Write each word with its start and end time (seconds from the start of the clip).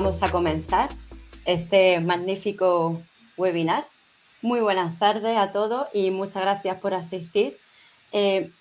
Vamos, 0.00 0.22
a 0.22 0.30
comenzar 0.30 0.90
este 1.44 1.98
magnífico 1.98 3.02
webinar. 3.36 3.88
Muy 4.42 4.60
buenas 4.60 4.96
tardes 5.00 5.36
a 5.36 5.50
todos 5.50 5.88
y 5.92 6.12
muchas 6.12 6.42
gracias 6.42 6.78
por 6.78 6.94
asistir. 6.94 7.58
Eh, 8.12 8.52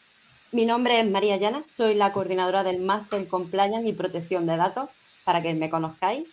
mi 0.52 0.66
nombre 0.66 1.00
es 1.00 1.08
María 1.08 1.38
Llana, 1.38 1.64
soy 1.68 1.94
la 1.94 2.12
coordinadora 2.12 2.64
del 2.64 2.82
Máster 2.82 3.28
Compliance 3.28 3.88
y 3.88 3.94
Protección 3.94 4.48
de 4.48 4.58
Datos, 4.58 4.90
para 5.26 5.44
que 5.44 5.54
me 5.54 5.70
conozcáis. 5.70 6.28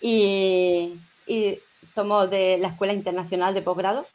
Y, 0.00 0.98
somos 1.94 2.28
de 2.28 2.58
la 2.58 2.70
Escuela 2.70 2.94
Internacional 2.94 3.54
de 3.54 3.62
Posgrado. 3.62 4.08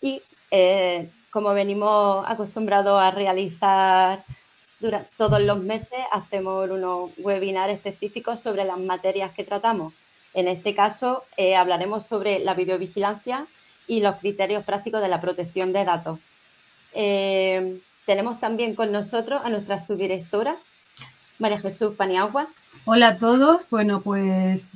Y 0.00 0.22
eh, 0.52 1.10
como 1.32 1.52
venimos 1.54 2.24
acostumbrados 2.24 3.02
a 3.02 3.10
realizar 3.10 4.24
durante 4.80 5.10
todos 5.16 5.40
los 5.40 5.60
meses, 5.60 5.98
hacemos 6.12 6.70
unos 6.70 7.10
webinars 7.18 7.74
específicos 7.74 8.40
sobre 8.40 8.64
las 8.64 8.78
materias 8.78 9.32
que 9.32 9.44
tratamos. 9.44 9.92
En 10.34 10.46
este 10.46 10.74
caso, 10.74 11.24
eh, 11.36 11.56
hablaremos 11.56 12.06
sobre 12.06 12.38
la 12.38 12.54
videovigilancia 12.54 13.46
y 13.86 14.00
los 14.00 14.16
criterios 14.16 14.64
prácticos 14.64 15.00
de 15.00 15.08
la 15.08 15.20
protección 15.20 15.72
de 15.72 15.84
datos. 15.84 16.20
Eh, 16.94 17.80
tenemos 18.06 18.38
también 18.40 18.74
con 18.74 18.92
nosotros 18.92 19.40
a 19.44 19.50
nuestra 19.50 19.78
subdirectora, 19.78 20.56
María 21.38 21.60
Jesús 21.60 21.94
Paniagua. 21.94 22.48
Hola 22.84 23.08
a 23.08 23.18
todos. 23.18 23.68
Bueno, 23.68 24.00
pues 24.00 24.70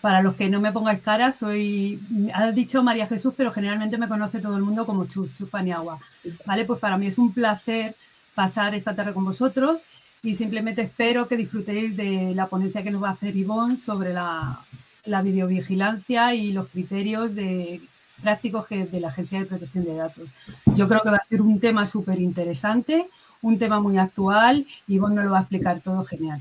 para 0.00 0.20
los 0.22 0.34
que 0.34 0.48
no 0.48 0.60
me 0.60 0.72
pongáis 0.72 1.00
cara, 1.00 1.30
soy, 1.32 2.00
ha 2.34 2.50
dicho 2.50 2.82
María 2.82 3.06
Jesús, 3.06 3.34
pero 3.36 3.52
generalmente 3.52 3.98
me 3.98 4.08
conoce 4.08 4.40
todo 4.40 4.56
el 4.56 4.62
mundo 4.62 4.84
como 4.84 5.06
Chus, 5.06 5.32
Chus 5.34 5.48
Paniagua. 5.48 5.98
Vale, 6.44 6.64
pues 6.64 6.80
para 6.80 6.98
mí 6.98 7.06
es 7.06 7.18
un 7.18 7.32
placer 7.32 7.94
pasar 8.34 8.74
esta 8.74 8.94
tarde 8.94 9.14
con 9.14 9.24
vosotros 9.24 9.82
y 10.22 10.34
simplemente 10.34 10.82
espero 10.82 11.26
que 11.26 11.36
disfrutéis 11.36 11.96
de 11.96 12.32
la 12.34 12.46
ponencia 12.46 12.82
que 12.82 12.90
nos 12.90 13.02
va 13.02 13.08
a 13.08 13.12
hacer 13.12 13.36
Ivonne 13.36 13.76
sobre 13.76 14.12
la, 14.12 14.64
la 15.04 15.22
videovigilancia 15.22 16.34
y 16.34 16.52
los 16.52 16.68
criterios 16.68 17.34
de 17.34 17.80
prácticos 18.22 18.68
de 18.68 19.00
la 19.00 19.08
Agencia 19.08 19.40
de 19.40 19.46
Protección 19.46 19.84
de 19.84 19.96
Datos. 19.96 20.28
Yo 20.76 20.86
creo 20.86 21.00
que 21.00 21.10
va 21.10 21.16
a 21.16 21.24
ser 21.24 21.42
un 21.42 21.58
tema 21.58 21.86
súper 21.86 22.20
interesante, 22.20 23.08
un 23.40 23.58
tema 23.58 23.80
muy 23.80 23.98
actual 23.98 24.64
y 24.86 24.94
Ivonne 24.94 25.16
nos 25.16 25.24
lo 25.24 25.30
va 25.32 25.38
a 25.38 25.42
explicar 25.42 25.80
todo 25.80 26.04
genial. 26.04 26.40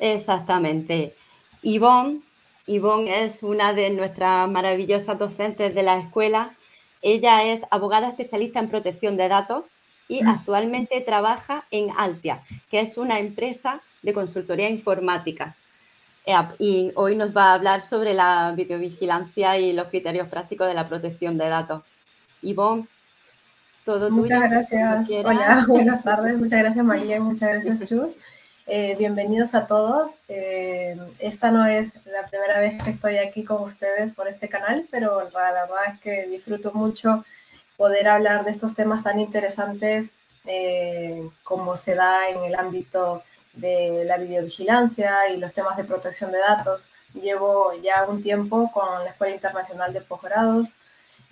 Exactamente. 0.00 1.14
Ivonne, 1.62 2.22
Ivonne 2.66 3.24
es 3.24 3.44
una 3.44 3.72
de 3.72 3.90
nuestras 3.90 4.50
maravillosas 4.50 5.16
docentes 5.16 5.74
de 5.76 5.82
la 5.84 5.98
escuela. 6.00 6.56
Ella 7.02 7.44
es 7.44 7.62
abogada 7.70 8.08
especialista 8.08 8.58
en 8.58 8.68
protección 8.68 9.16
de 9.16 9.28
datos 9.28 9.64
y 10.12 10.22
mm. 10.22 10.28
actualmente 10.28 11.00
trabaja 11.00 11.64
en 11.70 11.88
Altia, 11.96 12.42
que 12.70 12.80
es 12.80 12.98
una 12.98 13.18
empresa 13.18 13.80
de 14.02 14.12
consultoría 14.12 14.68
informática. 14.68 15.56
Eh, 16.26 16.34
y 16.58 16.92
hoy 16.96 17.16
nos 17.16 17.34
va 17.34 17.46
a 17.46 17.54
hablar 17.54 17.82
sobre 17.82 18.12
la 18.12 18.52
videovigilancia 18.54 19.56
y 19.58 19.72
los 19.72 19.88
criterios 19.88 20.28
prácticos 20.28 20.68
de 20.68 20.74
la 20.74 20.86
protección 20.86 21.38
de 21.38 21.48
datos. 21.48 21.82
Ivonne, 22.42 22.86
todo 23.86 24.10
Muchas 24.10 24.50
gracias. 24.50 25.08
Hola, 25.24 25.64
buenas 25.68 26.04
tardes. 26.04 26.36
Muchas 26.36 26.58
gracias 26.58 26.84
María 26.84 27.16
y 27.16 27.20
muchas 27.20 27.48
gracias 27.48 27.80
Chus. 27.88 28.16
Eh, 28.66 28.94
bienvenidos 28.98 29.54
a 29.54 29.66
todos. 29.66 30.10
Eh, 30.28 30.94
esta 31.20 31.50
no 31.50 31.64
es 31.64 31.90
la 32.04 32.26
primera 32.28 32.60
vez 32.60 32.82
que 32.84 32.90
estoy 32.90 33.16
aquí 33.16 33.44
con 33.44 33.62
ustedes 33.62 34.12
por 34.12 34.28
este 34.28 34.50
canal, 34.50 34.86
pero 34.90 35.22
la 35.30 35.52
verdad 35.52 35.94
es 35.94 36.00
que 36.00 36.26
disfruto 36.30 36.72
mucho 36.74 37.24
poder 37.76 38.08
hablar 38.08 38.44
de 38.44 38.50
estos 38.50 38.74
temas 38.74 39.02
tan 39.02 39.20
interesantes 39.20 40.10
como 41.44 41.76
se 41.76 41.94
da 41.94 42.28
en 42.28 42.42
el 42.42 42.56
ámbito 42.56 43.22
de 43.52 44.04
la 44.04 44.16
videovigilancia 44.16 45.28
y 45.28 45.36
los 45.36 45.54
temas 45.54 45.76
de 45.76 45.84
protección 45.84 46.32
de 46.32 46.38
datos. 46.38 46.90
Llevo 47.14 47.72
ya 47.82 48.04
un 48.08 48.22
tiempo 48.22 48.70
con 48.72 49.04
la 49.04 49.10
Escuela 49.10 49.34
Internacional 49.34 49.92
de 49.92 50.00
Posgrados 50.00 50.74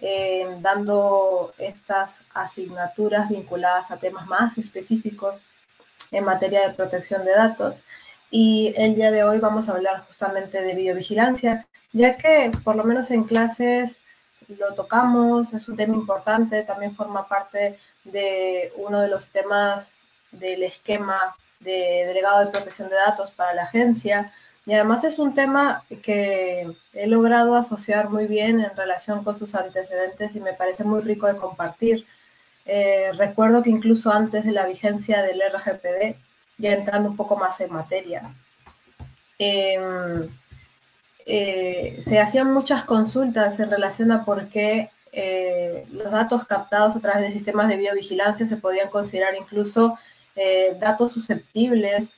eh, 0.03 0.47
dando 0.61 1.53
estas 1.59 2.23
asignaturas 2.33 3.29
vinculadas 3.29 3.91
a 3.91 3.99
temas 3.99 4.27
más 4.27 4.57
específicos 4.57 5.43
en 6.11 6.25
materia 6.25 6.67
de 6.67 6.75
protección 6.75 7.25
de 7.25 7.33
datos. 7.33 7.83
Y 8.31 8.73
el 8.77 8.95
día 8.95 9.11
de 9.11 9.25
hoy 9.25 9.41
vamos 9.41 9.69
a 9.69 9.73
hablar 9.73 10.05
justamente 10.07 10.63
de 10.63 10.75
videovigilancia, 10.75 11.67
ya 11.93 12.17
que 12.17 12.51
por 12.65 12.77
lo 12.77 12.85
menos 12.85 13.11
en 13.11 13.25
clases 13.25 13.99
lo 14.59 14.75
tocamos, 14.75 15.53
es 15.53 15.69
un 15.69 15.77
tema 15.77 15.95
importante, 15.95 16.63
también 16.63 16.95
forma 16.95 17.27
parte 17.27 17.79
de 18.05 18.73
uno 18.77 19.01
de 19.01 19.09
los 19.09 19.29
temas 19.29 19.93
del 20.33 20.63
esquema 20.63 21.37
de 21.61 22.05
delegado 22.07 22.41
de 22.41 22.51
protección 22.51 22.89
de 22.89 22.97
datos 22.97 23.31
para 23.33 23.55
la 23.55 23.63
agencia. 23.63 24.33
Y 24.67 24.75
además 24.75 25.05
es 25.05 25.19
un 25.19 25.35
tema 25.35 25.85
que 26.03 26.71
he 26.93 27.07
logrado 27.07 27.55
asociar 27.55 28.11
muy 28.11 28.27
bien 28.27 28.61
en 28.61 28.77
relación 28.77 29.25
con 29.25 29.39
sus 29.39 29.55
antecedentes 29.55 30.37
y 30.37 30.41
me 30.41 30.55
parece 30.55 30.85
muy 30.85 31.03
rico 31.03 31.27
de 31.27 31.37
compartir. 31.37 32.07
Eh, 32.67 33.11
recuerdo 33.17 33.63
que 33.63 33.71
incluso 33.71 34.13
antes 34.13 34.45
de 34.45 34.53
la 34.53 34.67
vigencia 34.67 35.23
del 35.23 35.41
RGPD, 35.41 36.17
ya 36.59 36.73
entrando 36.73 37.11
un 37.11 37.17
poco 37.17 37.37
más 37.37 37.61
en 37.61 37.73
materia, 37.73 38.35
em, 39.39 40.29
eh, 41.27 42.03
se 42.05 42.21
hacían 42.21 42.53
muchas 42.53 42.85
consultas 42.85 43.61
en 43.61 43.71
relación 43.71 44.13
a 44.13 44.25
por 44.25 44.49
qué 44.49 44.91
eh, 45.13 45.87
los 45.91 46.11
datos 46.11 46.47
captados 46.47 46.95
a 46.95 47.01
través 47.01 47.23
de 47.23 47.33
sistemas 47.33 47.69
de 47.69 47.77
biovigilancia 47.77 48.47
se 48.47 48.57
podían 48.57 48.91
considerar 48.91 49.35
incluso 49.35 49.99
eh, 50.37 50.77
datos 50.81 51.13
susceptibles, 51.13 52.15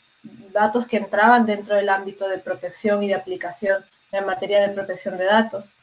datos 0.53 0.87
que 0.87 0.99
entraban 0.99 1.47
dentro 1.47 1.75
del 1.75 1.89
ámbito 1.89 2.29
de 2.29 2.39
protección 2.39 3.03
y 3.03 3.09
de 3.09 3.15
aplicación 3.15 3.85
en 4.13 4.27
materia 4.27 4.61
de 4.61 4.75
protección 4.75 5.17
de 5.17 5.25
datos. 5.25 5.75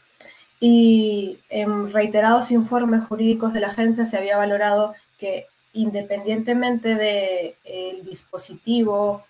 Y 0.59 1.39
en 1.49 1.91
reiterados 1.91 2.51
informes 2.51 3.03
jurídicos 3.05 3.53
de 3.53 3.61
la 3.61 3.67
agencia 3.67 4.05
se 4.05 4.17
había 4.17 4.37
valorado 4.37 4.93
que 5.17 5.47
independientemente 5.73 6.89
del 6.89 7.55
de, 7.63 8.01
dispositivo, 8.03 9.23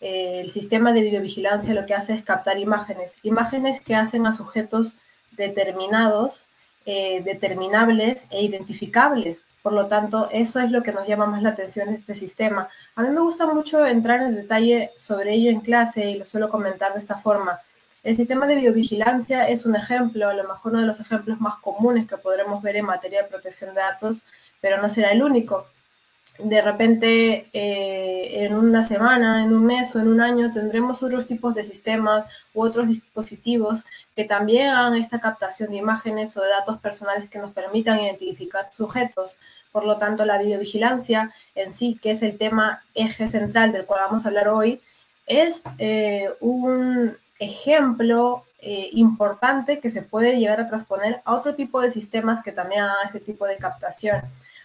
el 0.00 0.50
sistema 0.50 0.92
de 0.92 1.02
videovigilancia 1.02 1.74
lo 1.74 1.86
que 1.86 1.94
hace 1.94 2.14
es 2.14 2.22
captar 2.22 2.58
imágenes, 2.58 3.14
imágenes 3.22 3.80
que 3.82 3.94
hacen 3.94 4.26
a 4.26 4.32
sujetos 4.32 4.94
determinados, 5.32 6.46
eh, 6.86 7.22
determinables 7.22 8.24
e 8.30 8.42
identificables 8.42 9.44
por 9.62 9.72
lo 9.74 9.86
tanto, 9.88 10.28
eso 10.32 10.58
es 10.60 10.70
lo 10.70 10.82
que 10.82 10.92
nos 10.92 11.06
llama 11.06 11.26
más 11.26 11.42
la 11.42 11.50
atención 11.50 11.90
de 11.90 11.96
este 11.96 12.14
sistema. 12.14 12.68
A 12.94 13.02
mí 13.02 13.10
me 13.10 13.20
gusta 13.20 13.46
mucho 13.46 13.84
entrar 13.84 14.22
en 14.22 14.34
detalle 14.34 14.90
sobre 14.96 15.34
ello 15.34 15.50
en 15.50 15.60
clase 15.60 16.10
y 16.10 16.16
lo 16.18 16.24
suelo 16.24 16.48
comentar 16.48 16.92
de 16.92 16.98
esta 16.98 17.18
forma. 17.18 17.60
El 18.02 18.16
sistema 18.16 18.46
de 18.46 18.54
videovigilancia 18.54 19.48
es 19.48 19.66
un 19.66 19.76
ejemplo, 19.76 20.28
a 20.28 20.34
lo 20.34 20.48
mejor 20.48 20.72
uno 20.72 20.80
de 20.80 20.86
los 20.86 21.00
ejemplos 21.00 21.38
más 21.40 21.56
comunes 21.56 22.06
que 22.06 22.16
podremos 22.16 22.62
ver 22.62 22.76
en 22.76 22.86
materia 22.86 23.22
de 23.22 23.28
protección 23.28 23.74
de 23.74 23.82
datos, 23.82 24.22
pero 24.62 24.80
no 24.80 24.88
será 24.88 25.12
el 25.12 25.22
único. 25.22 25.66
De 26.44 26.62
repente, 26.62 27.48
eh, 27.52 28.44
en 28.44 28.54
una 28.54 28.82
semana, 28.82 29.42
en 29.42 29.52
un 29.52 29.64
mes 29.66 29.94
o 29.94 30.00
en 30.00 30.08
un 30.08 30.20
año, 30.20 30.52
tendremos 30.52 31.02
otros 31.02 31.26
tipos 31.26 31.54
de 31.54 31.64
sistemas 31.64 32.30
u 32.54 32.62
otros 32.62 32.88
dispositivos 32.88 33.84
que 34.16 34.24
también 34.24 34.68
hagan 34.68 34.94
esta 34.96 35.20
captación 35.20 35.70
de 35.70 35.78
imágenes 35.78 36.36
o 36.36 36.42
de 36.42 36.48
datos 36.48 36.78
personales 36.78 37.28
que 37.28 37.38
nos 37.38 37.52
permitan 37.52 38.00
identificar 38.00 38.68
sujetos. 38.72 39.36
Por 39.72 39.84
lo 39.84 39.98
tanto, 39.98 40.24
la 40.24 40.38
videovigilancia 40.38 41.32
en 41.54 41.72
sí, 41.72 41.98
que 42.02 42.12
es 42.12 42.22
el 42.22 42.38
tema 42.38 42.82
eje 42.94 43.28
central 43.28 43.72
del 43.72 43.86
cual 43.86 44.02
vamos 44.06 44.24
a 44.24 44.28
hablar 44.28 44.48
hoy, 44.48 44.80
es 45.26 45.62
eh, 45.78 46.28
un 46.40 47.16
ejemplo 47.38 48.44
eh, 48.62 48.90
importante 48.92 49.80
que 49.80 49.88
se 49.90 50.02
puede 50.02 50.38
llegar 50.38 50.60
a 50.60 50.68
transponer 50.68 51.22
a 51.24 51.34
otro 51.34 51.54
tipo 51.54 51.80
de 51.80 51.90
sistemas 51.90 52.42
que 52.42 52.52
también 52.52 52.82
hagan 52.82 53.08
ese 53.08 53.20
tipo 53.20 53.46
de 53.46 53.56
captación, 53.56 54.20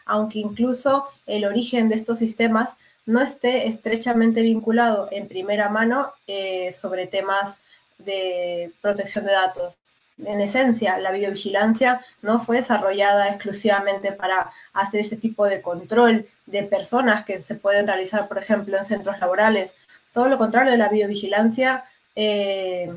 aunque 0.05 0.39
incluso 0.39 1.05
el 1.25 1.45
origen 1.45 1.89
de 1.89 1.95
estos 1.95 2.19
sistemas 2.19 2.77
no 3.05 3.21
esté 3.21 3.67
estrechamente 3.67 4.41
vinculado 4.41 5.07
en 5.11 5.27
primera 5.27 5.69
mano 5.69 6.13
eh, 6.27 6.71
sobre 6.71 7.07
temas 7.07 7.59
de 7.97 8.71
protección 8.81 9.25
de 9.25 9.31
datos 9.31 9.75
en 10.17 10.39
esencia, 10.39 10.97
la 10.97 11.11
videovigilancia 11.11 12.01
no 12.21 12.39
fue 12.39 12.57
desarrollada 12.57 13.27
exclusivamente 13.27 14.13
para 14.13 14.51
hacer 14.73 15.01
este 15.01 15.17
tipo 15.17 15.45
de 15.45 15.61
control 15.61 16.27
de 16.45 16.63
personas 16.63 17.25
que 17.25 17.41
se 17.41 17.55
pueden 17.55 17.87
realizar, 17.87 18.27
por 18.27 18.37
ejemplo, 18.37 18.77
en 18.77 18.85
centros 18.85 19.19
laborales. 19.19 19.75
Todo 20.13 20.29
lo 20.29 20.37
contrario, 20.37 20.75
la 20.77 20.87
videovigilancia 20.87 21.83
eh, 22.15 22.89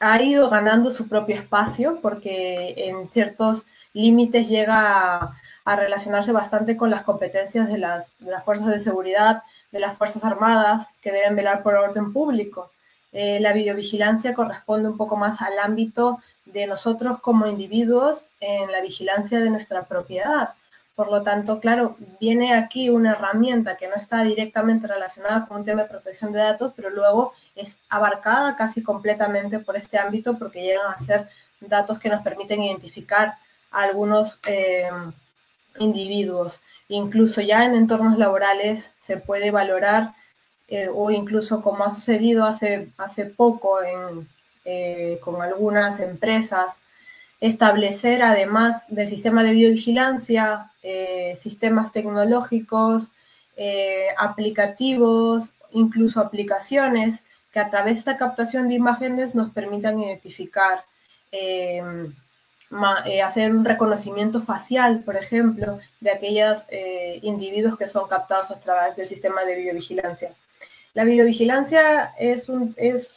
ha 0.00 0.22
ido 0.22 0.50
ganando 0.50 0.90
su 0.90 1.06
propio 1.06 1.36
espacio 1.36 2.00
porque 2.02 2.74
en 2.76 3.08
ciertos 3.08 3.64
límites 3.92 4.48
llega 4.48 5.14
a, 5.16 5.40
relacionarse 5.64 6.32
bastante 6.32 6.76
con 6.76 6.90
las 6.90 7.02
competencias 7.02 7.68
de 7.68 7.78
las, 7.78 8.12
de 8.18 8.30
las 8.30 8.44
fuerzas 8.44 8.68
de 8.68 8.80
seguridad, 8.80 9.42
de 9.72 9.80
las 9.80 9.96
Fuerzas 9.96 10.24
Armadas, 10.24 10.88
que 11.00 11.12
deben 11.12 11.36
velar 11.36 11.62
por 11.62 11.74
orden 11.74 12.12
público. 12.12 12.70
Eh, 13.12 13.40
la 13.40 13.52
videovigilancia 13.52 14.34
corresponde 14.34 14.88
un 14.88 14.96
poco 14.96 15.16
más 15.16 15.40
al 15.42 15.58
ámbito 15.58 16.20
de 16.46 16.66
nosotros 16.66 17.20
como 17.20 17.46
individuos 17.46 18.26
en 18.40 18.70
la 18.70 18.80
vigilancia 18.80 19.40
de 19.40 19.50
nuestra 19.50 19.84
propiedad. 19.84 20.50
Por 20.94 21.10
lo 21.10 21.22
tanto, 21.22 21.60
claro, 21.60 21.96
viene 22.20 22.54
aquí 22.54 22.90
una 22.90 23.12
herramienta 23.12 23.76
que 23.76 23.88
no 23.88 23.94
está 23.94 24.22
directamente 24.22 24.86
relacionada 24.86 25.46
con 25.46 25.58
un 25.58 25.64
tema 25.64 25.82
de 25.82 25.88
protección 25.88 26.32
de 26.32 26.40
datos, 26.40 26.72
pero 26.76 26.90
luego 26.90 27.32
es 27.56 27.78
abarcada 27.88 28.54
casi 28.54 28.82
completamente 28.82 29.60
por 29.60 29.76
este 29.76 29.98
ámbito 29.98 30.38
porque 30.38 30.62
llegan 30.62 30.92
a 30.92 30.98
ser 30.98 31.28
datos 31.60 31.98
que 31.98 32.08
nos 32.08 32.22
permiten 32.22 32.62
identificar 32.62 33.34
a 33.70 33.82
algunos 33.82 34.38
eh, 34.46 34.90
individuos. 35.78 36.60
Incluso 36.88 37.40
ya 37.40 37.64
en 37.64 37.74
entornos 37.74 38.18
laborales 38.18 38.90
se 39.00 39.16
puede 39.16 39.50
valorar 39.50 40.14
eh, 40.70 40.88
o 40.92 41.10
incluso 41.10 41.62
como 41.62 41.84
ha 41.84 41.90
sucedido 41.90 42.44
hace, 42.44 42.92
hace 42.96 43.26
poco 43.26 43.78
eh, 44.64 45.18
con 45.20 45.42
algunas 45.42 45.98
empresas, 45.98 46.80
establecer 47.40 48.22
además 48.22 48.84
del 48.88 49.08
sistema 49.08 49.42
de 49.42 49.50
videovigilancia, 49.50 50.70
eh, 50.82 51.36
sistemas 51.38 51.92
tecnológicos, 51.92 53.12
aplicativos, 54.16 55.50
incluso 55.72 56.20
aplicaciones 56.20 57.24
que 57.52 57.60
a 57.60 57.68
través 57.68 57.92
de 57.92 57.98
esta 57.98 58.16
captación 58.16 58.68
de 58.68 58.74
imágenes 58.74 59.34
nos 59.34 59.50
permitan 59.50 59.98
identificar, 59.98 60.84
hacer 63.22 63.52
un 63.52 63.64
reconocimiento 63.64 64.40
facial, 64.40 65.02
por 65.04 65.16
ejemplo, 65.16 65.78
de 66.00 66.10
aquellos 66.10 66.66
individuos 67.22 67.76
que 67.76 67.86
son 67.86 68.08
captados 68.08 68.50
a 68.50 68.60
través 68.60 68.96
del 68.96 69.06
sistema 69.06 69.44
de 69.44 69.56
videovigilancia. 69.56 70.32
La 70.92 71.04
videovigilancia 71.04 72.14
es, 72.18 72.48
un, 72.48 72.74
es, 72.76 73.14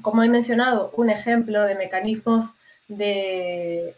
como 0.00 0.22
he 0.22 0.28
mencionado, 0.28 0.92
un 0.96 1.10
ejemplo 1.10 1.62
de 1.62 1.76
mecanismos 1.76 2.54
de, 2.88 3.94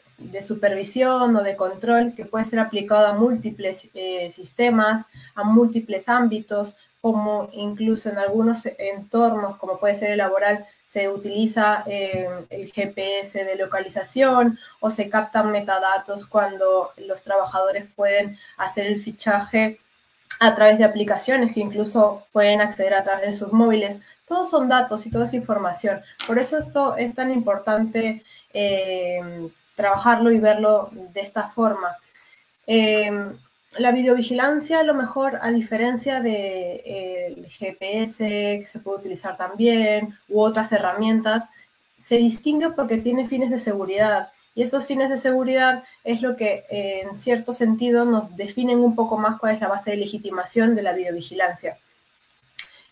supervisión 0.46 1.34
o 1.34 1.43
de 1.43 1.56
control 1.56 2.14
que 2.14 2.25
puede 2.25 2.44
ser 2.44 2.58
aplicado 2.58 3.06
a 3.06 3.14
múltiples 3.14 3.88
eh, 3.94 4.31
sistemas, 4.32 5.06
a 5.34 5.44
múltiples 5.44 6.08
ámbitos, 6.08 6.76
como 7.00 7.49
incluso 7.52 8.10
en 8.10 8.19
algunos 8.19 8.67
entornos, 8.78 9.56
como 9.56 9.78
puede 9.78 9.94
ser 9.94 10.10
el 10.10 10.19
laboral, 10.19 10.67
se 10.94 11.08
utiliza 11.08 11.82
eh, 11.88 12.29
el 12.50 12.70
GPS 12.70 13.44
de 13.44 13.56
localización 13.56 14.61
o 14.79 14.91
se 14.91 15.11
captan 15.11 15.50
metadatos 15.50 16.25
cuando 16.25 16.93
los 16.99 17.20
trabajadores 17.20 17.88
pueden 17.96 18.38
hacer 18.58 18.87
el 18.87 19.00
fichaje 19.00 19.81
a 20.38 20.55
través 20.55 20.79
de 20.79 20.85
aplicaciones 20.85 21.52
que 21.52 21.58
incluso 21.58 22.29
pueden 22.31 22.61
acceder 22.61 22.94
a 22.94 23.02
través 23.02 23.26
de 23.26 23.32
sus 23.32 23.52
móviles. 23.52 23.99
Todos 24.25 24.50
son 24.50 24.69
datos 24.69 25.05
y 25.05 25.11
toda 25.11 25.25
es 25.25 25.35
información. 25.35 26.00
Por 26.29 26.38
eso 26.38 26.56
esto 26.56 26.96
es 26.96 27.12
tan 27.12 27.32
importante 27.32 28.23
eh, 28.52 29.50
trabajarlo 29.75 30.31
y 30.31 30.38
verlo 30.38 30.91
de 30.93 31.23
esta 31.23 31.49
forma. 31.49 31.96
Eh, 32.69 33.11
la 33.78 33.92
videovigilancia, 33.92 34.80
a 34.80 34.84
lo 34.84 34.94
mejor, 34.94 35.38
a 35.42 35.50
diferencia 35.50 36.20
del 36.20 36.24
de, 36.24 37.46
GPS, 37.48 38.18
que 38.60 38.66
se 38.66 38.78
puede 38.78 38.98
utilizar 38.98 39.36
también, 39.36 40.16
u 40.28 40.40
otras 40.40 40.72
herramientas, 40.72 41.48
se 41.98 42.16
distingue 42.16 42.70
porque 42.70 42.98
tiene 42.98 43.28
fines 43.28 43.50
de 43.50 43.58
seguridad. 43.58 44.30
Y 44.54 44.62
esos 44.62 44.86
fines 44.86 45.10
de 45.10 45.18
seguridad 45.18 45.84
es 46.04 46.22
lo 46.22 46.36
que 46.36 46.64
en 46.70 47.18
cierto 47.18 47.52
sentido 47.52 48.04
nos 48.04 48.36
definen 48.36 48.78
un 48.78 48.94
poco 48.94 49.18
más 49.18 49.40
cuál 49.40 49.54
es 49.54 49.60
la 49.60 49.68
base 49.68 49.90
de 49.90 49.96
legitimación 49.96 50.74
de 50.76 50.82
la 50.82 50.92
videovigilancia. 50.92 51.78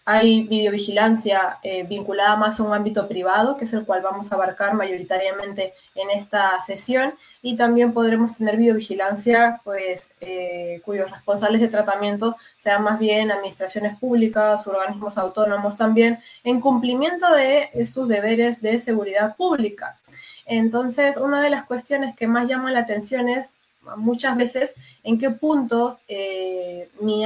Hay 0.04 0.42
videovigilancia 0.44 1.58
eh, 1.62 1.84
vinculada 1.84 2.36
más 2.36 2.58
a 2.58 2.64
un 2.64 2.74
ámbito 2.74 3.06
privado, 3.06 3.56
que 3.56 3.64
es 3.64 3.72
el 3.72 3.84
cual 3.84 4.02
vamos 4.02 4.30
a 4.30 4.34
abarcar 4.34 4.74
mayoritariamente 4.74 5.74
en 5.94 6.10
esta 6.10 6.60
sesión, 6.60 7.14
y 7.40 7.56
también 7.56 7.92
podremos 7.92 8.36
tener 8.36 8.56
videovigilancia, 8.56 9.60
pues, 9.62 10.10
eh, 10.20 10.80
cuyos 10.84 11.10
responsables 11.10 11.60
de 11.60 11.68
tratamiento 11.68 12.36
sean 12.56 12.82
más 12.82 12.98
bien 12.98 13.30
administraciones 13.30 13.96
públicas, 13.98 14.66
organismos 14.66 15.18
autónomos 15.18 15.76
también, 15.76 16.18
en 16.42 16.60
cumplimiento 16.60 17.32
de 17.32 17.70
sus 17.84 18.08
deberes 18.08 18.60
de 18.60 18.80
seguridad 18.80 19.36
pública. 19.36 20.00
Entonces, 20.46 21.16
una 21.16 21.40
de 21.40 21.50
las 21.50 21.64
cuestiones 21.64 22.16
que 22.16 22.26
más 22.26 22.48
llama 22.48 22.72
la 22.72 22.80
atención 22.80 23.28
es 23.28 23.54
muchas 23.96 24.36
veces 24.36 24.74
en 25.02 25.18
qué 25.18 25.30
puntos 25.30 25.96
eh, 26.08 26.90
mi, 27.00 27.24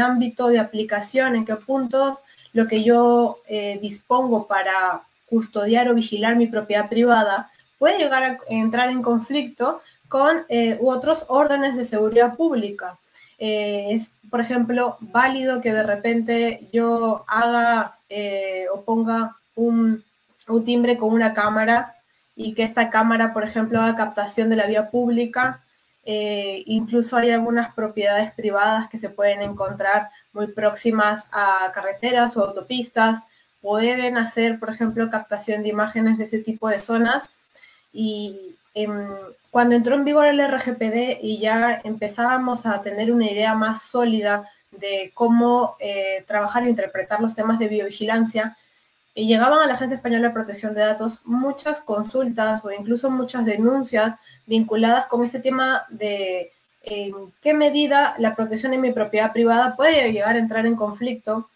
ámbito 0.00 0.48
de 0.48 0.58
aplicación, 0.58 1.36
en 1.36 1.44
qué 1.44 1.56
puntos 1.56 2.18
lo 2.52 2.66
que 2.66 2.82
yo 2.82 3.38
eh, 3.48 3.78
dispongo 3.80 4.46
para 4.46 5.02
custodiar 5.28 5.88
o 5.88 5.94
vigilar 5.94 6.36
mi 6.36 6.46
propiedad 6.46 6.88
privada 6.88 7.50
puede 7.78 7.98
llegar 7.98 8.22
a 8.22 8.38
entrar 8.48 8.90
en 8.90 9.02
conflicto 9.02 9.80
con 10.08 10.44
eh, 10.48 10.78
otros 10.82 11.26
órdenes 11.28 11.76
de 11.76 11.84
seguridad 11.84 12.36
pública. 12.36 12.98
es, 13.38 14.12
por 14.30 14.40
ejemplo, 14.40 14.96
válido 15.00 15.60
que 15.60 15.72
de 15.72 15.82
repente 15.82 16.68
yo 16.72 17.24
haga 17.26 17.98
o 18.72 18.80
ponga 18.82 19.36
un, 19.56 20.02
un 20.48 20.64
timbre 20.64 20.96
con 20.96 21.12
una 21.12 21.34
cámara 21.34 21.96
y 22.36 22.52
que 22.52 22.62
esta 22.62 22.90
cámara, 22.90 23.32
por 23.32 23.44
ejemplo, 23.44 23.80
haga 23.80 23.96
captación 23.96 24.50
de 24.50 24.56
la 24.56 24.66
vía 24.66 24.90
pública. 24.90 25.62
Eh, 26.08 26.62
incluso 26.66 27.16
hay 27.16 27.30
algunas 27.30 27.74
propiedades 27.74 28.32
privadas 28.32 28.88
que 28.88 28.96
se 28.96 29.10
pueden 29.10 29.42
encontrar 29.42 30.10
muy 30.32 30.46
próximas 30.46 31.26
a 31.32 31.72
carreteras 31.74 32.36
o 32.36 32.44
autopistas. 32.44 33.24
Pueden 33.60 34.16
hacer, 34.16 34.60
por 34.60 34.70
ejemplo, 34.70 35.10
captación 35.10 35.64
de 35.64 35.70
imágenes 35.70 36.16
de 36.16 36.24
ese 36.24 36.38
tipo 36.38 36.68
de 36.68 36.78
zonas. 36.78 37.28
Y 37.92 38.54
em, 38.74 39.08
cuando 39.50 39.74
entró 39.74 39.96
en 39.96 40.04
vigor 40.04 40.26
el 40.26 40.40
RGPD 40.40 41.18
y 41.22 41.38
ya 41.40 41.80
empezábamos 41.82 42.66
a 42.66 42.82
tener 42.82 43.12
una 43.12 43.28
idea 43.28 43.54
más 43.54 43.82
sólida 43.82 44.48
de 44.70 45.10
cómo 45.12 45.76
eh, 45.80 46.24
trabajar 46.28 46.62
e 46.62 46.70
interpretar 46.70 47.20
los 47.20 47.34
temas 47.34 47.58
de 47.58 47.68
biovigilancia, 47.68 48.56
y 49.16 49.26
llegaban 49.26 49.60
a 49.60 49.66
la 49.66 49.72
Agencia 49.72 49.96
Española 49.96 50.28
de 50.28 50.34
Protección 50.34 50.74
de 50.74 50.82
Datos 50.82 51.20
muchas 51.24 51.80
consultas 51.80 52.62
o 52.62 52.70
incluso 52.70 53.10
muchas 53.10 53.46
denuncias 53.46 54.14
vinculadas 54.44 55.06
con 55.06 55.24
este 55.24 55.40
tema 55.40 55.86
de 55.88 56.52
en 56.82 57.32
qué 57.40 57.54
medida 57.54 58.14
la 58.18 58.36
protección 58.36 58.72
de 58.72 58.78
mi 58.78 58.92
propiedad 58.92 59.32
privada 59.32 59.74
puede 59.74 60.12
llegar 60.12 60.36
a 60.36 60.38
entrar 60.38 60.66
en 60.66 60.76
conflicto, 60.76 61.48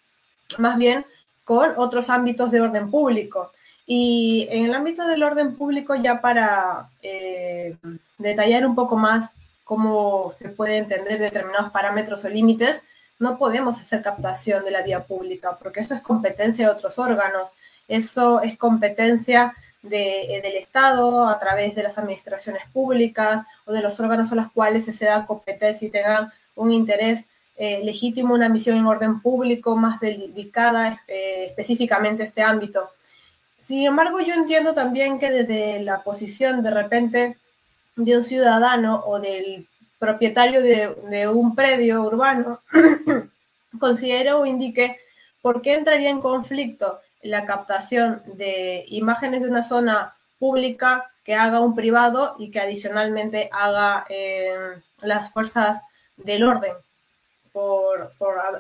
más 0.57 0.79
bien 0.79 1.05
con 1.45 1.75
otros 1.77 2.09
ámbitos 2.09 2.51
de 2.51 2.63
orden 2.63 2.91
público. 2.91 3.53
Y 3.87 4.49
en 4.51 4.65
el 4.65 4.75
ámbito 4.75 5.07
del 5.07 5.23
orden 5.23 5.55
público, 5.55 5.95
ya 5.95 6.21
para 6.23 6.89
eh, 7.03 7.77
detallar 8.17 8.67
un 8.67 8.75
poco 8.75 8.97
más 8.97 9.33
cómo 9.65 10.33
se 10.37 10.49
puede 10.49 10.79
entender 10.79 11.19
determinados 11.19 11.71
parámetros 11.71 12.25
o 12.25 12.29
límites, 12.31 12.83
no 13.21 13.39
podemos 13.39 13.79
hacer 13.79 14.03
captación 14.03 14.65
de 14.65 14.73
la 14.73 14.83
vía 14.83 15.05
pública, 15.05 15.57
porque 15.57 15.81
eso 15.81 15.95
es 15.95 16.01
competencia 16.01 16.67
de 16.67 16.73
otros 16.73 16.99
órganos, 16.99 17.51
eso 17.87 18.41
es 18.41 18.57
competencia 18.57 19.55
eh, 19.85 20.41
del 20.43 20.57
Estado 20.57 21.29
a 21.29 21.39
través 21.39 21.75
de 21.75 21.83
las 21.83 21.99
administraciones 21.99 22.63
públicas 22.73 23.45
o 23.67 23.73
de 23.73 23.83
los 23.83 24.01
órganos 24.01 24.33
a 24.33 24.35
los 24.35 24.51
cuales 24.51 24.87
se 24.87 25.05
da 25.05 25.27
competencia 25.27 25.87
y 25.87 25.91
tengan 25.91 26.33
un 26.57 26.73
interés 26.73 27.27
eh, 27.57 27.83
legítimo, 27.85 28.35
una 28.35 28.49
misión 28.49 28.79
en 28.79 28.87
orden 28.87 29.21
público 29.21 29.77
más 29.77 30.01
dedicada 30.01 31.03
específicamente 31.07 32.23
a 32.23 32.27
este 32.27 32.43
ámbito. 32.43 32.91
Sin 33.59 33.87
embargo, 33.87 34.21
yo 34.21 34.33
entiendo 34.33 34.75
también 34.75 35.19
que 35.19 35.31
desde 35.31 35.83
la 35.83 36.03
posición 36.03 36.63
de 36.63 36.71
repente 36.71 37.37
de 37.97 38.17
un 38.17 38.25
ciudadano 38.25 39.03
o 39.07 39.21
del 39.21 39.69
propietario 40.01 40.63
de, 40.63 41.29
un 41.29 41.55
predio 41.55 42.03
urbano 42.03 42.63
considere 43.79 44.33
o 44.33 44.47
indique 44.47 44.99
por 45.43 45.61
qué 45.61 45.75
entraría 45.75 46.09
en 46.09 46.23
conflicto 46.23 47.01
la 47.23 47.45
captación 47.45 48.23
de 48.25 48.85
imágenes 48.89 49.43
de 49.43 49.49
una 49.49 49.63
zona 49.63 50.17
pública 50.39 51.13
que 51.23 51.35
haga 51.35 51.61
un 51.61 51.75
privado 51.75 52.35
y 52.39 52.51
que 52.51 52.61
adicionalmente 52.61 53.51
haga 53.53 54.07
eh, 54.09 54.57
las 55.03 55.31
fuerzas 55.31 55.83
del 56.17 56.45
orden, 56.45 56.73
por, 57.53 58.13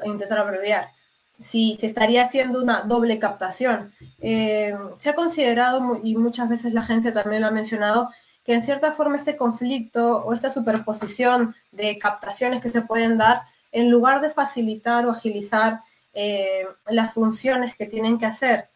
intentar 0.04 0.38
abreviar. 0.38 0.90
Si 1.38 1.76
se 1.80 1.86
estaría 1.86 2.24
haciendo 2.24 2.62
una 2.62 2.82
doble 2.82 3.18
captación. 3.18 3.94
Eh, 4.20 4.76
se 4.98 5.08
ha 5.08 5.14
considerado, 5.14 5.98
y 6.04 6.16
muchas 6.16 6.50
veces 6.50 6.74
la 6.74 6.80
agencia 6.80 7.14
también 7.14 7.40
lo 7.40 7.48
ha 7.48 7.50
mencionado, 7.50 8.10
que 8.50 8.54
en 8.54 8.64
cierta 8.64 8.90
forma 8.90 9.14
este 9.14 9.36
conflicto 9.36 10.24
o 10.24 10.34
esta 10.34 10.50
superposición 10.50 11.54
de 11.70 12.00
captaciones 12.00 12.60
que 12.60 12.68
se 12.68 12.82
pueden 12.82 13.16
dar, 13.16 13.42
en 13.70 13.88
lugar 13.88 14.20
de 14.20 14.30
facilitar 14.30 15.06
o 15.06 15.12
agilizar 15.12 15.82
eh, 16.14 16.66
las 16.88 17.14
funciones 17.14 17.76
que 17.76 17.86
tienen 17.86 18.18
que 18.18 18.26
hacer 18.26 18.68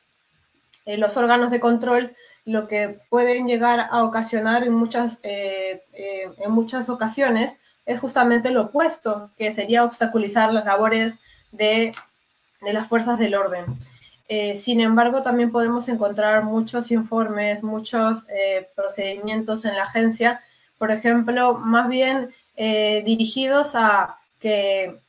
eh, 0.87 0.97
los 0.97 1.17
órganos 1.17 1.51
de 1.51 1.59
control, 1.59 2.15
lo 2.45 2.69
que 2.69 3.01
pueden 3.11 3.49
llegar 3.49 3.89
a 3.91 4.05
ocasionar 4.05 4.63
en 4.63 4.75
muchas, 4.75 5.19
eh, 5.25 5.83
en 5.93 6.53
muchas 6.53 6.89
ocasiones 6.89 7.57
es 7.85 7.99
justamente 7.99 8.53
lo 8.53 8.67
opuesto, 8.67 9.33
que 9.37 9.51
sería 9.51 9.83
obstaculizar 9.83 10.53
las 10.53 10.67
labores 10.67 11.17
de, 11.51 11.93
de 12.61 12.73
las 12.73 12.87
fuerzas 12.87 13.19
del 13.19 13.35
orden. 13.35 13.65
Eh, 14.29 14.57
sin 14.57 14.81
embargo, 14.81 15.23
también 15.23 15.53
podemos 15.53 15.89
encontrar 15.89 16.45
muchos 16.45 16.91
informes, 16.91 17.63
muchos 17.63 18.25
eh, 18.29 18.69
procedimientos 18.75 19.65
en 19.65 19.77
la 19.77 19.83
agencia, 19.83 20.41
por 20.79 20.91
ejemplo, 20.91 21.55
más 21.59 21.89
bien 21.89 22.31
eh, 22.57 23.03
dirigidos 23.05 23.75
a 23.75 24.19
que 24.39 25.01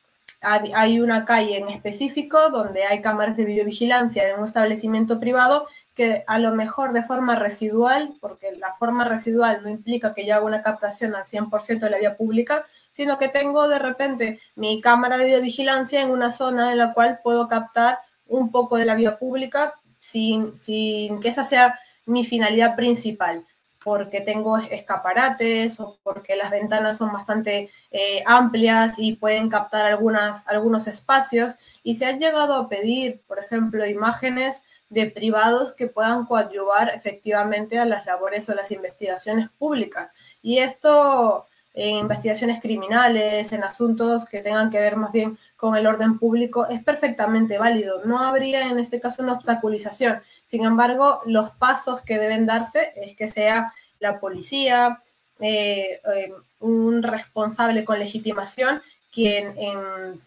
hay 0.42 1.00
una 1.00 1.26
calle 1.26 1.58
en 1.58 1.70
específico 1.70 2.50
donde 2.52 2.84
hay 2.84 3.02
cámaras 3.02 3.36
de 3.36 3.46
videovigilancia 3.46 4.30
en 4.30 4.40
un 4.40 4.46
establecimiento 4.46 5.20
privado 5.20 5.66
que 5.96 6.24
a 6.28 6.38
lo 6.38 6.54
mejor 6.54 6.94
de 6.94 7.02
forma 7.02 7.36
residual, 7.36 8.14
porque 8.22 8.52
la 8.52 8.74
forma 8.74 9.06
residual 9.06 9.62
no 9.64 9.70
implica 9.70 10.14
que 10.14 10.26
yo 10.26 10.36
haga 10.36 10.46
una 10.46 10.62
captación 10.62 11.16
al 11.16 11.24
100% 11.24 11.80
de 11.80 11.90
la 11.90 11.98
vía 11.98 12.16
pública, 12.16 12.66
sino 12.92 13.18
que 13.18 13.28
tengo 13.28 13.68
de 13.68 13.80
repente 13.80 14.40
mi 14.56 14.82
cámara 14.82 15.18
de 15.18 15.26
videovigilancia 15.26 16.02
en 16.02 16.12
una 16.12 16.30
zona 16.32 16.72
en 16.72 16.78
la 16.78 16.94
cual 16.94 17.22
puedo 17.24 17.48
captar 17.48 18.00
un 18.28 18.52
poco 18.52 18.78
de 18.78 18.86
la 18.86 18.96
vía 18.96 19.18
pública 19.18 19.76
sin, 20.00 20.58
sin 20.58 21.20
que 21.20 21.30
esa 21.30 21.44
sea 21.44 21.80
mi 22.06 22.26
finalidad 22.26 22.76
principal 22.76 23.46
porque 23.86 24.20
tengo 24.20 24.58
escaparates 24.58 25.80
o 25.80 26.00
porque 26.02 26.36
las 26.36 26.50
ventanas 26.50 26.98
son 26.98 27.14
bastante 27.14 27.70
eh, 27.92 28.24
amplias 28.26 28.96
y 28.98 29.14
pueden 29.14 29.48
captar 29.48 29.86
algunas, 29.86 30.46
algunos 30.48 30.88
espacios. 30.88 31.54
Y 31.84 31.94
se 31.94 32.08
han 32.08 32.20
llegado 32.20 32.56
a 32.56 32.68
pedir, 32.68 33.22
por 33.28 33.38
ejemplo, 33.38 33.86
imágenes 33.86 34.64
de 34.90 35.06
privados 35.06 35.72
que 35.74 35.86
puedan 35.86 36.26
coadyuvar 36.26 36.90
efectivamente 36.96 37.78
a 37.78 37.86
las 37.86 38.08
labores 38.08 38.50
o 38.50 38.56
las 38.56 38.72
investigaciones 38.72 39.50
públicas. 39.60 40.10
Y 40.42 40.58
esto 40.58 41.46
en 41.76 41.98
investigaciones 41.98 42.62
criminales, 42.62 43.52
en 43.52 43.64
asuntos 43.64 44.26
que 44.26 44.42
tengan 44.42 44.70
que 44.70 44.80
ver 44.80 44.96
más 44.96 45.12
bien 45.12 45.38
con 45.58 45.76
el 45.76 45.86
orden 45.86 46.18
público, 46.18 46.68
es 46.68 46.82
perfectamente 46.82 47.58
válido. 47.58 48.02
No 48.06 48.20
habría 48.20 48.68
en 48.68 48.80
este 48.80 49.02
caso 49.02 49.22
una 49.22 49.34
obstaculización. 49.34 50.22
Sin 50.48 50.64
embargo, 50.64 51.20
los 51.26 51.52
pasos 51.52 52.02
que 52.02 52.18
deben 52.18 52.46
darse 52.46 52.94
es 52.96 53.16
que 53.18 53.28
sea 53.28 53.74
la 54.00 54.22
policía, 54.22 55.02
eh, 55.42 56.00
eh, 56.16 56.32
un 56.62 57.04
responsable 57.04 57.84
con 57.84 58.00
legitimación, 58.00 58.82
quien 59.14 59.54
en 59.58 60.22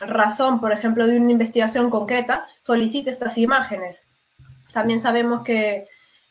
razón, 0.00 0.60
por 0.60 0.72
ejemplo, 0.72 1.06
de 1.06 1.18
una 1.18 1.30
investigación 1.30 1.88
concreta, 1.88 2.48
solicite 2.60 3.10
estas 3.10 3.38
imágenes. 3.38 4.02
También 4.72 5.00
sabemos 5.00 5.44
que 5.44 5.86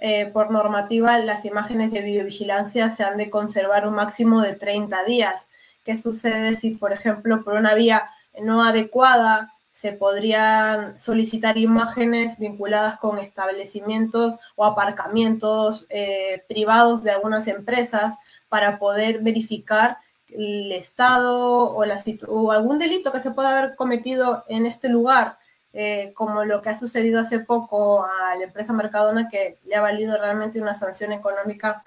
eh, 0.06 0.26
por 0.34 0.52
normativa 0.52 1.18
las 1.20 1.46
imágenes 1.46 1.90
de 1.94 2.02
videovigilancia 2.02 2.90
se 2.90 3.06
han 3.06 3.16
de 3.16 3.30
conservar 3.30 3.88
un 3.88 3.94
máximo 3.94 4.42
de 4.42 4.54
30 4.54 5.02
días. 5.06 5.48
¿Qué 5.86 5.96
sucede 5.96 6.58
si, 6.58 6.72
por 6.76 6.92
ejemplo, 6.92 7.42
por 7.42 7.54
una 7.54 7.74
vía 7.74 8.10
no 8.42 8.66
adecuada 8.66 9.54
se 9.72 9.94
podrían 9.94 11.00
solicitar 11.00 11.58
imágenes 11.58 12.38
vinculadas 12.38 12.98
con 12.98 13.18
establecimientos 13.18 14.36
o 14.58 14.66
aparcamientos 14.66 15.86
eh, 15.88 16.44
privados 16.50 17.02
de 17.04 17.12
algunas 17.12 17.48
empresas 17.48 18.18
para 18.50 18.80
poder 18.80 19.20
verificar 19.20 20.00
el 20.28 20.74
estado 20.74 21.74
o, 21.74 21.86
la, 21.86 21.98
o 22.28 22.52
algún 22.52 22.78
delito 22.78 23.14
que 23.14 23.22
se 23.22 23.32
pueda 23.32 23.58
haber 23.58 23.78
cometido 23.78 24.44
en 24.50 24.66
este 24.66 24.90
lugar 24.90 25.38
eh, 25.74 26.14
como 26.14 26.46
lo 26.46 26.62
que 26.62 26.70
ha 26.70 26.78
sucedido 26.78 27.20
hace 27.20 27.40
poco 27.40 28.06
a 28.06 28.36
la 28.36 28.44
empresa 28.44 28.74
Mercadona, 28.74 29.28
que 29.28 29.58
le 29.66 29.76
ha 29.76 29.82
valido 29.82 30.16
realmente 30.18 30.62
una 30.62 30.74
sanción 30.74 31.12
económica 31.12 31.84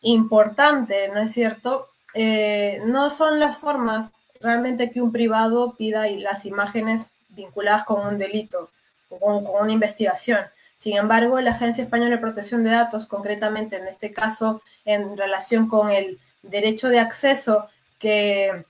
importante, 0.00 1.08
¿no 1.08 1.20
es 1.20 1.32
cierto? 1.32 1.88
Eh, 2.14 2.80
no 2.86 3.10
son 3.10 3.38
las 3.38 3.58
formas 3.58 4.10
realmente 4.40 4.90
que 4.90 5.02
un 5.02 5.12
privado 5.12 5.74
pida 5.76 6.08
las 6.08 6.46
imágenes 6.46 7.10
vinculadas 7.28 7.84
con 7.84 8.06
un 8.06 8.18
delito 8.18 8.70
o 9.10 9.18
con 9.44 9.62
una 9.62 9.72
investigación. 9.72 10.40
Sin 10.78 10.96
embargo, 10.96 11.40
la 11.40 11.52
Agencia 11.52 11.84
Española 11.84 12.12
de 12.12 12.18
Protección 12.18 12.64
de 12.64 12.70
Datos, 12.70 13.06
concretamente 13.06 13.76
en 13.76 13.86
este 13.86 14.12
caso 14.12 14.62
en 14.84 15.16
relación 15.16 15.68
con 15.68 15.90
el 15.90 16.18
derecho 16.42 16.88
de 16.88 17.00
acceso 17.00 17.66
que 17.98 18.64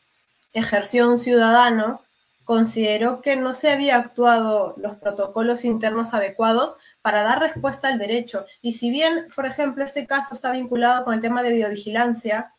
ejerció 0.52 1.08
un 1.08 1.18
ciudadano, 1.18 2.00
consideró 2.46 3.20
que 3.20 3.34
no 3.34 3.52
se 3.52 3.72
había 3.72 3.96
actuado 3.96 4.74
los 4.78 4.94
protocolos 4.96 5.64
internos 5.64 6.14
adecuados 6.14 6.76
para 7.02 7.24
dar 7.24 7.40
respuesta 7.40 7.88
al 7.88 7.98
derecho. 7.98 8.46
Y 8.62 8.74
si 8.74 8.88
bien, 8.88 9.26
por 9.34 9.46
ejemplo, 9.46 9.84
este 9.84 10.06
caso 10.06 10.32
está 10.32 10.52
vinculado 10.52 11.04
con 11.04 11.12
el 11.12 11.20
tema 11.20 11.42
de 11.42 11.50
videovigilancia, 11.50 12.52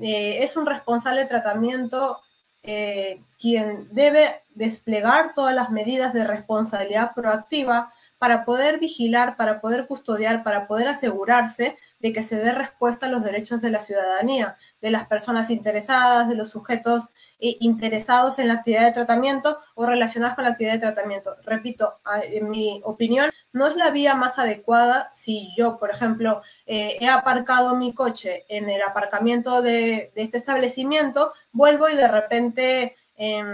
eh, 0.00 0.42
es 0.42 0.56
un 0.56 0.64
responsable 0.64 1.20
de 1.20 1.26
tratamiento 1.26 2.18
eh, 2.62 3.22
quien 3.38 3.88
debe 3.92 4.42
desplegar 4.54 5.34
todas 5.34 5.54
las 5.54 5.70
medidas 5.70 6.14
de 6.14 6.26
responsabilidad 6.26 7.12
proactiva 7.14 7.92
para 8.18 8.46
poder 8.46 8.80
vigilar, 8.80 9.36
para 9.36 9.60
poder 9.60 9.86
custodiar, 9.86 10.44
para 10.44 10.66
poder 10.66 10.88
asegurarse 10.88 11.76
de 12.00 12.12
que 12.14 12.22
se 12.22 12.36
dé 12.36 12.52
respuesta 12.52 13.04
a 13.04 13.10
los 13.10 13.22
derechos 13.22 13.60
de 13.60 13.70
la 13.70 13.80
ciudadanía, 13.80 14.56
de 14.80 14.90
las 14.90 15.06
personas 15.06 15.50
interesadas, 15.50 16.26
de 16.26 16.36
los 16.36 16.48
sujetos 16.48 17.04
eh, 17.38 17.58
interesados 17.60 18.38
en 18.38 18.48
la 18.48 18.54
actividad 18.54 18.86
de 18.86 18.92
tratamiento 18.92 19.58
o 19.74 19.84
relacionados 19.84 20.36
con 20.36 20.44
la 20.44 20.50
actividad 20.50 20.72
de 20.74 20.80
tratamiento. 20.80 21.36
Repito, 21.44 22.00
en 22.22 22.48
mi 22.48 22.80
opinión, 22.82 23.30
no 23.52 23.66
es 23.66 23.76
la 23.76 23.90
vía 23.90 24.14
más 24.14 24.38
adecuada 24.38 25.10
si 25.14 25.50
yo, 25.54 25.78
por 25.78 25.90
ejemplo, 25.90 26.40
eh, 26.64 26.96
he 26.98 27.08
aparcado 27.08 27.76
mi 27.76 27.92
coche 27.92 28.46
en 28.48 28.70
el 28.70 28.80
aparcamiento 28.80 29.60
de, 29.60 30.12
este 30.14 30.38
establecimiento, 30.38 31.34
vuelvo 31.52 31.90
y 31.90 31.94
de 31.94 32.08
repente 32.08 32.96
em, 33.16 33.46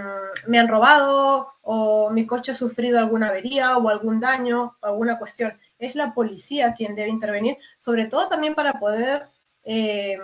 me 0.47 0.59
han 0.59 0.69
robado 0.69 1.53
o 1.61 2.09
mi 2.09 2.25
coche 2.25 2.53
ha 2.53 2.55
sufrido 2.55 2.99
alguna 2.99 3.29
avería 3.29 3.77
o 3.77 3.89
algún 3.89 4.21
daño 4.21 4.77
alguna 4.81 5.19
cuestión. 5.19 5.59
Es 5.77 5.95
la 5.95 6.13
policía 6.13 6.73
quien 6.73 6.95
debe 6.95 7.09
intervenir, 7.09 7.57
sobre 7.79 8.05
todo 8.05 8.29
también 8.29 8.55
para 8.55 8.79
poder 8.79 9.27
em, 9.63 10.21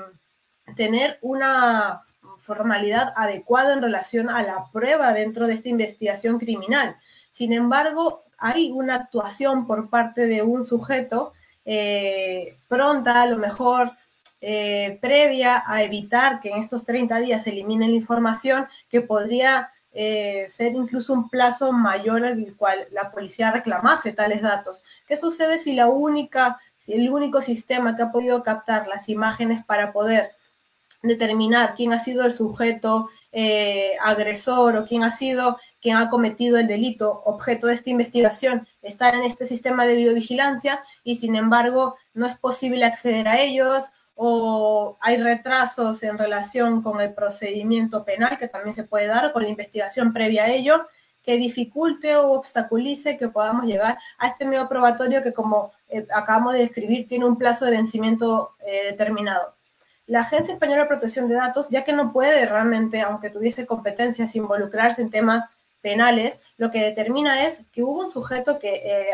tener 0.76 1.20
una 1.22 2.02
formalidad 2.50 3.14
adecuada 3.16 3.74
en 3.74 3.84
relación 3.84 4.28
a 4.30 4.42
la 4.42 4.66
prueba 4.74 5.14
dentro 5.14 5.46
de 5.46 5.54
esta 5.54 5.70
investigación 5.70 6.40
criminal. 6.40 6.96
Sin 7.30 7.54
embargo, 7.54 8.24
hay 8.40 8.72
una 8.72 8.96
actuación 8.96 9.68
por 9.68 9.90
parte 9.90 10.26
de 10.26 10.42
un 10.42 10.66
sujeto 10.66 11.34
eh, 11.64 12.58
pronta, 12.68 13.22
a 13.22 13.28
lo 13.28 13.38
mejor 13.38 13.92
eh, 14.42 14.98
previa 15.00 15.64
a 15.64 15.84
evitar 15.84 16.40
que 16.40 16.50
en 16.50 16.58
estos 16.58 16.86
30 16.86 17.20
días 17.20 17.44
se 17.44 17.52
elimine 17.52 17.88
la 17.88 17.96
información 17.96 18.68
que 18.90 19.02
podría 19.02 19.70
eh, 19.92 20.48
ser 20.50 20.74
incluso 20.74 21.14
un 21.14 21.30
plazo 21.30 21.72
mayor 21.72 22.26
al 22.26 22.56
cual 22.56 22.88
la 22.92 23.12
policía 23.12 23.52
reclamase 23.52 24.12
tales 24.12 24.42
datos. 24.42 24.82
¿Qué 25.06 25.18
sucede 25.18 25.60
si 25.60 25.76
la 25.76 25.86
única, 25.86 26.58
si 26.80 26.94
el 26.94 27.12
único 27.12 27.42
sistema 27.42 27.96
que 27.96 28.02
ha 28.02 28.12
podido 28.12 28.42
captar 28.42 28.88
las 28.88 29.08
imágenes 29.08 29.64
para 29.66 29.94
poder 29.94 30.32
determinar 31.02 31.74
quién 31.76 31.94
ha 31.94 32.00
sido 32.00 32.26
el 32.26 32.32
sujeto 32.32 33.10
eh, 33.32 33.92
agresor 34.02 34.76
o 34.76 34.86
quién 34.86 35.04
ha 35.04 35.12
sido 35.12 35.58
quien 35.82 35.98
ha 35.98 36.10
cometido 36.10 36.58
el 36.58 36.68
delito. 36.68 37.22
Objeto 37.26 37.68
de 37.68 37.76
esta 37.76 37.90
investigación 37.90 38.68
está 38.82 39.10
en 39.10 39.24
este 39.24 39.46
sistema 39.46 39.86
de 39.86 39.96
videovigilancia 39.96 40.84
y 41.04 41.18
sin 41.18 41.36
embargo 41.36 41.96
no 42.14 42.26
es 42.28 42.38
posible 42.38 42.86
acceder 42.86 43.28
a 43.28 43.40
ellos 43.40 43.86
o 44.16 44.98
hay 45.00 45.18
retrasos 45.18 46.04
en 46.04 46.18
relación 46.18 46.82
con 46.82 47.00
el 47.00 47.14
procedimiento 47.14 48.04
penal 48.04 48.38
que 48.38 48.50
también 48.50 48.76
se 48.76 48.84
puede 48.84 49.08
dar 49.08 49.32
con 49.32 49.44
la 49.44 49.50
investigación 49.50 50.12
previa 50.12 50.44
a 50.44 50.52
ello 50.52 50.88
que 51.24 51.38
dificulte 51.38 52.18
o 52.18 52.32
obstaculice 52.32 53.18
que 53.18 53.30
podamos 53.30 53.66
llegar 53.66 53.98
a 54.18 54.28
este 54.28 54.46
medio 54.46 54.68
probatorio 54.68 55.24
que 55.24 55.32
como 55.32 55.72
eh, 55.88 56.06
acabamos 56.14 56.54
de 56.54 56.60
describir 56.60 57.08
tiene 57.08 57.26
un 57.26 57.38
plazo 57.38 57.66
de 57.66 57.72
vencimiento 57.72 58.56
eh, 58.60 58.92
determinado 58.92 59.59
la 60.10 60.22
Agencia 60.22 60.56
Española 60.56 60.82
de 60.82 60.88
Protección 60.88 61.30
de 61.30 61.36
Datos, 61.36 61.68
ya 61.70 61.84
que 61.84 61.94
no 61.94 62.12
puede 62.12 62.48
realmente, 62.48 63.00
aunque 63.02 63.30
tuviese 63.30 63.68
competencias, 63.68 64.36
involucrarse 64.36 65.04
en 65.04 65.12
temas 65.12 65.46
penales, 65.82 66.40
lo 66.58 66.72
que 66.72 66.82
determina 66.82 67.46
es 67.46 67.62
que 67.72 67.84
hubo 67.84 68.06
un 68.06 68.12
sujeto 68.12 68.58
que 68.58 68.74
eh, 68.74 69.12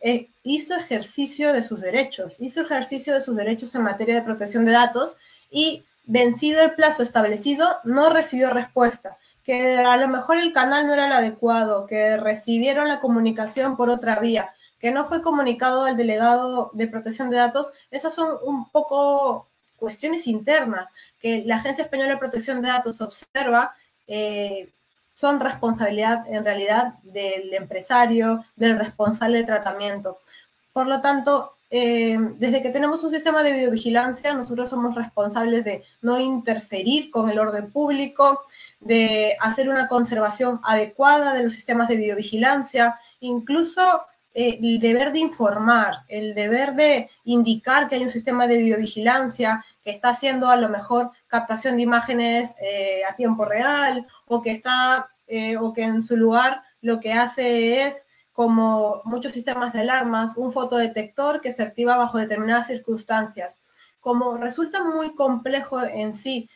eh, 0.00 0.28
hizo 0.44 0.76
ejercicio 0.76 1.52
de 1.52 1.64
sus 1.64 1.80
derechos, 1.80 2.36
hizo 2.38 2.60
ejercicio 2.60 3.14
de 3.14 3.20
sus 3.20 3.34
derechos 3.34 3.74
en 3.74 3.82
materia 3.82 4.14
de 4.14 4.22
protección 4.22 4.64
de 4.64 4.70
datos 4.72 5.16
y 5.50 5.84
vencido 6.04 6.62
el 6.62 6.74
plazo 6.74 7.02
establecido, 7.02 7.68
no 7.82 8.08
recibió 8.08 8.50
respuesta, 8.50 9.18
que 9.42 9.76
a 9.78 9.96
lo 9.96 10.06
mejor 10.06 10.38
el 10.38 10.52
canal 10.52 10.86
no 10.86 10.94
era 10.94 11.08
el 11.08 11.12
adecuado, 11.14 11.84
que 11.86 12.16
recibieron 12.16 12.86
la 12.86 13.00
comunicación 13.00 13.76
por 13.76 13.90
otra 13.90 14.20
vía, 14.20 14.54
que 14.78 14.92
no 14.92 15.04
fue 15.04 15.20
comunicado 15.20 15.84
al 15.84 15.96
delegado 15.96 16.70
de 16.74 16.86
protección 16.86 17.28
de 17.28 17.38
datos, 17.38 17.72
esas 17.90 18.14
son 18.14 18.38
un 18.44 18.70
poco 18.70 19.48
cuestiones 19.78 20.26
internas 20.26 20.88
que 21.20 21.42
la 21.46 21.56
Agencia 21.56 21.84
Española 21.84 22.12
de 22.12 22.18
Protección 22.18 22.60
de 22.60 22.68
Datos 22.68 23.00
observa 23.00 23.74
eh, 24.06 24.72
son 25.14 25.40
responsabilidad 25.40 26.24
en 26.28 26.44
realidad 26.44 26.94
del 27.02 27.52
empresario, 27.54 28.44
del 28.56 28.78
responsable 28.78 29.38
de 29.38 29.44
tratamiento. 29.44 30.18
Por 30.72 30.86
lo 30.86 31.00
tanto, 31.00 31.54
eh, 31.70 32.16
desde 32.36 32.62
que 32.62 32.70
tenemos 32.70 33.02
un 33.04 33.10
sistema 33.10 33.42
de 33.42 33.52
videovigilancia, 33.52 34.32
nosotros 34.32 34.68
somos 34.68 34.94
responsables 34.94 35.64
de 35.64 35.82
no 36.00 36.18
interferir 36.18 37.10
con 37.10 37.28
el 37.28 37.38
orden 37.38 37.70
público, 37.70 38.42
de 38.80 39.36
hacer 39.40 39.68
una 39.68 39.88
conservación 39.88 40.60
adecuada 40.62 41.34
de 41.34 41.42
los 41.42 41.52
sistemas 41.52 41.88
de 41.88 41.96
videovigilancia, 41.96 42.98
incluso 43.20 44.02
eh, 44.40 44.60
el 44.62 44.78
deber 44.78 45.10
de 45.12 45.18
informar, 45.18 46.04
el 46.06 46.32
deber 46.32 46.76
de 46.76 47.10
indicar 47.24 47.88
que 47.88 47.96
hay 47.96 48.04
un 48.04 48.10
sistema 48.10 48.46
de 48.46 48.58
videovigilancia 48.58 49.64
que 49.82 49.90
está 49.90 50.10
haciendo 50.10 50.48
a 50.48 50.54
lo 50.54 50.68
mejor 50.68 51.10
captación 51.26 51.76
de 51.76 51.82
imágenes 51.82 52.54
eh, 52.60 53.02
a 53.04 53.16
tiempo 53.16 53.44
real 53.44 54.06
o 54.26 54.40
que 54.40 54.52
está 54.52 55.08
eh, 55.26 55.56
o 55.56 55.72
que 55.72 55.82
en 55.82 56.06
su 56.06 56.16
lugar 56.16 56.62
lo 56.80 57.00
que 57.00 57.14
hace 57.14 57.82
es 57.82 58.06
como 58.30 59.02
muchos 59.04 59.32
sistemas 59.32 59.72
de 59.72 59.80
alarmas, 59.80 60.36
un 60.36 60.52
fotodetector 60.52 61.40
que 61.40 61.50
se 61.50 61.64
activa 61.64 61.96
bajo 61.96 62.18
determinadas 62.18 62.68
circunstancias. 62.68 63.58
Como 63.98 64.36
resulta 64.36 64.84
muy 64.84 65.16
complejo 65.16 65.82
en 65.82 66.14
sí 66.14 66.48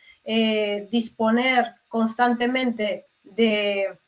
disponer 0.92 1.74
constantemente 1.88 3.06
de 3.24 3.98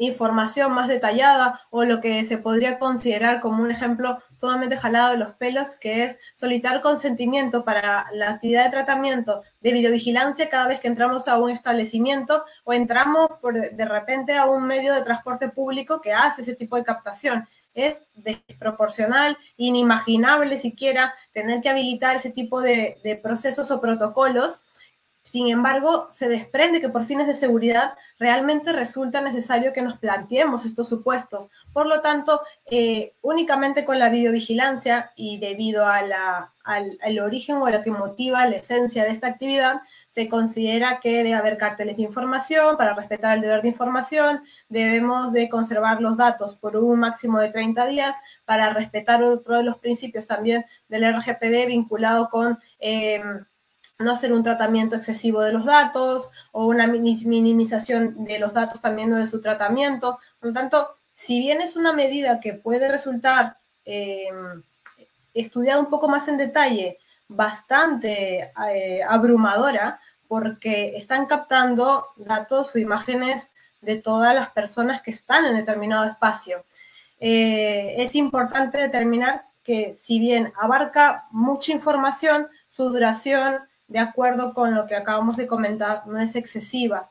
información 0.00 0.72
más 0.72 0.88
detallada 0.88 1.60
o 1.68 1.84
lo 1.84 2.00
que 2.00 2.24
se 2.24 2.38
podría 2.38 2.78
considerar 2.78 3.40
como 3.40 3.62
un 3.62 3.70
ejemplo 3.70 4.18
sumamente 4.34 4.78
jalado 4.78 5.12
de 5.12 5.18
los 5.18 5.34
pelos, 5.34 5.76
que 5.78 6.04
es 6.04 6.18
solicitar 6.34 6.80
consentimiento 6.80 7.64
para 7.64 8.06
la 8.12 8.30
actividad 8.30 8.64
de 8.64 8.70
tratamiento 8.70 9.42
de 9.60 9.72
videovigilancia 9.72 10.48
cada 10.48 10.68
vez 10.68 10.80
que 10.80 10.88
entramos 10.88 11.28
a 11.28 11.36
un 11.38 11.50
establecimiento 11.50 12.44
o 12.64 12.72
entramos 12.72 13.28
por, 13.42 13.54
de 13.54 13.84
repente 13.84 14.36
a 14.36 14.46
un 14.46 14.66
medio 14.66 14.94
de 14.94 15.02
transporte 15.02 15.50
público 15.50 16.00
que 16.00 16.14
hace 16.14 16.42
ese 16.42 16.56
tipo 16.56 16.76
de 16.76 16.84
captación. 16.84 17.46
Es 17.74 18.02
desproporcional, 18.14 19.36
inimaginable 19.58 20.58
siquiera 20.58 21.14
tener 21.32 21.60
que 21.60 21.68
habilitar 21.68 22.16
ese 22.16 22.30
tipo 22.30 22.62
de, 22.62 22.98
de 23.04 23.16
procesos 23.16 23.70
o 23.70 23.80
protocolos 23.82 24.60
sin 25.30 25.46
embargo, 25.46 26.08
se 26.10 26.28
desprende 26.28 26.80
que 26.80 26.88
por 26.88 27.04
fines 27.04 27.28
de 27.28 27.36
seguridad 27.36 27.94
realmente 28.18 28.72
resulta 28.72 29.20
necesario 29.20 29.72
que 29.72 29.80
nos 29.80 29.96
planteemos 29.96 30.66
estos 30.66 30.88
supuestos. 30.88 31.52
Por 31.72 31.86
lo 31.86 32.00
tanto, 32.00 32.40
eh, 32.68 33.14
únicamente 33.22 33.84
con 33.84 34.00
la 34.00 34.10
videovigilancia 34.10 35.12
y 35.14 35.38
debido 35.38 35.86
al, 35.86 36.12
origen 37.22 37.58
o 37.58 37.66
a 37.66 37.70
lo 37.70 37.82
que 37.84 37.92
motiva 37.92 38.44
la 38.46 38.56
esencia 38.56 39.04
de 39.04 39.10
esta 39.10 39.28
actividad, 39.28 39.82
se 40.10 40.28
considera 40.28 40.98
que 41.00 41.18
debe 41.18 41.34
haber 41.34 41.58
carteles 41.58 41.96
de 41.96 42.02
información 42.02 42.76
para 42.76 42.94
respetar 42.94 43.36
el 43.36 43.42
deber 43.42 43.62
de 43.62 43.68
información, 43.68 44.42
debemos 44.68 45.32
de 45.32 45.48
conservar 45.48 46.00
los 46.00 46.16
datos 46.16 46.56
por 46.56 46.76
un 46.76 46.98
máximo 46.98 47.38
de 47.38 47.50
30 47.50 47.86
días 47.86 48.16
para 48.44 48.72
respetar 48.72 49.22
otro 49.22 49.58
de 49.58 49.62
los 49.62 49.78
principios 49.78 50.26
también 50.26 50.66
del 50.88 51.04
RGPD 51.04 51.68
vinculado 51.68 52.28
con... 52.30 52.58
Eh, 52.80 53.22
no 54.00 54.12
hacer 54.12 54.32
un 54.32 54.42
tratamiento 54.42 54.96
excesivo 54.96 55.42
de 55.42 55.52
los 55.52 55.64
datos 55.64 56.30
o 56.52 56.66
una 56.66 56.86
minimización 56.86 58.24
de 58.24 58.38
los 58.38 58.52
datos 58.52 58.80
también 58.80 59.10
de 59.10 59.26
su 59.26 59.40
tratamiento. 59.40 60.18
Por 60.38 60.48
lo 60.48 60.54
tanto, 60.54 60.96
si 61.14 61.38
bien 61.38 61.60
es 61.60 61.76
una 61.76 61.92
medida 61.92 62.40
que 62.40 62.54
puede 62.54 62.88
resultar 62.88 63.58
em, 63.84 64.62
estudiada 65.34 65.80
un 65.80 65.90
poco 65.90 66.08
más 66.08 66.28
en 66.28 66.38
detalle, 66.38 66.98
bastante 67.28 68.52
eh, 68.72 69.02
abrumadora, 69.08 70.00
porque 70.26 70.96
están 70.96 71.26
captando 71.26 72.06
datos 72.16 72.74
o 72.74 72.78
imágenes 72.78 73.50
de 73.80 73.96
todas 73.96 74.34
las 74.34 74.50
personas 74.50 75.02
que 75.02 75.10
están 75.10 75.44
en 75.44 75.56
determinado 75.56 76.04
espacio. 76.04 76.64
Eh, 77.18 77.96
es 77.98 78.14
importante 78.14 78.78
determinar 78.78 79.44
que 79.62 79.96
si 80.00 80.18
bien 80.18 80.52
abarca 80.58 81.26
mucha 81.30 81.72
información, 81.72 82.48
su 82.68 82.88
duración 82.88 83.60
de 83.90 83.98
acuerdo 83.98 84.54
con 84.54 84.74
lo 84.74 84.86
que 84.86 84.94
acabamos 84.94 85.36
de 85.36 85.46
comentar, 85.46 86.06
no 86.06 86.18
es 86.18 86.36
excesiva. 86.36 87.10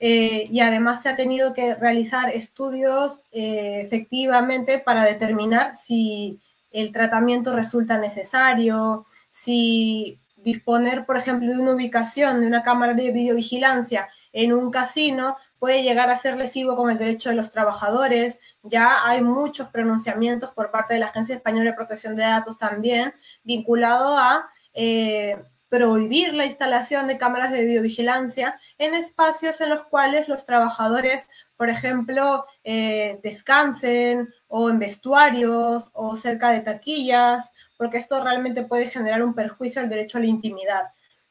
Eh, 0.00 0.48
y 0.50 0.60
además 0.60 1.02
se 1.02 1.10
ha 1.10 1.16
tenido 1.16 1.54
que 1.54 1.74
realizar 1.74 2.30
estudios 2.30 3.22
eh, 3.30 3.82
efectivamente 3.84 4.78
para 4.78 5.04
determinar 5.04 5.76
si 5.76 6.40
el 6.72 6.90
tratamiento 6.92 7.54
resulta 7.54 7.98
necesario, 7.98 9.06
si 9.30 10.18
disponer, 10.36 11.06
por 11.06 11.16
ejemplo, 11.16 11.48
de 11.48 11.58
una 11.58 11.72
ubicación 11.72 12.40
de 12.40 12.46
una 12.46 12.62
cámara 12.62 12.94
de 12.94 13.12
videovigilancia 13.12 14.08
en 14.32 14.52
un 14.52 14.70
casino 14.70 15.36
puede 15.58 15.82
llegar 15.82 16.10
a 16.10 16.18
ser 16.18 16.36
lesivo 16.36 16.74
con 16.74 16.90
el 16.90 16.98
derecho 16.98 17.30
de 17.30 17.36
los 17.36 17.50
trabajadores. 17.50 18.40
Ya 18.62 19.06
hay 19.06 19.22
muchos 19.22 19.68
pronunciamientos 19.68 20.50
por 20.50 20.70
parte 20.70 20.94
de 20.94 21.00
la 21.00 21.06
Agencia 21.06 21.36
Española 21.36 21.70
de 21.70 21.76
Protección 21.76 22.16
de 22.16 22.24
Datos 22.24 22.58
también 22.58 23.14
vinculado 23.44 24.18
a 24.18 24.50
eh, 24.74 25.38
prohibir 25.74 26.34
la 26.34 26.46
instalación 26.46 27.08
de 27.08 27.18
cámaras 27.18 27.50
de 27.50 27.64
videovigilancia 27.64 28.60
en 28.78 28.94
espacios 28.94 29.60
en 29.60 29.70
los 29.70 29.82
cuales 29.82 30.28
los 30.28 30.46
trabajadores, 30.46 31.26
por 31.56 31.68
ejemplo, 31.68 32.46
eh, 32.62 33.18
descansen 33.24 34.32
o 34.46 34.70
en 34.70 34.78
vestuarios 34.78 35.90
o 35.92 36.14
cerca 36.14 36.50
de 36.50 36.60
taquillas, 36.60 37.50
porque 37.76 37.98
esto 37.98 38.22
realmente 38.22 38.62
puede 38.62 38.86
generar 38.86 39.24
un 39.24 39.34
perjuicio 39.34 39.82
al 39.82 39.88
derecho 39.88 40.18
a 40.18 40.20
la 40.20 40.28
intimidad. 40.28 40.82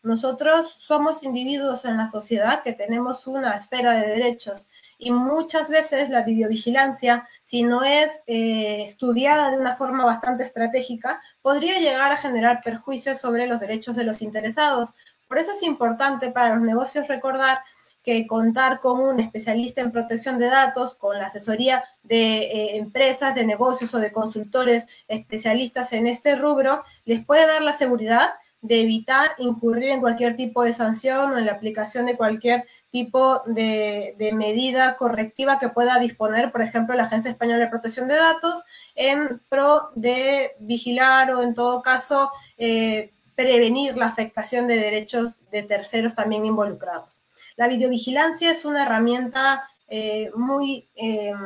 Nosotros 0.01 0.75
somos 0.77 1.23
individuos 1.23 1.85
en 1.85 1.95
la 1.95 2.07
sociedad 2.07 2.63
que 2.63 2.73
tenemos 2.73 3.25
una 3.27 3.55
esfera 3.55 3.93
de 3.93 4.09
derechos 4.09 4.67
y 4.97 5.11
muchas 5.11 5.69
veces 5.69 6.09
la 6.09 6.23
videovigilancia, 6.23 7.27
si 7.43 7.63
no 7.63 7.83
es 7.83 8.21
eh, 8.27 8.85
estudiada 8.85 9.51
de 9.51 9.57
una 9.57 9.75
forma 9.75 10.05
bastante 10.05 10.43
estratégica, 10.43 11.21
podría 11.41 11.79
llegar 11.79 12.11
a 12.11 12.17
generar 12.17 12.61
perjuicios 12.63 13.19
sobre 13.19 13.47
los 13.47 13.59
derechos 13.59 13.95
de 13.95 14.03
los 14.03 14.21
interesados. 14.21 14.93
Por 15.27 15.37
eso 15.37 15.51
es 15.51 15.63
importante 15.63 16.29
para 16.31 16.55
los 16.55 16.63
negocios 16.63 17.07
recordar 17.07 17.59
que 18.03 18.27
contar 18.27 18.81
con 18.81 18.99
un 18.99 19.19
especialista 19.19 19.81
en 19.81 19.91
protección 19.91 20.37
de 20.37 20.47
datos, 20.47 20.95
con 20.95 21.17
la 21.17 21.27
asesoría 21.27 21.83
de 22.03 22.39
eh, 22.39 22.77
empresas, 22.77 23.33
de 23.33 23.45
negocios 23.45 23.93
o 23.93 23.99
de 23.99 24.11
consultores 24.11 24.85
especialistas 25.07 25.93
en 25.93 26.07
este 26.07 26.35
rubro, 26.35 26.83
les 27.05 27.25
puede 27.25 27.47
dar 27.47 27.61
la 27.61 27.73
seguridad 27.73 28.33
de 28.63 28.81
evitar 28.81 29.31
incurrir 29.37 29.89
en 29.89 29.99
cualquier 29.99 30.37
tipo 30.37 30.63
de 30.63 30.73
sanción 30.73 31.31
o 31.31 31.37
en 31.37 31.45
la 31.45 31.51
aplicación 31.51 32.05
de 32.05 32.15
cualquier 32.15 32.65
tipo 32.91 33.41
de, 33.45 34.15
medida 34.33 34.95
correctiva 34.95 35.59
que 35.59 35.69
pueda 35.69 35.99
disponer, 35.99 36.51
por 36.51 36.61
ejemplo, 36.61 36.95
la 36.95 37.03
Agencia 37.03 37.29
Española 37.29 37.65
de 37.65 37.69
Protección 37.69 38.07
de 38.07 38.15
Datos 38.15 38.63
en 38.95 39.41
pro 39.49 39.89
de 39.95 40.55
vigilar 40.59 41.31
o, 41.31 41.43
en 41.43 41.53
todo 41.53 41.81
caso, 41.81 42.31
eh, 42.57 43.11
prevenir 43.35 43.97
la 43.97 44.07
afectación 44.07 44.65
de 44.67 44.75
derechos 44.75 45.41
de 45.51 45.63
terceros 45.63 46.15
también 46.15 46.45
involucrados. 46.45 47.21
La 47.57 47.67
videovigilancia 47.67 48.49
es 48.49 48.63
una 48.63 48.83
herramienta 48.83 49.69
eh, 49.89 50.31
muy 50.35 50.87
em, 50.95 51.37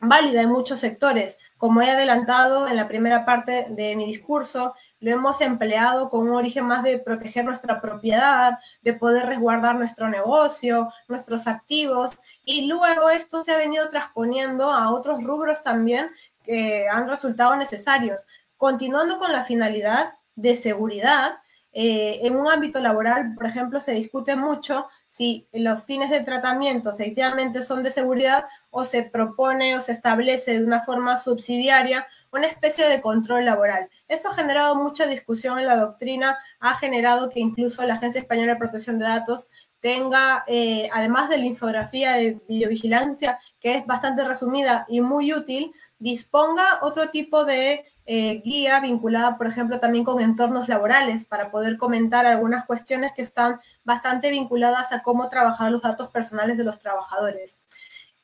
válida 0.00 0.40
en 0.40 0.50
muchos 0.50 0.80
sectores. 0.80 1.38
Como 1.58 1.82
he 1.82 1.90
adelantado 1.90 2.66
en 2.66 2.76
la 2.76 2.88
primera 2.88 3.24
parte 3.24 3.66
de 3.70 3.94
mi 3.96 4.06
discurso, 4.06 4.74
lo 5.00 5.10
hemos 5.10 5.40
empleado 5.40 6.08
con 6.08 6.28
un 6.28 6.34
origen 6.34 6.66
más 6.66 6.82
de 6.82 6.98
proteger 6.98 7.44
nuestra 7.44 7.80
propiedad, 7.80 8.58
de 8.82 8.94
poder 8.94 9.26
resguardar 9.26 9.76
nuestro 9.76 10.08
negocio, 10.08 10.90
nuestros 11.06 11.46
activos, 11.46 12.16
y 12.44 12.66
luego 12.66 13.10
esto 13.10 13.42
se 13.42 13.52
ha 13.52 13.58
venido 13.58 13.90
transponiendo 13.90 14.72
a 14.72 14.90
otros 14.90 15.22
rubros 15.22 15.62
también 15.62 16.10
que 16.42 16.88
han 16.88 17.06
resultado 17.06 17.54
necesarios, 17.56 18.24
continuando 18.56 19.18
con 19.18 19.32
la 19.32 19.44
finalidad 19.44 20.14
de 20.34 20.56
seguridad. 20.56 21.39
Eh, 21.72 22.20
en 22.22 22.36
un 22.36 22.48
ámbito 22.48 22.80
laboral, 22.80 23.34
por 23.34 23.46
ejemplo, 23.46 23.80
se 23.80 23.92
discute 23.92 24.36
mucho 24.36 24.88
si 25.08 25.46
los 25.52 25.84
fines 25.84 26.10
de 26.10 26.20
tratamiento 26.20 26.90
efectivamente 26.90 27.64
son 27.64 27.82
de 27.82 27.90
seguridad 27.92 28.46
o 28.70 28.84
se 28.84 29.02
propone 29.02 29.76
o 29.76 29.80
se 29.80 29.92
establece 29.92 30.58
de 30.58 30.64
una 30.64 30.82
forma 30.82 31.20
subsidiaria 31.20 32.06
una 32.32 32.46
especie 32.46 32.88
de 32.88 33.00
control 33.00 33.44
laboral. 33.44 33.88
Eso 34.08 34.28
ha 34.28 34.34
generado 34.34 34.76
mucha 34.76 35.06
discusión 35.06 35.58
en 35.58 35.66
la 35.66 35.76
doctrina, 35.76 36.38
ha 36.60 36.74
generado 36.74 37.28
que 37.28 37.40
incluso 37.40 37.84
la 37.84 37.94
Agencia 37.94 38.20
Española 38.20 38.54
de 38.54 38.58
Protección 38.58 38.98
de 38.98 39.06
Datos 39.06 39.48
tenga, 39.80 40.44
eh, 40.46 40.88
además 40.92 41.30
de 41.30 41.38
la 41.38 41.46
infografía 41.46 42.12
de 42.12 42.38
videovigilancia, 42.48 43.38
que 43.58 43.76
es 43.76 43.86
bastante 43.86 44.24
resumida 44.24 44.84
y 44.88 45.00
muy 45.00 45.32
útil, 45.32 45.72
disponga 45.98 46.80
otro 46.82 47.08
tipo 47.10 47.44
de 47.44 47.89
eh, 48.06 48.40
guía 48.44 48.80
vinculada, 48.80 49.36
por 49.36 49.46
ejemplo, 49.46 49.78
también 49.78 50.04
con 50.04 50.20
entornos 50.20 50.68
laborales 50.68 51.26
para 51.26 51.50
poder 51.50 51.76
comentar 51.76 52.26
algunas 52.26 52.66
cuestiones 52.66 53.12
que 53.14 53.22
están 53.22 53.60
bastante 53.84 54.30
vinculadas 54.30 54.92
a 54.92 55.02
cómo 55.02 55.28
trabajar 55.28 55.70
los 55.70 55.82
datos 55.82 56.08
personales 56.08 56.56
de 56.56 56.64
los 56.64 56.78
trabajadores. 56.78 57.58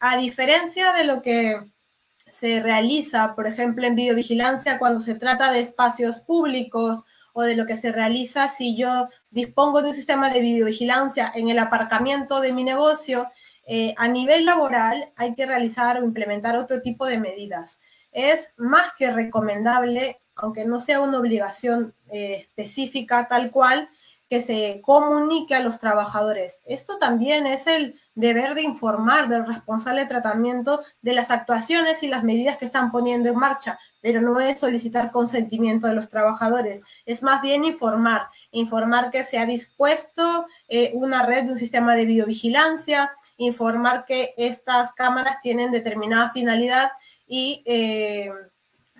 A 0.01 0.17
diferencia 0.17 0.93
de 0.93 1.05
lo 1.05 1.23
que 1.23 1.61
se 2.29 2.61
realiza, 2.61 3.35
por 3.35 3.47
ejemplo, 3.47 3.87
en 3.87 3.95
videovigilancia 3.95 4.79
cuando 4.79 5.01
se 5.01 5.15
trata 5.15 5.53
de 5.53 5.61
espacios 5.61 6.19
públicos 6.21 7.05
o 7.33 7.43
de 7.43 7.55
lo 7.55 7.67
que 7.67 7.77
se 7.77 7.93
realiza 7.93 8.49
si 8.49 8.77
yo 8.77 9.09
dispongo 9.31 9.83
de 9.83 9.89
un 9.89 9.95
sistema 9.95 10.31
de 10.31 10.41
videovigilancia 10.41 11.31
en 11.35 11.49
el 11.49 11.59
aparcamiento 11.59 12.41
de 12.41 12.53
mi 12.53 12.65
negocio, 12.65 13.29
eh, 13.67 13.95
a 13.99 14.09
nivel 14.09 14.47
laboral 14.47 15.13
hay 15.17 15.35
que 15.35 15.47
realizar 15.47 16.01
o 16.01 16.05
implementar 16.05 16.57
otro 16.57 16.81
tipo 16.81 17.07
de 17.07 17.21
medidas 17.21 17.79
es 18.17 18.55
más 18.57 18.95
que 18.95 19.11
recomendable, 19.11 20.23
aunque 20.35 20.65
no 20.65 20.81
sea 20.81 21.01
una 21.01 21.19
obligación 21.19 21.95
eh, 22.11 22.37
específica 22.41 23.29
tal 23.29 23.51
cual, 23.51 23.91
que 24.31 24.41
se 24.43 24.81
comunique 24.83 25.55
a 25.55 25.61
los 25.61 25.79
trabajadores. 25.79 26.61
Esto 26.65 26.99
también 26.99 27.47
es 27.47 27.67
el 27.67 28.01
deber 28.15 28.55
de 28.55 28.63
informar 28.63 29.29
del 29.29 29.47
responsable 29.47 30.01
de 30.01 30.09
tratamiento 30.09 30.83
de 31.03 31.13
las 31.13 31.31
actuaciones 31.31 32.03
y 32.03 32.09
las 32.09 32.25
medidas 32.25 32.57
que 32.57 32.65
están 32.65 32.91
poniendo 32.91 33.29
en 33.29 33.37
marcha, 33.37 33.79
pero 34.01 34.23
no 34.23 34.41
es 34.41 34.59
solicitar 34.59 35.13
consentimiento 35.13 35.87
de 35.87 35.95
los 35.95 36.09
trabajadores, 36.09 36.83
es 37.05 37.23
más 37.23 37.43
bien 37.43 37.65
informar, 37.65 38.29
informar 38.51 39.11
que 39.11 39.25
se 39.25 39.39
ha 39.39 39.45
dispuesto 39.45 40.47
eh, 40.69 40.93
una 40.95 41.25
red 41.25 41.45
de 41.45 41.53
un 41.53 41.59
sistema 41.59 41.95
de 41.95 42.07
videovigilancia, 42.07 43.13
informar 43.37 44.07
que 44.07 44.33
estas 44.39 44.93
cámaras 44.95 45.41
tienen 45.43 45.71
determinada 45.71 46.31
finalidad 46.31 46.91
y 47.27 47.63
eh, 47.67 48.31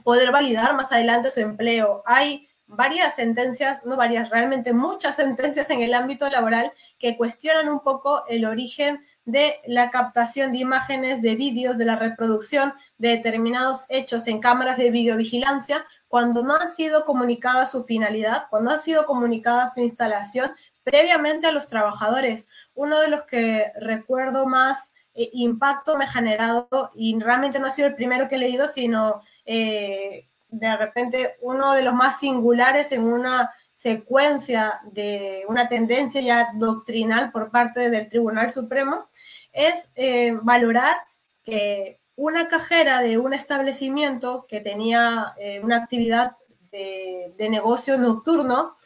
poder 0.05 0.33
validar 0.33 0.75
más 0.75 0.93
adelante 0.93 1.31
su 1.31 1.41
empleo. 1.41 2.03
Hay 2.07 2.49
varias 2.67 3.15
sentencias, 3.15 3.85
no 3.85 3.97
varias, 3.97 4.31
realmente 4.31 4.73
muchas 4.73 5.17
sentencias 5.17 5.71
en 5.71 5.81
el 5.83 5.95
ámbito 5.95 6.29
laboral 6.29 6.73
que 6.99 7.17
cuestionan 7.17 7.69
un 7.69 7.81
poco 7.81 8.27
el 8.29 8.45
origen 8.45 9.05
de 9.25 9.57
la 9.67 9.91
captación 9.91 10.53
de 10.53 10.59
imágenes, 10.59 11.23
de 11.23 11.35
vídeos, 11.35 11.77
de 11.79 11.85
la 11.85 11.97
reproducción 11.97 12.75
de 12.99 13.11
determinados 13.11 13.85
hechos 13.89 14.27
en 14.29 14.41
cámaras 14.41 14.79
de 14.79 14.91
videovigilancia 14.91 15.85
cuando 16.09 16.43
no 16.43 16.55
ha 16.55 16.69
sido 16.69 17.05
comunicada 17.05 17.67
su 17.67 17.85
finalidad, 17.85 18.47
cuando 18.51 18.71
ha 18.71 18.79
sido 18.79 19.07
comunicada 19.07 19.73
su 19.73 19.81
instalación 19.81 20.53
previamente 20.85 21.49
a 21.49 21.53
los 21.53 21.67
trabajadores. 21.67 22.47
Uno 22.75 23.01
de 23.01 23.09
los 23.09 23.25
que 23.25 23.73
recuerdo 23.81 24.47
más 24.47 24.93
eh, 25.17 25.31
impacto 25.33 25.97
me 25.97 26.05
ha 26.05 26.09
generado, 26.09 26.69
y 26.95 27.19
realmente 27.19 27.59
no 27.59 27.67
ha 27.67 27.71
sido 27.71 27.89
el 27.89 27.95
primero 27.95 28.29
que 28.29 28.35
he 28.37 28.39
leído, 28.39 28.69
sino 28.69 29.23
eh, 29.47 30.29
de 30.49 30.77
repente 30.77 31.37
uno 31.41 31.73
de 31.73 31.83
los 31.83 31.95
más 31.95 32.21
singulares 32.21 32.93
en 32.93 33.05
una 33.05 33.51
secuencia 33.77 34.81
de 34.93 35.45
una 35.49 35.69
tendencia 35.69 36.21
ya 36.21 36.51
doctrinal 36.55 37.33
por 37.33 37.51
parte 37.51 37.89
del 37.89 38.11
Tribunal 38.11 38.53
Supremo, 38.53 39.09
es 39.53 39.91
eh, 39.95 40.37
valorar 40.43 40.97
que 41.43 41.99
una 42.15 42.49
cajera 42.49 43.01
de 43.01 43.17
un 43.17 43.33
establecimiento 43.33 44.47
que 44.49 44.61
tenía 44.61 45.35
una 45.63 45.77
actividad 45.77 46.37
de, 46.73 47.35
negocio 47.51 47.99
nocturno 47.99 48.77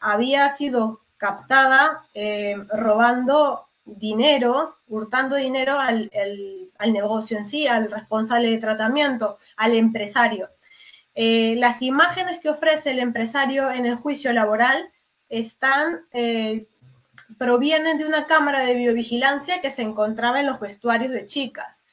había 0.00 0.50
sido 0.50 1.00
captada 1.16 2.04
robando 2.68 3.69
dinero, 3.96 4.76
hurtando 4.86 5.36
dinero 5.36 5.78
al, 5.78 6.10
negocio 6.92 7.38
en 7.38 7.46
sí, 7.46 7.66
al 7.66 7.90
responsable 7.90 8.50
de 8.50 8.58
tratamiento, 8.58 9.38
al 9.56 9.74
empresario. 9.74 10.50
Eh, 11.14 11.56
las 11.58 11.82
imágenes 11.82 12.40
que 12.40 12.48
ofrece 12.48 12.92
el 12.92 12.98
empresario 12.98 13.70
en 13.70 13.86
el 13.86 13.96
juicio 13.96 14.32
laboral 14.32 14.90
están, 15.28 16.00
eh, 16.12 16.68
provienen 17.38 17.98
de 17.98 18.06
una 18.06 18.26
cámara 18.26 18.60
de 18.60 18.74
videovigilancia 18.74 19.60
que 19.60 19.70
se 19.70 19.82
encontraba 19.82 20.40
en 20.40 20.46
los 20.46 20.60
vestuarios 20.60 21.12
de 21.12 21.26
chicas. 21.26 21.84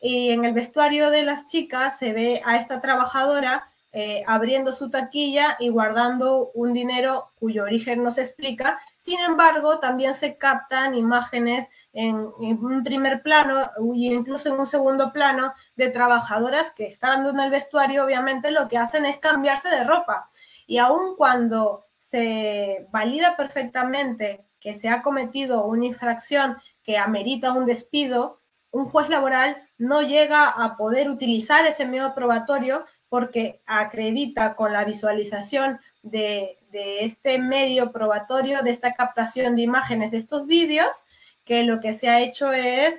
Y 0.00 0.30
en 0.30 0.44
el 0.44 0.52
vestuario 0.52 1.10
de 1.10 1.22
las 1.22 1.46
chicas 1.46 1.98
se 1.98 2.12
ve 2.12 2.42
a 2.44 2.56
esta 2.56 2.80
trabajadora 2.80 3.70
eh, 3.98 4.22
abriendo 4.26 4.74
su 4.74 4.90
taquilla 4.90 5.56
y 5.58 5.70
guardando 5.70 6.50
un 6.52 6.74
dinero 6.74 7.30
cuyo 7.38 7.62
origen 7.62 8.02
no 8.02 8.10
se 8.10 8.20
explica. 8.20 8.78
Sin 9.06 9.20
embargo, 9.20 9.78
también 9.78 10.16
se 10.16 10.36
captan 10.36 10.96
imágenes 10.96 11.68
en, 11.92 12.16
un 12.16 12.82
primer 12.82 13.22
plano 13.22 13.60
e 13.60 13.70
incluso 14.12 14.48
en 14.48 14.58
un 14.58 14.66
segundo 14.66 15.12
plano 15.12 15.54
de 15.76 15.90
trabajadoras 15.90 16.72
que 16.72 16.86
estando 16.88 17.30
en 17.30 17.38
el 17.38 17.52
vestuario, 17.52 18.04
obviamente 18.04 18.50
lo 18.50 18.66
que 18.66 18.78
hacen 18.78 19.06
es 19.06 19.20
cambiarse 19.20 19.68
de 19.68 19.84
ropa. 19.84 20.28
Y 20.66 20.78
aun 20.78 21.14
cuando 21.14 21.84
se 22.10 22.88
valida 22.90 23.36
perfectamente 23.36 24.44
que 24.60 24.74
se 24.74 24.88
ha 24.88 25.02
cometido 25.02 25.64
una 25.66 25.86
infracción 25.86 26.56
que 26.82 26.98
amerita 26.98 27.52
un 27.52 27.64
despido, 27.64 28.40
un 28.72 28.86
juez 28.86 29.08
laboral 29.08 29.56
no 29.78 30.02
llega 30.02 30.48
a 30.48 30.76
poder 30.76 31.08
utilizar 31.10 31.64
ese 31.64 31.86
medio 31.86 32.12
probatorio 32.12 32.84
porque 33.08 33.62
acredita 33.66 34.56
con 34.56 34.72
la 34.72 34.84
visualización 34.84 35.78
de, 36.02 36.58
este 36.76 37.38
medio 37.38 37.92
probatorio, 37.92 38.62
de 38.62 38.70
esta 38.70 38.94
captación 38.94 39.56
de 39.56 39.62
imágenes 39.62 40.10
de 40.10 40.18
estos 40.18 40.46
vídeos, 40.46 41.04
que 41.44 41.62
lo 41.62 41.80
que 41.80 41.94
se 41.94 42.08
ha 42.08 42.20
hecho 42.20 42.52
es 42.52 42.94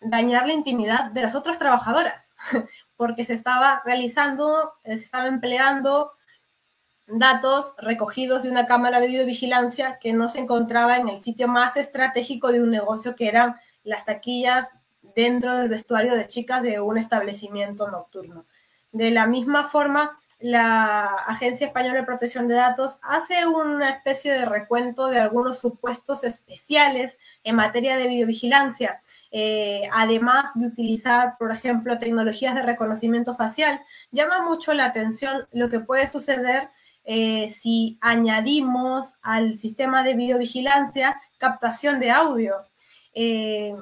dañar 0.00 0.46
la 0.46 0.52
intimidad 0.52 1.10
de 1.10 1.22
las 1.22 1.34
otras 1.34 1.58
trabajadoras, 1.58 2.28
porque 2.96 3.24
se 3.24 3.34
estaba 3.34 3.82
realizando, 3.84 4.72
se 4.84 4.92
estaba 4.94 5.26
empleando 5.26 6.12
datos 7.08 7.72
recogidos 7.78 8.42
de 8.42 8.50
una 8.50 8.66
cámara 8.66 9.00
de 9.00 9.06
videovigilancia 9.08 9.98
que 9.98 10.12
no 10.12 10.28
se 10.28 10.40
encontraba 10.40 10.98
en 10.98 11.08
el 11.08 11.18
sitio 11.18 11.48
más 11.48 11.76
estratégico 11.76 12.52
de 12.52 12.62
un 12.62 12.70
negocio, 12.70 13.16
que 13.16 13.28
eran 13.28 13.56
las 13.82 14.04
taquillas 14.04 14.68
dentro 15.14 15.56
del 15.56 15.68
vestuario 15.68 16.14
de 16.14 16.26
chicas 16.26 16.62
de 16.62 16.80
un 16.80 16.98
establecimiento 16.98 17.90
nocturno. 17.90 18.44
De 18.92 19.10
la 19.10 19.26
misma 19.26 19.64
forma, 19.64 20.20
la 20.40 21.06
Agencia 21.26 21.66
Española 21.66 22.00
de 22.00 22.06
Protección 22.06 22.46
de 22.46 22.54
Datos 22.54 22.98
hace 23.02 23.46
una 23.46 23.90
especie 23.90 24.32
de 24.32 24.44
recuento 24.44 25.08
de 25.08 25.18
algunos 25.18 25.58
supuestos 25.58 26.22
especiales 26.22 27.18
en 27.42 27.56
materia 27.56 27.96
de 27.96 28.06
videovigilancia, 28.06 29.02
eh, 29.32 29.82
además 29.92 30.50
de 30.54 30.68
utilizar, 30.68 31.36
por 31.38 31.50
ejemplo, 31.50 31.98
tecnologías 31.98 32.54
de 32.54 32.62
reconocimiento 32.62 33.34
facial. 33.34 33.80
Llama 34.12 34.42
mucho 34.42 34.72
la 34.74 34.84
atención 34.84 35.48
lo 35.52 35.68
que 35.68 35.80
puede 35.80 36.06
suceder 36.06 36.70
eh, 37.04 37.50
si 37.50 37.98
añadimos 38.00 39.14
al 39.22 39.58
sistema 39.58 40.02
de 40.04 40.14
videovigilancia 40.14 41.20
captación 41.38 41.98
de 41.98 42.10
audio. 42.10 42.54
Eh, 43.12 43.72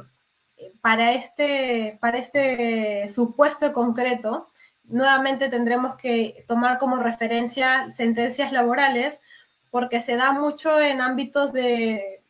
para, 0.80 1.12
este, 1.12 1.98
para 2.00 2.18
este 2.18 3.08
supuesto 3.10 3.74
concreto, 3.74 4.48
nuevamente 4.88 5.48
tendremos 5.48 5.96
que 5.96 6.44
tomar 6.48 6.78
como 6.78 6.96
referencia 6.96 7.90
sentencias 7.90 8.52
laborales 8.52 9.20
porque 9.70 10.00
se 10.00 10.16
da 10.16 10.32
mucho 10.32 10.80
en 10.80 11.00
ámbitos 11.00 11.52
de, 11.52 12.22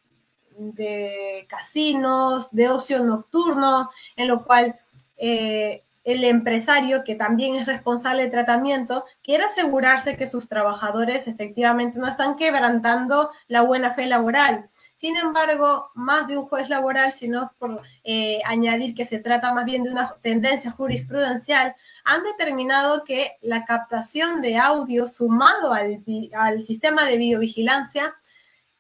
de 0.57 1.47
casinos, 1.49 2.51
de 2.51 2.69
ocio 2.69 3.05
nocturno, 3.05 3.91
en 4.17 4.29
lo 4.29 4.45
cual 4.45 4.77
eh, 5.17 5.86
el 6.07 6.23
empresario, 6.23 7.03
que 7.03 7.17
también 7.17 7.57
es 7.57 7.67
responsable 7.67 8.23
de 8.23 8.31
tratamiento, 8.31 9.05
quiere 9.25 9.43
asegurarse 9.43 10.17
que 10.17 10.29
sus 10.29 10.47
trabajadores 10.47 11.27
efectivamente 11.27 11.99
no 11.99 12.07
están 12.07 12.37
quebrantando 12.37 13.33
la 13.49 13.63
buena 13.63 13.91
fe 13.91 14.07
laboral. 14.07 14.71
Sin 14.95 15.17
embargo, 15.17 15.91
más 15.97 16.29
de 16.29 16.39
un 16.39 16.47
juez 16.47 16.69
laboral, 16.69 17.13
sino 17.13 17.53
por 17.59 17.83
eh, 18.05 18.39
añadir 18.47 18.95
que 18.95 19.05
se 19.05 19.19
trata 19.19 19.53
más 19.53 19.65
bien 19.65 19.83
de 19.83 19.91
una 19.91 20.15
tendencia 20.21 20.71
jurisprudencial, 20.71 21.75
han 22.05 22.23
determinado 22.23 23.03
que 23.03 23.33
la 23.43 23.65
captación 23.65 24.43
de 24.43 24.59
audio 24.59 25.09
sumado 25.09 25.73
al, 25.73 26.05
sistema 26.65 27.05
de 27.05 27.17
videovigilancia 27.17 28.15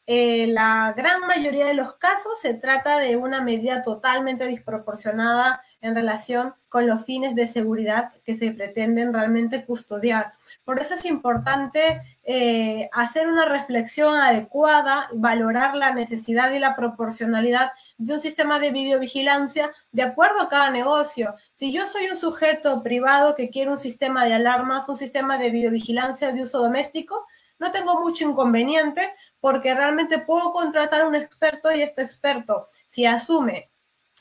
en 0.07 0.55
la 0.55 0.95
gran 0.97 1.23
mayoría 1.23 1.67
de 1.67 1.75
los 1.75 1.97
casos 1.97 2.39
se 2.41 2.55
trata 2.55 3.01
de 3.01 3.17
una 3.17 3.41
medida 3.41 3.83
totalmente 3.83 4.47
desproporcionada 4.47 5.61
en 5.81 5.95
relación 5.95 6.55
con 6.69 6.87
los 6.87 7.05
fines 7.05 7.35
de 7.35 7.47
seguridad 7.47 8.13
que 8.25 8.35
se 8.35 8.51
pretenden 8.53 9.13
realmente 9.13 9.65
custodiar. 9.65 10.33
Por 10.65 10.79
eso 10.79 10.95
es 10.95 11.05
importante 11.05 12.03
eh, 12.25 12.89
hacer 12.93 13.29
una 13.29 13.47
reflexión 13.47 14.15
adecuada, 14.15 15.09
valorar 15.15 15.77
la 15.77 15.93
necesidad 15.93 16.53
y 16.53 16.59
la 16.59 16.77
proporcionalidad 16.77 17.73
de 17.99 18.15
un 18.15 18.21
sistema 18.21 18.59
de 18.59 18.71
videovigilancia 18.71 19.71
de 19.93 20.03
acuerdo 20.03 20.41
a 20.41 20.49
cada 20.49 20.71
negocio. 20.71 21.35
Si 21.55 21.73
yo 21.73 21.87
soy 21.87 22.09
un 22.11 22.17
sujeto 22.17 22.83
privado 22.83 23.35
que 23.35 23.51
quiere 23.51 23.71
un 23.71 23.79
sistema 23.79 24.25
de 24.25 24.35
alarmas, 24.35 24.89
un 24.89 24.97
sistema 24.97 25.39
de 25.39 25.51
videovigilancia 25.51 26.33
de 26.33 26.43
uso 26.43 26.59
doméstico, 26.59 27.27
no 27.59 27.71
tengo 27.71 28.01
mucho 28.01 28.29
inconveniente 28.29 29.15
porque 29.41 29.75
realmente 29.75 30.19
puedo 30.19 30.53
contratar 30.53 31.07
un 31.07 31.15
experto 31.15 31.73
y 31.73 31.81
este 31.81 32.03
experto, 32.03 32.69
si 32.87 33.07
asume 33.07 33.71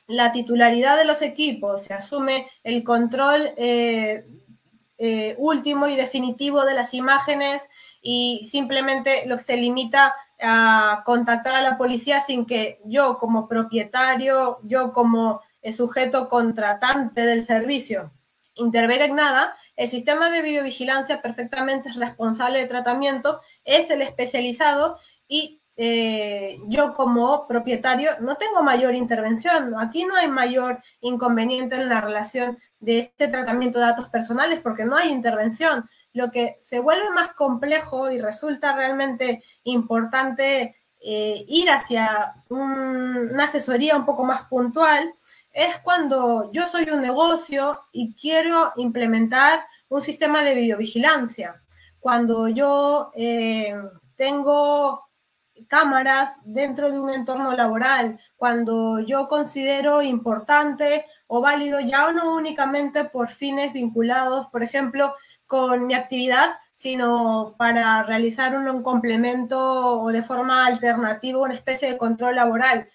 la 0.07 0.31
titularidad 0.31 0.97
de 0.97 1.05
los 1.05 1.21
equipos, 1.21 1.83
se 1.83 1.93
asume 1.93 2.47
el 2.63 2.83
control 2.83 3.51
eh, 3.57 4.25
eh, 4.97 5.35
último 5.37 5.87
y 5.87 5.95
definitivo 5.95 6.63
de 6.63 6.73
las 6.73 6.93
imágenes 6.93 7.67
y 8.01 8.47
simplemente 8.49 9.25
lo 9.25 9.37
que 9.37 9.43
se 9.43 9.57
limita 9.57 10.15
a 10.39 11.01
contactar 11.05 11.55
a 11.55 11.61
la 11.61 11.77
policía 11.77 12.21
sin 12.21 12.45
que 12.45 12.79
yo 12.85 13.17
como 13.17 13.47
propietario, 13.47 14.59
yo 14.63 14.93
como 14.93 15.41
sujeto 15.75 16.29
contratante 16.29 17.25
del 17.25 17.43
servicio 17.43 18.11
intervenga 18.55 19.05
en 19.05 19.15
nada, 19.15 19.55
el 19.75 19.89
sistema 19.89 20.29
de 20.29 20.41
videovigilancia 20.41 21.21
perfectamente 21.21 21.89
es 21.89 21.95
responsable 21.95 22.59
de 22.59 22.67
tratamiento, 22.67 23.41
es 23.63 23.89
el 23.89 24.01
especializado 24.01 24.97
y 25.27 25.61
eh, 25.77 26.59
yo 26.67 26.93
como 26.93 27.47
propietario 27.47 28.11
no 28.21 28.35
tengo 28.35 28.63
mayor 28.63 28.95
intervención. 28.95 29.77
Aquí 29.77 30.05
no 30.05 30.15
hay 30.15 30.27
mayor 30.27 30.79
inconveniente 31.01 31.75
en 31.75 31.89
la 31.89 32.01
relación 32.01 32.57
de 32.79 32.99
este 32.99 33.27
tratamiento 33.27 33.79
de 33.79 33.85
datos 33.85 34.09
personales 34.09 34.59
porque 34.61 34.85
no 34.85 34.95
hay 34.95 35.11
intervención. 35.11 35.89
Lo 36.13 36.31
que 36.31 36.55
se 36.59 36.79
vuelve 36.79 37.09
más 37.11 37.33
complejo 37.33 38.09
y 38.09 38.19
resulta 38.19 38.75
realmente 38.75 39.43
importante 39.63 40.75
eh, 41.01 41.45
ir 41.47 41.69
hacia 41.69 42.33
una 42.49 43.43
asesoría 43.43 43.95
un 43.95 44.05
poco 44.05 44.23
más 44.23 44.43
puntual 44.43 45.13
es 45.51 45.77
cuando 45.79 46.51
yo 46.51 46.65
soy 46.67 46.89
un 46.89 47.01
negocio 47.01 47.81
y 47.91 48.15
quiero 48.15 48.73
implementar 48.77 49.65
un 49.89 50.01
sistema 50.01 50.43
de 50.43 50.55
videovigilancia. 50.55 51.61
Cuando 51.99 52.47
yo 52.47 53.11
eh, 53.15 53.73
tengo 54.15 55.04
cámaras 55.67 56.37
dentro 56.43 56.91
de 56.91 56.99
un 56.99 57.09
entorno 57.09 57.55
laboral, 57.55 58.19
cuando 58.35 58.99
yo 58.99 59.27
considero 59.27 60.01
importante 60.01 61.05
o 61.27 61.41
válido 61.41 61.79
ya 61.79 62.11
no 62.11 62.35
únicamente 62.35 63.05
por 63.05 63.29
fines 63.29 63.73
vinculados, 63.73 64.47
por 64.47 64.63
ejemplo, 64.63 65.15
con 65.47 65.87
mi 65.87 65.93
actividad, 65.93 66.57
sino 66.73 67.55
para 67.57 68.03
realizar 68.03 68.55
un, 68.55 68.83
complemento 68.83 70.01
o 70.01 70.11
de 70.11 70.21
forma 70.21 70.65
alternativa 70.65 71.39
una 71.39 71.53
especie 71.53 71.91
de 71.91 71.97
control 71.97 72.35
laboral. 72.35 72.89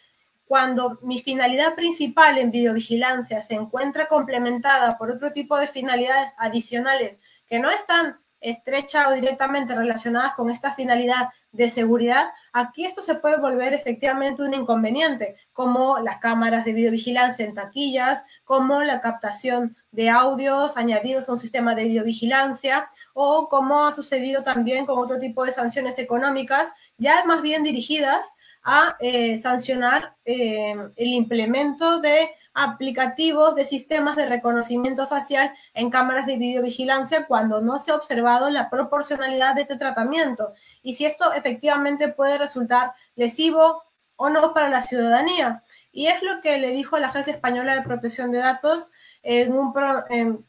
Cuando 0.44 0.98
mi 1.02 1.20
finalidad 1.20 1.74
principal 1.74 2.36
en 2.36 2.50
videovigilancia 2.50 3.40
se 3.40 3.54
encuentra 3.54 4.06
complementada 4.06 4.98
por 4.98 5.10
otro 5.10 5.32
tipo 5.32 5.56
de 5.58 5.68
finalidades 5.68 6.32
adicionales 6.38 7.18
que 7.46 7.58
no 7.58 7.70
están 7.70 8.20
estrecha 8.40 9.08
o 9.08 9.12
directamente 9.12 9.74
relacionadas 9.74 10.34
con 10.34 10.50
esta 10.50 10.74
finalidad 10.74 11.28
de 11.52 11.68
seguridad, 11.68 12.28
aquí 12.52 12.84
esto 12.84 13.02
se 13.02 13.16
puede 13.16 13.38
volver 13.38 13.72
efectivamente 13.74 14.42
un 14.42 14.54
inconveniente, 14.54 15.36
como 15.52 15.98
las 15.98 16.18
cámaras 16.18 16.64
de 16.64 16.72
videovigilancia 16.72 17.44
en 17.44 17.54
taquillas, 17.54 18.22
como 18.44 18.82
la 18.82 19.00
captación 19.00 19.76
de 19.90 20.10
audios 20.10 20.76
añadidos 20.76 21.28
a 21.28 21.32
un 21.32 21.38
sistema 21.38 21.74
de 21.74 21.84
videovigilancia, 21.84 22.88
o 23.14 23.48
como 23.48 23.84
ha 23.86 23.92
sucedido 23.92 24.42
también 24.42 24.86
con 24.86 24.98
otro 24.98 25.18
tipo 25.18 25.44
de 25.44 25.52
sanciones 25.52 25.98
económicas, 25.98 26.68
ya 26.98 27.24
más 27.24 27.42
bien 27.42 27.62
dirigidas 27.64 28.26
a 28.62 28.96
eh, 29.00 29.40
sancionar 29.40 30.16
eh, 30.24 30.74
el 30.96 31.08
implemento 31.08 32.00
de 32.00 32.30
aplicativos 32.52 33.54
de 33.54 33.64
sistemas 33.64 34.16
de 34.16 34.28
reconocimiento 34.28 35.06
facial 35.06 35.52
en 35.72 35.90
cámaras 35.90 36.26
de 36.26 36.36
videovigilancia 36.36 37.26
cuando 37.26 37.60
no 37.60 37.78
se 37.78 37.92
ha 37.92 37.94
observado 37.94 38.50
la 38.50 38.68
proporcionalidad 38.68 39.54
de 39.54 39.62
este 39.62 39.78
tratamiento 39.78 40.52
y 40.82 40.94
si 40.94 41.06
esto 41.06 41.32
efectivamente 41.32 42.08
puede 42.08 42.38
resultar 42.38 42.92
lesivo 43.14 43.82
o 44.22 44.28
no 44.28 44.52
para 44.52 44.68
la 44.68 44.82
ciudadanía. 44.82 45.64
Y 45.92 46.08
es 46.08 46.22
lo 46.22 46.42
que 46.42 46.58
le 46.58 46.72
dijo 46.72 46.98
la 46.98 47.06
Agencia 47.06 47.32
Española 47.32 47.74
de 47.74 47.80
Protección 47.80 48.30
de 48.30 48.38
Datos 48.38 48.90
en 49.22 49.54
un, 49.54 49.72
en, 50.10 50.44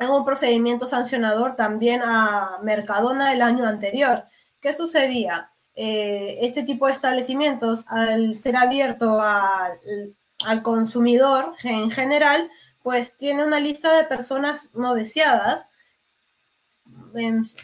un 0.00 0.24
procedimiento 0.24 0.88
sancionador 0.88 1.54
también 1.54 2.02
a 2.02 2.58
Mercadona 2.64 3.32
el 3.32 3.42
año 3.42 3.64
anterior. 3.68 4.24
¿Qué 4.60 4.74
sucedía? 4.74 5.51
Eh, 5.74 6.38
este 6.42 6.62
tipo 6.64 6.86
de 6.86 6.92
establecimientos, 6.92 7.84
al 7.88 8.34
ser 8.34 8.56
abierto 8.56 9.20
al 9.20 10.14
al 10.46 10.62
consumidor 10.62 11.54
en 11.62 11.90
general, 11.90 12.50
pues 12.82 13.16
tiene 13.16 13.44
una 13.44 13.60
lista 13.60 13.96
de 13.96 14.04
personas 14.04 14.68
no 14.74 14.94
deseadas, 14.94 15.66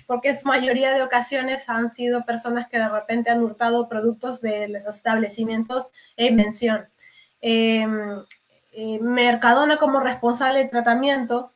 porque 0.07 0.31
en 0.31 0.39
su 0.39 0.47
mayoría 0.47 0.93
de 0.93 1.03
ocasiones 1.03 1.69
han 1.69 1.91
sido 1.91 2.25
personas 2.25 2.69
que 2.69 2.79
de 2.79 2.89
repente 2.89 3.31
han 3.31 3.43
hurtado 3.43 3.89
productos 3.89 4.41
de 4.41 4.69
los 4.69 4.87
establecimientos 4.87 5.89
en 6.17 6.37
mención. 6.37 6.89
Em, 7.41 8.25
eh, 8.73 9.01
Mercadona 9.01 9.79
como 9.79 10.01
responsable 10.01 10.61
de 10.61 10.69
tratamiento 10.69 11.53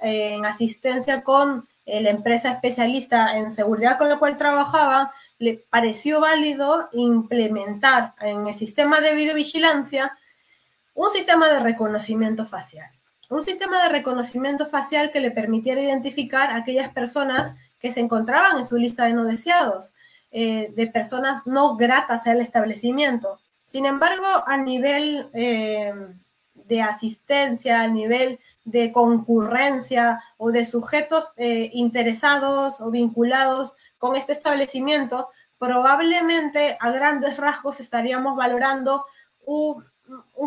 en 0.00 0.44
asistencia 0.44 1.22
con 1.22 1.68
la 1.86 2.10
empresa 2.10 2.50
especialista 2.50 3.38
en 3.38 3.52
seguridad 3.52 3.96
con 3.96 4.08
la 4.08 4.18
cual 4.18 4.36
trabajaba, 4.36 5.12
le 5.38 5.64
pareció 5.70 6.20
válido 6.20 6.88
implementar 6.92 8.14
en 8.20 8.48
el 8.48 8.54
sistema 8.54 9.00
de 9.00 9.14
videovigilancia 9.14 10.16
un 10.94 11.10
sistema 11.10 11.48
de 11.48 11.60
reconocimiento 11.60 12.44
facial. 12.44 12.90
Un 13.30 13.44
sistema 13.44 13.82
de 13.82 13.90
reconocimiento 13.90 14.66
facial 14.66 15.12
que 15.12 15.20
le 15.20 15.30
permitiera 15.30 15.80
identificar 15.80 16.50
a 16.50 16.56
aquellas 16.56 16.88
personas 16.88 17.54
que 17.78 17.92
se 17.92 18.00
encontraban 18.00 18.58
en 18.58 18.66
su 18.66 18.76
lista 18.76 19.04
de 19.04 19.12
no 19.12 19.24
deseados, 19.24 19.92
eh, 20.32 20.72
de 20.74 20.86
personas 20.88 21.46
no 21.46 21.76
gratas 21.76 22.26
al 22.26 22.40
establecimiento. 22.40 23.38
Sin 23.66 23.86
embargo, 23.86 24.26
a 24.46 24.56
nivel 24.56 25.28
eh, 25.34 25.92
de 26.54 26.82
asistencia, 26.82 27.82
a 27.82 27.88
nivel 27.88 28.40
de 28.64 28.92
concurrencia 28.92 30.22
o 30.36 30.50
de 30.50 30.64
sujetos 30.64 31.28
eh, 31.36 31.70
interesados 31.72 32.80
o 32.80 32.90
vinculados 32.90 33.74
con 33.98 34.16
este 34.16 34.32
establecimiento, 34.32 35.30
probablemente 35.58 36.76
a 36.80 36.90
grandes 36.90 37.36
rasgos 37.36 37.80
estaríamos 37.80 38.36
valorando 38.36 39.04
un, 39.44 39.84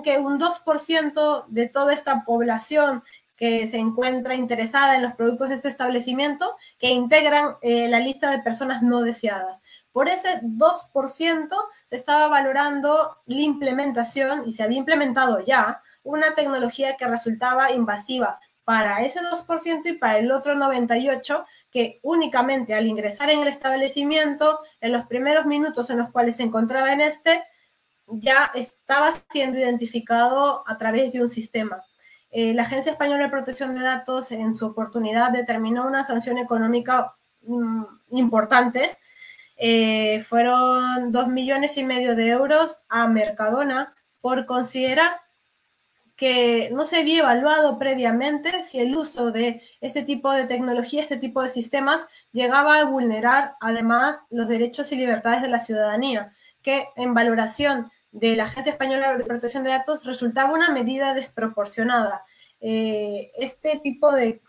que 0.03 0.17
un 0.17 0.39
2% 0.39 1.45
de 1.47 1.67
toda 1.67 1.93
esta 1.93 2.23
población 2.25 3.03
que 3.35 3.67
se 3.67 3.77
encuentra 3.77 4.35
interesada 4.35 4.95
en 4.95 5.01
los 5.01 5.13
productos 5.13 5.49
de 5.49 5.55
este 5.55 5.69
establecimiento 5.69 6.55
que 6.77 6.89
integran 6.89 7.55
eh, 7.61 7.87
la 7.89 7.99
lista 7.99 8.29
de 8.29 8.43
personas 8.43 8.83
no 8.83 9.01
deseadas. 9.01 9.61
Por 9.91 10.07
ese 10.07 10.41
2% 10.43 11.49
se 11.87 11.95
estaba 11.95 12.27
valorando 12.27 13.17
la 13.25 13.41
implementación 13.41 14.47
y 14.47 14.53
se 14.53 14.63
había 14.63 14.77
implementado 14.77 15.43
ya 15.43 15.81
una 16.03 16.33
tecnología 16.35 16.97
que 16.97 17.07
resultaba 17.07 17.71
invasiva 17.71 18.39
para 18.71 19.01
ese 19.01 19.19
2% 19.19 19.81
y 19.83 19.93
para 19.97 20.19
el 20.19 20.31
otro 20.31 20.55
98% 20.55 21.43
que 21.69 21.99
únicamente 22.03 22.73
al 22.73 22.87
ingresar 22.87 23.29
en 23.29 23.41
el 23.41 23.49
establecimiento, 23.49 24.61
en 24.79 24.93
los 24.93 25.07
primeros 25.07 25.45
minutos 25.45 25.89
en 25.89 25.97
los 25.97 26.09
cuales 26.09 26.37
se 26.37 26.43
encontraba 26.43 26.93
en 26.93 27.01
este, 27.01 27.43
ya 28.07 28.49
estaba 28.55 29.11
siendo 29.29 29.59
identificado 29.59 30.63
a 30.65 30.77
través 30.77 31.11
de 31.11 31.21
un 31.21 31.27
sistema. 31.27 31.83
Eh, 32.29 32.53
la 32.53 32.61
Agencia 32.61 32.93
Española 32.93 33.25
de 33.25 33.29
Protección 33.29 33.75
de 33.75 33.81
Datos 33.81 34.31
en 34.31 34.55
su 34.55 34.67
oportunidad 34.67 35.31
determinó 35.31 35.85
una 35.85 36.05
sanción 36.05 36.37
económica 36.37 37.13
mm, 37.41 37.83
importante. 38.11 38.97
Eh, 39.57 40.23
fueron 40.29 41.11
dos 41.11 41.27
millones 41.27 41.75
y 41.75 41.83
medio 41.83 42.15
de 42.15 42.29
euros 42.29 42.77
a 42.87 43.05
Mercadona 43.07 43.93
por 44.21 44.45
considerar 44.45 45.19
que 46.21 46.69
no 46.71 46.85
se 46.85 46.99
había 46.99 47.21
evaluado 47.21 47.79
previamente 47.79 48.61
si 48.61 48.79
el 48.79 48.95
uso 48.95 49.31
de 49.31 49.63
este 49.81 50.03
tipo 50.03 50.31
de 50.31 50.45
tecnología, 50.45 51.01
este 51.01 51.17
tipo 51.17 51.41
de 51.41 51.49
sistemas, 51.49 52.05
llegaba 52.31 52.77
a 52.77 52.83
vulnerar 52.83 53.55
además 53.59 54.19
los 54.29 54.47
derechos 54.47 54.91
y 54.91 54.97
libertades 54.97 55.41
de 55.41 55.47
la 55.47 55.59
ciudadanía, 55.59 56.35
que 56.61 56.85
en 56.95 57.15
valoración 57.15 57.91
de 58.11 58.35
la 58.35 58.43
Agencia 58.43 58.73
Española 58.73 59.17
de 59.17 59.23
Protección 59.23 59.63
de 59.63 59.71
Datos 59.71 60.05
resultaba 60.05 60.53
una 60.53 60.69
medida 60.69 61.15
desproporcionada. 61.15 62.23
Eh, 62.59 63.31
este 63.39 63.79
tipo 63.79 64.11
de, 64.13 64.43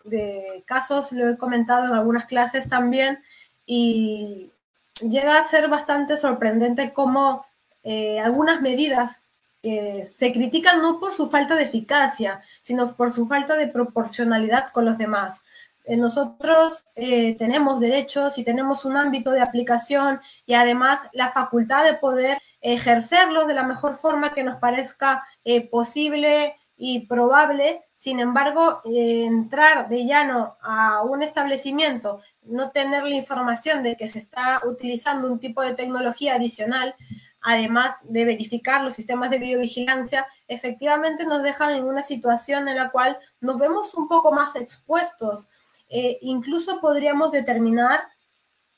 casos 0.67 1.11
lo 1.13 1.27
he 1.31 1.39
comentado 1.39 1.87
en 1.87 1.95
algunas 1.95 2.27
clases 2.27 2.69
también 2.69 3.21
y 3.65 4.53
llega 5.01 5.39
a 5.39 5.49
ser 5.49 5.71
bastante 5.71 6.19
sorprendente 6.19 6.93
cómo 6.93 7.47
eh, 7.83 8.21
algunas 8.21 8.61
medidas 8.61 9.22
se 9.62 10.33
critican 10.33 10.83
no 10.83 10.98
por 10.98 11.12
su 11.12 11.31
falta 11.31 11.55
de 11.55 11.64
eficacia, 11.64 12.42
sino 12.62 12.96
por 12.96 13.12
su 13.12 13.27
falta 13.29 13.57
de 13.57 13.68
proporcionalidad 13.68 14.72
con 14.72 14.85
los 14.85 14.98
demás. 14.98 15.42
Eh, 15.85 15.96
nosotros 15.96 16.87
tenemos 16.94 17.81
derechos 17.81 18.38
y 18.38 18.44
tenemos 18.44 18.85
un 18.85 18.96
ámbito 18.96 19.31
de 19.31 19.40
aplicación 19.40 20.20
y 20.46 20.55
además 20.55 21.01
la 21.12 21.33
facultad 21.33 21.85
de 21.85 21.94
poder 21.94 22.38
ejercerlos 22.62 23.46
de 23.46 23.55
la 23.55 23.64
mejor 23.64 23.96
forma 23.96 24.33
que 24.33 24.44
nos 24.44 24.57
parezca 24.59 25.27
eh, 25.44 25.68
posible 25.68 26.57
y 26.77 27.07
probable. 27.07 27.83
Sin 27.96 28.20
embargo, 28.20 28.81
eh, 28.85 29.25
entrar 29.25 29.88
de 29.88 30.07
llano 30.07 30.57
a 30.62 31.03
un 31.03 31.22
establecimiento, 31.22 32.20
no 32.42 32.70
tener 32.70 33.05
la 33.05 33.14
información 33.14 33.83
de 33.83 33.96
que 33.96 34.09
se 34.09 34.18
está 34.18 34.61
utilizando 34.64 35.31
un 35.31 35.38
tipo 35.38 35.62
de 35.62 35.75
tecnología 35.75 36.35
adicional, 36.35 36.94
además 37.42 37.96
de 38.02 38.24
verificar 38.24 38.83
los 38.83 38.94
sistemas 38.94 39.31
de 39.31 39.38
videovigilancia, 39.38 40.26
efectivamente 40.48 41.26
nos 41.26 41.42
dejan 41.42 41.72
en 41.72 41.85
una 41.85 42.02
situación 42.02 42.68
en 42.68 42.76
la 42.76 42.90
cual 42.90 43.18
nos 43.40 43.59
vemos 43.59 43.94
un 43.94 44.09
poco 44.09 44.33
más 44.33 44.57
expuestos. 44.57 45.48
Eh, 45.88 46.18
incluso 46.22 46.81
podríamos 46.81 47.33
determinar 47.33 48.00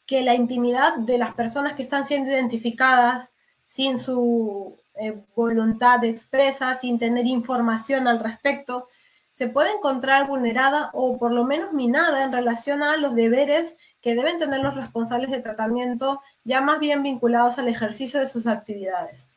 que 0.06 0.22
la 0.22 0.34
intimidad 0.34 0.96
de 0.96 1.18
las 1.18 1.34
personas 1.34 1.74
que 1.74 1.82
están 1.82 2.06
siendo 2.06 2.30
identificadas 2.30 3.32
sin 3.66 4.00
su 4.00 4.76
eh, 4.94 5.22
voluntad 5.34 6.04
expresa, 6.04 6.74
sin 6.78 6.98
tener 6.98 7.26
información 7.26 8.06
al 8.06 8.20
respecto, 8.20 8.84
se 9.32 9.48
puede 9.48 9.72
encontrar 9.72 10.28
vulnerada 10.28 10.90
o 10.92 11.18
por 11.18 11.32
lo 11.32 11.44
menos 11.44 11.72
minada 11.72 12.22
en 12.22 12.32
relación 12.32 12.82
a 12.82 12.96
los 12.96 13.14
deberes 13.14 13.76
que 14.04 14.14
deben 14.14 14.38
tener 14.38 14.60
los 14.60 14.76
responsables 14.76 15.30
de 15.30 15.40
tratamiento, 15.40 16.20
ya 16.44 16.60
más 16.60 16.78
bien 16.78 17.02
vinculados 17.02 17.58
al 17.58 17.68
ejercicio 17.68 18.20
de 18.20 18.26
sus 18.26 18.46
actividades. 18.46 19.30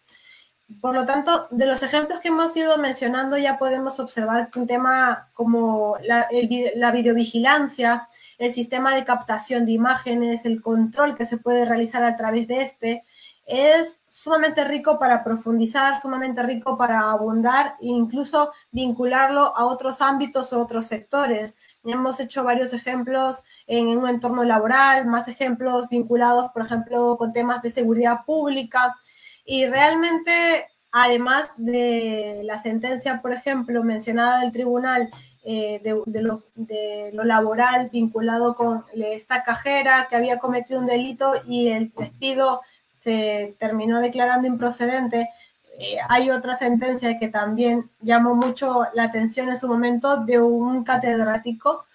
por 0.82 0.93
lo 0.93 1.06
tanto, 1.06 1.47
de 1.51 1.65
los 1.65 1.82
ejemplos 1.82 2.19
que 2.19 2.27
hemos 2.27 2.56
ido 2.58 2.77
mencionando 2.77 3.38
ya 3.38 3.58
podemos 3.58 4.01
observar 4.01 4.49
un 4.53 4.67
tema 4.67 5.30
como 5.34 5.95
la, 6.03 6.27
la, 6.75 6.91
videovigilancia, 6.91 8.10
el 8.38 8.51
sistema 8.51 8.93
de 8.93 9.06
captación 9.06 9.65
de 9.65 9.71
imágenes, 9.71 10.45
el 10.45 10.62
control 10.62 11.15
que 11.15 11.25
se 11.25 11.38
puede 11.38 11.63
realizar 11.63 12.03
a 12.03 12.17
través 12.17 12.49
de 12.49 12.63
este, 12.63 13.06
es 13.45 13.97
sumamente 14.10 14.65
rico 14.65 14.99
para 14.99 15.23
profundizar, 15.23 16.01
sumamente 16.01 16.43
rico 16.43 16.77
para 16.77 17.12
abundar 17.12 17.75
e 17.80 17.88
incluso 17.88 18.51
vincularlo 18.71 19.56
a 19.56 19.65
otros 19.65 20.01
ámbitos 20.01 20.51
o 20.51 20.62
otros 20.62 20.88
sectores. 20.88 21.56
Hemos 21.88 22.19
hecho 22.19 22.43
varios 22.43 22.73
ejemplos 22.73 23.41
en 23.65 23.97
un 23.97 24.08
entorno 24.08 24.43
laboral, 24.43 25.06
más 25.06 25.28
ejemplos 25.28 25.88
vinculados, 25.89 26.52
por 26.52 26.63
ejemplo, 26.63 27.17
con 27.17 27.34
temas 27.34 27.62
de 27.62 27.69
seguridad 27.69 28.26
pública. 28.26 28.97
Y 29.45 29.65
realmente, 29.65 30.67
además 30.91 31.50
de 31.56 32.41
la 32.43 32.62
sentencia, 32.62 33.21
por 33.21 33.32
ejemplo, 33.32 33.84
mencionada 33.84 34.41
del 34.41 34.52
tribunal 34.52 35.10
eh, 35.50 35.80
de, 35.82 36.21
lo, 36.21 36.43
de, 36.56 37.12
lo, 37.13 37.23
laboral 37.23 37.89
vinculado 37.89 38.54
con 38.54 38.84
esta 38.93 39.43
cajera 39.43 40.08
que 40.10 40.17
había 40.17 40.39
cometido 40.39 40.82
un 40.82 40.88
delito 40.88 41.36
y 41.47 41.69
el 41.69 41.93
despido 41.97 42.62
se 43.00 43.56
terminó 43.58 44.02
declarando 44.02 44.45
improcedente, 44.45 45.30
eh, 45.79 45.97
hay 46.09 46.31
otra 46.31 46.55
sentencia 46.55 47.19
que 47.19 47.27
también 47.27 47.89
llamó 48.01 48.33
mucho 48.33 48.87
la 48.95 49.03
atención 49.03 49.49
en 49.49 49.59
su 49.59 49.67
momento 49.67 50.17
de 50.17 50.39
un 50.39 50.83
catedrático. 50.83 51.85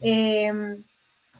Eh, 0.00 0.82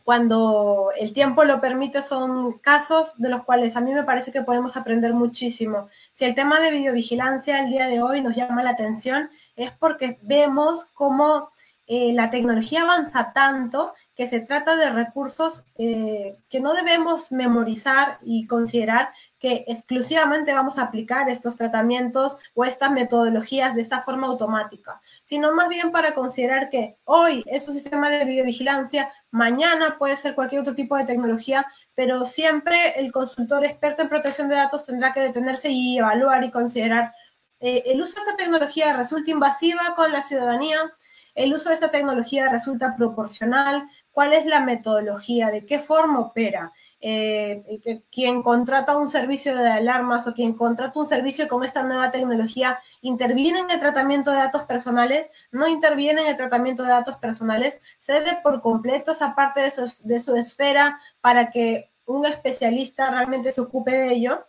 cuando 0.05 0.91
el 0.97 1.13
tiempo 1.13 1.45
lo 1.45 1.61
permite, 1.61 2.01
son 2.01 2.59
casos 2.61 3.15
de 3.19 3.29
los 3.29 3.43
cuales 3.43 3.77
a 3.77 3.81
mí 3.81 3.93
me 3.93 4.05
parece 4.05 4.31
que 4.31 4.43
podemos 4.43 4.77
aprender 4.77 5.13
muchísimo. 5.13 5.89
Si 6.15 6.25
el 6.25 6.35
tema 6.35 6.61
de 6.61 6.71
videovigilancia 6.71 7.61
el 7.61 7.71
día 7.71 7.89
de 7.89 8.01
hoy 8.01 8.23
nos 8.23 8.35
llama 8.35 8.63
la 8.63 8.71
atención, 8.71 9.29
es 9.57 9.73
porque 9.73 10.19
vemos 10.23 10.87
cómo 10.95 11.51
eh, 11.89 12.13
la 12.15 12.31
tecnología 12.31 12.83
avanza 12.83 13.33
tanto 13.35 13.93
que 14.17 14.29
se 14.29 14.41
trata 14.41 14.77
de 14.77 14.91
recursos 14.91 15.63
que 15.77 16.61
no 16.61 16.75
debemos 16.75 17.31
memorizar 17.31 18.19
y 18.25 18.49
considerar 18.49 19.11
que 19.39 19.65
exclusivamente 19.69 20.53
vamos 20.53 20.79
a 20.79 20.83
aplicar 20.83 21.29
estos 21.29 21.57
tratamientos 21.57 22.37
o 22.55 22.65
estas 22.65 22.91
metodologías 22.91 23.75
de 23.75 23.83
esta 23.83 24.03
forma 24.03 24.27
automática, 24.27 25.01
sino 25.25 25.55
más 25.55 25.69
bien 25.69 25.93
para 25.93 26.15
considerar 26.15 26.71
que 26.71 26.97
hoy 27.05 27.45
es 27.47 27.69
un 27.69 27.75
sistema 27.75 28.11
de 28.11 28.25
videovigilancia, 28.25 29.13
mañana 29.31 29.97
puede 29.99 30.17
ser 30.17 30.35
cualquier 30.35 30.63
otro 30.63 30.75
tipo 30.75 30.97
de 30.97 31.05
tecnología, 31.05 31.67
pero 31.95 32.25
siempre 32.25 32.99
el 32.99 33.13
consultor 33.13 33.65
experto 33.65 34.03
en 34.03 34.09
protección 34.09 34.49
de 34.49 34.57
datos 34.57 34.85
tendrá 34.85 35.13
que 35.13 35.21
detenerse 35.21 35.71
y 35.71 35.99
evaluar 35.99 36.43
y 36.45 36.51
considerar 36.51 37.13
eh, 37.61 37.83
el 37.87 38.01
uso 38.01 38.15
de 38.15 38.21
esta 38.21 38.37
tecnología 38.37 38.97
resulta 38.97 39.31
invasiva 39.31 39.95
con 39.97 40.13
la 40.13 40.23
ciudadanía, 40.23 40.93
el 41.35 41.53
uso 41.53 41.69
de 41.69 41.77
esta 41.77 41.91
tecnología 41.91 42.49
resulta 42.49 42.97
proporcional, 42.97 43.89
cuál 44.11 44.33
es 44.33 44.47
la 44.47 44.61
metodología, 44.61 45.51
de 45.51 45.65
qué 45.67 45.79
forma 45.79 46.21
opera. 46.21 46.73
Eh, 47.01 48.03
quien 48.11 48.43
contrata 48.43 48.97
un 48.97 49.09
servicio 49.09 49.57
de 49.57 49.71
alarmas 49.71 50.27
o 50.27 50.35
quien 50.35 50.55
contrata 50.55 50.99
un 50.99 51.07
servicio 51.07 51.47
con 51.47 51.63
esta 51.63 51.85
nueva 51.85 52.11
tecnología 52.11 52.81
interviene 53.03 53.61
en 53.61 53.71
el 53.71 53.79
tratamiento 53.79 54.33
de 54.33 54.39
datos 54.39 54.65
personales, 54.65 55.31
no 55.53 55.69
interviene 55.69 56.23
en 56.23 56.29
el 56.29 56.37
tratamiento 56.37 56.83
de 56.83 56.89
datos 56.89 57.17
personales, 57.17 57.81
cede 58.01 58.41
por 58.43 58.63
completo 58.63 59.13
esa 59.13 59.37
parte 59.37 59.61
de 59.61 59.71
su, 59.71 59.83
de 60.03 60.19
su 60.19 60.35
esfera 60.35 60.99
para 61.21 61.51
que 61.51 61.91
un 62.05 62.27
especialista 62.27 63.11
realmente 63.11 63.53
se 63.53 63.61
ocupe 63.61 63.93
de 63.93 64.13
ello. 64.13 64.47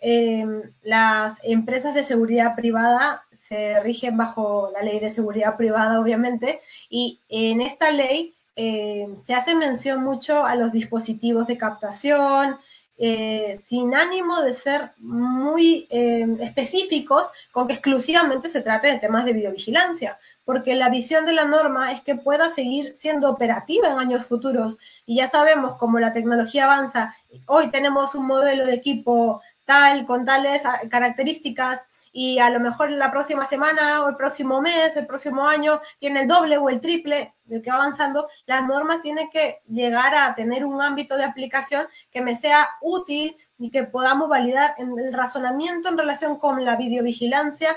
Eh, 0.00 0.46
las 0.82 1.36
empresas 1.42 1.94
de 1.94 2.02
seguridad 2.02 2.54
privada 2.54 3.24
se 3.38 3.78
rigen 3.80 4.16
bajo 4.16 4.70
la 4.72 4.82
ley 4.82 5.00
de 5.00 5.10
seguridad 5.10 5.56
privada, 5.56 6.00
obviamente, 6.00 6.60
y 6.88 7.20
en 7.28 7.60
esta 7.60 7.90
ley 7.90 8.36
eh, 8.56 9.08
se 9.22 9.34
hace 9.34 9.54
mención 9.54 10.02
mucho 10.02 10.44
a 10.44 10.56
los 10.56 10.72
dispositivos 10.72 11.46
de 11.46 11.58
captación, 11.58 12.58
eh, 13.02 13.58
sin 13.64 13.94
ánimo 13.94 14.42
de 14.42 14.52
ser 14.52 14.92
muy 14.98 15.86
eh, 15.88 16.26
específicos 16.40 17.30
con 17.50 17.66
que 17.66 17.72
exclusivamente 17.72 18.50
se 18.50 18.60
trate 18.60 18.88
de 18.88 18.98
temas 18.98 19.24
de 19.24 19.32
videovigilancia, 19.32 20.18
porque 20.44 20.74
la 20.74 20.90
visión 20.90 21.24
de 21.24 21.32
la 21.32 21.46
norma 21.46 21.92
es 21.92 22.02
que 22.02 22.16
pueda 22.16 22.50
seguir 22.50 22.94
siendo 22.98 23.30
operativa 23.30 23.88
en 23.88 23.98
años 23.98 24.26
futuros. 24.26 24.76
Y 25.06 25.16
ya 25.16 25.30
sabemos 25.30 25.76
cómo 25.78 25.98
la 25.98 26.12
tecnología 26.12 26.64
avanza. 26.64 27.16
Hoy 27.46 27.70
tenemos 27.70 28.14
un 28.14 28.26
modelo 28.26 28.66
de 28.66 28.74
equipo 28.74 29.40
tal, 29.64 30.04
con 30.04 30.26
tales 30.26 30.60
características, 30.90 31.80
y 32.12 32.38
a 32.38 32.50
lo 32.50 32.60
mejor 32.60 32.90
la 32.90 33.10
próxima 33.10 33.44
semana 33.44 34.02
o 34.04 34.08
el 34.08 34.16
próximo 34.16 34.60
mes, 34.60 34.96
el 34.96 35.06
próximo 35.06 35.46
año, 35.46 35.80
tiene 35.98 36.22
el 36.22 36.28
doble 36.28 36.58
o 36.58 36.68
el 36.68 36.80
triple 36.80 37.34
del 37.44 37.62
que 37.62 37.70
va 37.70 37.76
avanzando, 37.76 38.28
las 38.46 38.66
normas 38.66 39.00
tienen 39.00 39.30
que 39.30 39.60
llegar 39.68 40.14
a 40.14 40.34
tener 40.34 40.64
un 40.64 40.82
ámbito 40.82 41.16
de 41.16 41.24
aplicación 41.24 41.86
que 42.10 42.20
me 42.20 42.36
sea 42.36 42.68
útil 42.80 43.36
y 43.58 43.70
que 43.70 43.84
podamos 43.84 44.28
validar 44.28 44.74
el 44.78 45.12
razonamiento 45.12 45.88
en 45.88 45.98
relación 45.98 46.38
con 46.38 46.64
la 46.64 46.76
videovigilancia. 46.76 47.76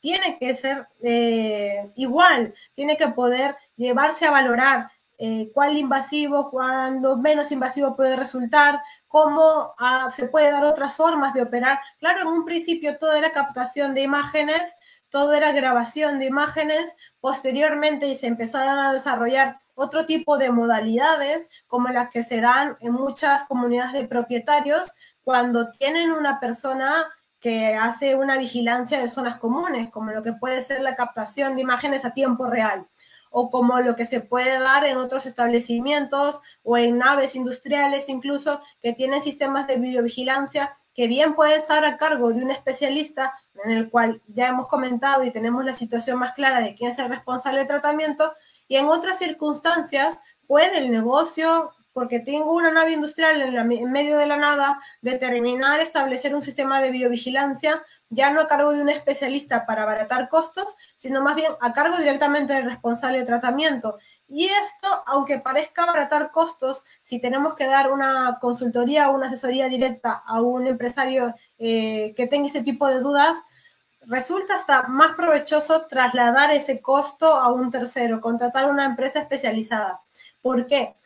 Tiene 0.00 0.38
que 0.38 0.54
ser 0.54 0.88
eh, 1.02 1.90
igual, 1.96 2.54
tiene 2.74 2.96
que 2.96 3.08
poder 3.08 3.56
llevarse 3.76 4.26
a 4.26 4.30
valorar 4.30 4.90
eh, 5.20 5.50
cuál 5.52 5.76
invasivo, 5.76 6.48
cuándo 6.48 7.16
menos 7.16 7.50
invasivo 7.50 7.96
puede 7.96 8.14
resultar, 8.14 8.80
cómo 9.08 9.74
ah, 9.78 10.10
se 10.14 10.28
puede 10.28 10.50
dar 10.50 10.64
otras 10.64 10.96
formas 10.96 11.34
de 11.34 11.42
operar. 11.42 11.80
Claro, 11.98 12.22
en 12.22 12.28
un 12.28 12.44
principio 12.44 12.98
todo 12.98 13.14
era 13.14 13.32
captación 13.32 13.94
de 13.94 14.02
imágenes, 14.02 14.62
todo 15.08 15.32
era 15.32 15.52
grabación 15.52 16.18
de 16.18 16.26
imágenes, 16.26 16.84
posteriormente 17.20 18.14
se 18.16 18.26
empezó 18.26 18.58
a 18.58 18.92
desarrollar 18.92 19.58
otro 19.74 20.04
tipo 20.04 20.36
de 20.36 20.50
modalidades, 20.50 21.48
como 21.66 21.88
las 21.88 22.10
que 22.10 22.22
se 22.22 22.40
dan 22.40 22.76
en 22.80 22.92
muchas 22.92 23.44
comunidades 23.44 23.94
de 23.94 24.06
propietarios, 24.06 24.92
cuando 25.22 25.70
tienen 25.70 26.10
una 26.10 26.38
persona 26.40 27.06
que 27.40 27.74
hace 27.74 28.14
una 28.14 28.36
vigilancia 28.36 29.00
de 29.00 29.08
zonas 29.08 29.38
comunes, 29.38 29.90
como 29.90 30.10
lo 30.10 30.22
que 30.22 30.32
puede 30.32 30.60
ser 30.60 30.82
la 30.82 30.96
captación 30.96 31.54
de 31.54 31.62
imágenes 31.62 32.04
a 32.04 32.12
tiempo 32.12 32.46
real 32.46 32.86
o 33.30 33.50
como 33.50 33.80
lo 33.80 33.96
que 33.96 34.04
se 34.04 34.20
puede 34.20 34.58
dar 34.58 34.84
en 34.84 34.98
otros 34.98 35.26
establecimientos 35.26 36.40
o 36.62 36.76
en 36.76 36.98
naves 36.98 37.36
industriales 37.36 38.08
incluso 38.08 38.60
que 38.82 38.92
tienen 38.92 39.22
sistemas 39.22 39.66
de 39.66 39.76
videovigilancia 39.76 40.76
que 40.94 41.06
bien 41.06 41.34
puede 41.34 41.56
estar 41.56 41.84
a 41.84 41.96
cargo 41.96 42.32
de 42.32 42.42
un 42.42 42.50
especialista 42.50 43.32
en 43.64 43.70
el 43.70 43.90
cual 43.90 44.20
ya 44.26 44.48
hemos 44.48 44.66
comentado 44.66 45.22
y 45.24 45.30
tenemos 45.30 45.64
la 45.64 45.72
situación 45.72 46.18
más 46.18 46.32
clara 46.32 46.60
de 46.60 46.74
quién 46.74 46.90
es 46.90 46.98
el 46.98 47.08
responsable 47.08 47.60
de 47.60 47.66
tratamiento 47.66 48.32
y 48.66 48.76
en 48.76 48.86
otras 48.86 49.18
circunstancias 49.18 50.18
puede 50.46 50.78
el 50.78 50.90
negocio 50.90 51.70
porque 51.92 52.20
tengo 52.20 52.52
una 52.54 52.70
nave 52.70 52.92
industrial 52.92 53.40
en, 53.42 53.92
medio 53.92 54.18
de 54.18 54.26
la 54.26 54.36
nada, 54.36 54.80
determinar, 55.02 55.80
establecer 55.80 56.34
un 56.34 56.42
sistema 56.42 56.80
de 56.80 56.90
videovigilancia, 56.90 57.82
ya 58.10 58.30
no 58.30 58.40
a 58.40 58.48
cargo 58.48 58.72
de 58.72 58.82
un 58.82 58.88
especialista 58.88 59.66
para 59.66 59.82
abaratar 59.82 60.28
costos, 60.28 60.76
sino 60.96 61.22
más 61.22 61.36
bien 61.36 61.52
a 61.60 61.72
cargo 61.72 61.96
directamente 61.98 62.54
del 62.54 62.64
responsable 62.64 63.18
de 63.18 63.24
tratamiento. 63.24 63.98
Y 64.28 64.46
esto, 64.46 64.88
aunque 65.06 65.38
parezca 65.38 65.84
abaratar 65.84 66.30
costos, 66.30 66.84
si 67.02 67.18
tenemos 67.18 67.54
que 67.54 67.66
dar 67.66 67.90
una 67.90 68.38
consultoría 68.40 69.10
o 69.10 69.14
una 69.14 69.28
asesoría 69.28 69.68
directa 69.68 70.22
a 70.26 70.42
un 70.42 70.66
empresario 70.66 71.34
eh, 71.58 72.14
que 72.14 72.26
tenga 72.26 72.48
ese 72.48 72.62
tipo 72.62 72.86
de 72.86 73.00
dudas, 73.00 73.36
resulta 74.02 74.56
hasta 74.56 74.82
más 74.84 75.14
provechoso 75.16 75.86
trasladar 75.86 76.50
ese 76.50 76.80
costo 76.80 77.26
a 77.26 77.52
un 77.52 77.70
tercero, 77.70 78.20
contratar 78.20 78.70
una 78.70 78.84
empresa 78.84 79.20
especializada. 79.20 80.00
¿Por 80.42 80.66
qué? 80.66 80.96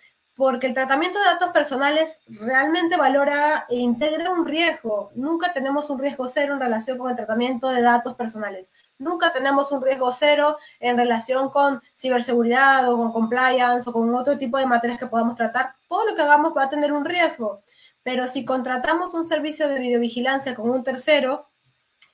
Porque 0.43 0.67
el 0.67 0.75
tratamiento 0.75 1.21
de 1.21 1.27
datos 1.27 1.51
personales 1.51 2.19
realmente 2.27 2.97
valora 2.97 3.65
e 3.69 3.77
integra 3.77 4.29
un 4.29 4.45
riesgo. 4.45 5.13
Nunca 5.15 5.53
tenemos 5.53 5.89
un 5.89 6.01
riesgo 6.01 6.27
cero 6.27 6.55
en 6.55 6.59
relación 6.59 6.99
con 6.99 7.11
el 7.11 7.15
tratamiento 7.15 7.69
de 7.69 7.81
datos 7.81 8.15
personales. 8.15 8.67
Nunca 8.99 9.33
tenemos 9.33 9.71
un 9.71 9.81
riesgo 9.81 10.11
cero 10.11 10.59
en 10.81 10.97
relación 10.97 11.51
con 11.51 11.81
ciberseguridad 11.97 12.93
o 12.93 12.97
con 12.97 13.13
compliance 13.13 13.89
o 13.89 13.93
con 13.93 14.13
otro 14.17 14.37
tipo 14.37 14.59
de 14.59 14.67
materias 14.67 14.99
que 14.99 15.07
podamos 15.07 15.37
tratar. 15.37 15.77
Todo 15.89 16.07
lo 16.07 16.17
que 16.17 16.23
hagamos 16.23 16.55
va 16.57 16.65
a 16.65 16.71
tener 16.71 16.93
un 16.93 17.05
riesgo. 17.05 17.63
Pero 18.03 18.27
si 18.27 18.45
contratamos 18.45 19.15
un 19.15 19.29
servicio 19.29 19.69
de 19.69 19.79
videovigilancia 19.79 20.57
con 20.57 20.71
un 20.71 20.83
tercero, 20.83 21.53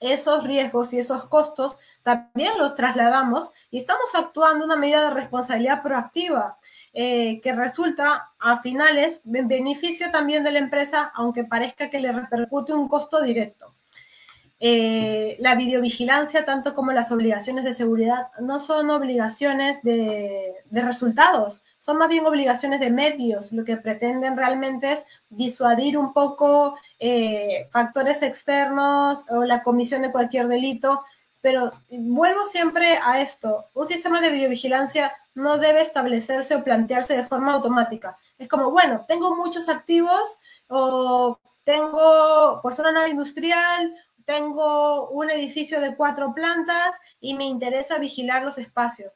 esos 0.01 0.45
riesgos 0.45 0.93
y 0.93 0.99
esos 0.99 1.25
costos 1.25 1.77
también 2.03 2.59
los 2.59 2.75
trasladamos 2.75 3.51
y 3.71 3.79
estamos 3.79 4.15
actuando 4.15 4.65
una 4.65 4.77
medida 4.77 5.05
de 5.05 5.15
responsabilidad 5.15 5.83
proactiva. 5.83 6.59
Eh, 7.01 7.41
que 7.45 7.53
resulta 7.53 8.33
a 8.41 8.61
finales 8.61 9.21
en 9.33 9.47
beneficio 9.47 10.11
también 10.11 10.43
de 10.43 10.51
la 10.51 10.59
empresa, 10.59 11.13
aunque 11.15 11.45
parezca 11.45 11.91
que 11.91 12.01
le 12.01 12.11
repercute 12.11 12.75
un 12.75 12.89
costo 12.89 13.23
directo. 13.23 13.73
Eh, 14.59 15.37
la 15.39 15.55
videovigilancia, 15.55 16.45
tanto 16.45 16.75
como 16.75 16.91
las 16.91 17.13
obligaciones 17.13 17.63
de 17.63 17.75
seguridad, 17.75 18.31
no 18.41 18.59
son 18.59 18.91
obligaciones 18.91 19.81
de, 19.85 20.57
resultados, 20.73 21.63
son 21.79 21.99
más 21.99 22.09
bien 22.09 22.27
obligaciones 22.27 22.81
de 22.81 22.91
medios. 22.91 23.53
Lo 23.53 23.65
que 23.65 23.77
pretenden 23.77 24.37
realmente 24.37 24.91
es 24.91 25.05
disuadir 25.31 25.97
un 25.97 26.13
poco 26.13 26.77
eh, 26.99 27.69
factores 27.71 28.23
externos 28.23 29.25
o 29.29 29.45
la 29.45 29.63
comisión 29.63 30.03
de 30.03 30.11
cualquier 30.11 30.49
delito. 30.49 31.05
Pero 31.41 31.73
vuelvo 31.91 32.47
siempre 32.47 32.99
a 33.03 33.21
esto. 33.21 33.71
Un 33.75 33.87
sistema 33.87 34.21
de 34.21 34.31
videovigilancia 34.31 35.15
no 35.35 35.59
debe 35.59 35.83
establecerse 35.83 36.55
o 36.57 36.65
plantearse 36.65 37.17
de 37.17 37.25
forma 37.25 37.55
automática. 37.55 38.19
Es 38.39 38.49
como, 38.49 38.71
bueno, 38.71 39.05
tengo 39.07 39.37
muchos 39.37 39.69
activos 39.69 40.39
o 40.69 41.39
tengo 41.65 42.61
pues 42.63 42.79
una 42.79 42.93
nave 42.93 43.11
industrial 43.11 43.95
tengo 44.29 45.09
un 45.09 45.31
edificio 45.31 45.81
de 45.81 45.97
cuatro 45.97 46.35
plantas 46.35 47.01
y 47.19 47.33
me 47.33 47.47
interesa 47.47 47.99
vigilar 47.99 48.45
los 48.45 48.59
espacios. 48.59 49.11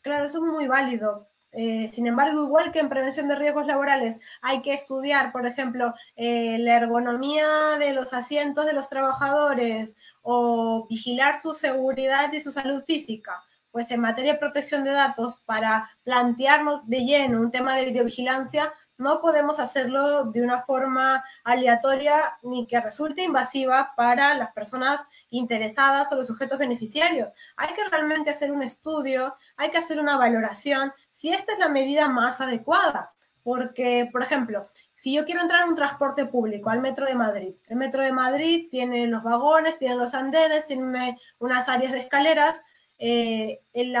Claro, 0.00 0.24
eso 0.24 0.38
es 0.38 0.52
muy 0.52 0.66
válido. 0.66 1.28
Eh, 1.58 1.88
sin 1.90 2.06
embargo, 2.06 2.44
igual 2.44 2.70
que 2.70 2.80
en 2.80 2.90
prevención 2.90 3.28
de 3.28 3.34
riesgos 3.34 3.66
laborales, 3.66 4.20
hay 4.42 4.60
que 4.60 4.74
estudiar, 4.74 5.32
por 5.32 5.46
ejemplo, 5.46 5.94
eh, 6.14 6.58
la 6.58 6.76
ergonomía 6.76 7.78
de 7.78 7.94
los 7.94 8.12
asientos 8.12 8.66
de 8.66 8.74
los 8.74 8.90
trabajadores 8.90 9.96
o 10.20 10.86
vigilar 10.86 11.40
su 11.40 11.54
seguridad 11.54 12.30
y 12.34 12.42
su 12.42 12.52
salud 12.52 12.84
física. 12.84 13.42
Pues 13.70 13.90
en 13.90 14.00
materia 14.00 14.34
de 14.34 14.38
protección 14.38 14.84
de 14.84 14.90
datos, 14.90 15.40
para 15.46 15.90
plantearnos 16.04 16.86
de 16.88 17.00
lleno 17.00 17.40
un 17.40 17.50
tema 17.50 17.74
de 17.76 17.86
videovigilancia, 17.86 18.72
no 18.98 19.20
podemos 19.20 19.58
hacerlo 19.58 20.24
de 20.24 20.42
una 20.42 20.62
forma 20.62 21.24
aleatoria 21.44 22.38
ni 22.42 22.66
que 22.66 22.80
resulte 22.80 23.22
invasiva 23.22 23.92
para 23.96 24.34
las 24.34 24.52
personas 24.52 25.00
interesadas 25.30 26.10
o 26.12 26.16
los 26.16 26.26
sujetos 26.26 26.58
beneficiarios. 26.58 27.28
Hay 27.56 27.74
que 27.74 27.88
realmente 27.90 28.30
hacer 28.30 28.52
un 28.52 28.62
estudio, 28.62 29.36
hay 29.56 29.70
que 29.70 29.78
hacer 29.78 30.00
una 30.00 30.16
valoración 30.16 30.92
si 31.26 31.32
esta 31.32 31.54
es 31.54 31.58
la 31.58 31.68
medida 31.68 32.08
más 32.08 32.40
adecuada. 32.40 33.12
Porque, 33.42 34.08
por 34.12 34.22
ejemplo, 34.22 34.68
si 34.94 35.12
yo 35.12 35.24
quiero 35.24 35.40
entrar 35.40 35.64
en 35.64 35.70
un 35.70 35.76
transporte 35.76 36.26
público 36.26 36.70
al 36.70 36.80
Metro 36.80 37.04
de 37.04 37.16
Madrid, 37.16 37.54
el 37.66 37.76
Metro 37.76 38.02
de 38.04 38.12
Madrid 38.12 38.68
tiene 38.70 39.08
los 39.08 39.24
vagones, 39.24 39.76
tiene 39.76 39.96
los 39.96 40.14
andenes, 40.14 40.66
tiene 40.66 41.18
unas 41.40 41.68
áreas 41.68 41.90
de 41.90 41.98
escaleras. 41.98 42.62
Eh, 42.98 43.60
el, 43.72 43.92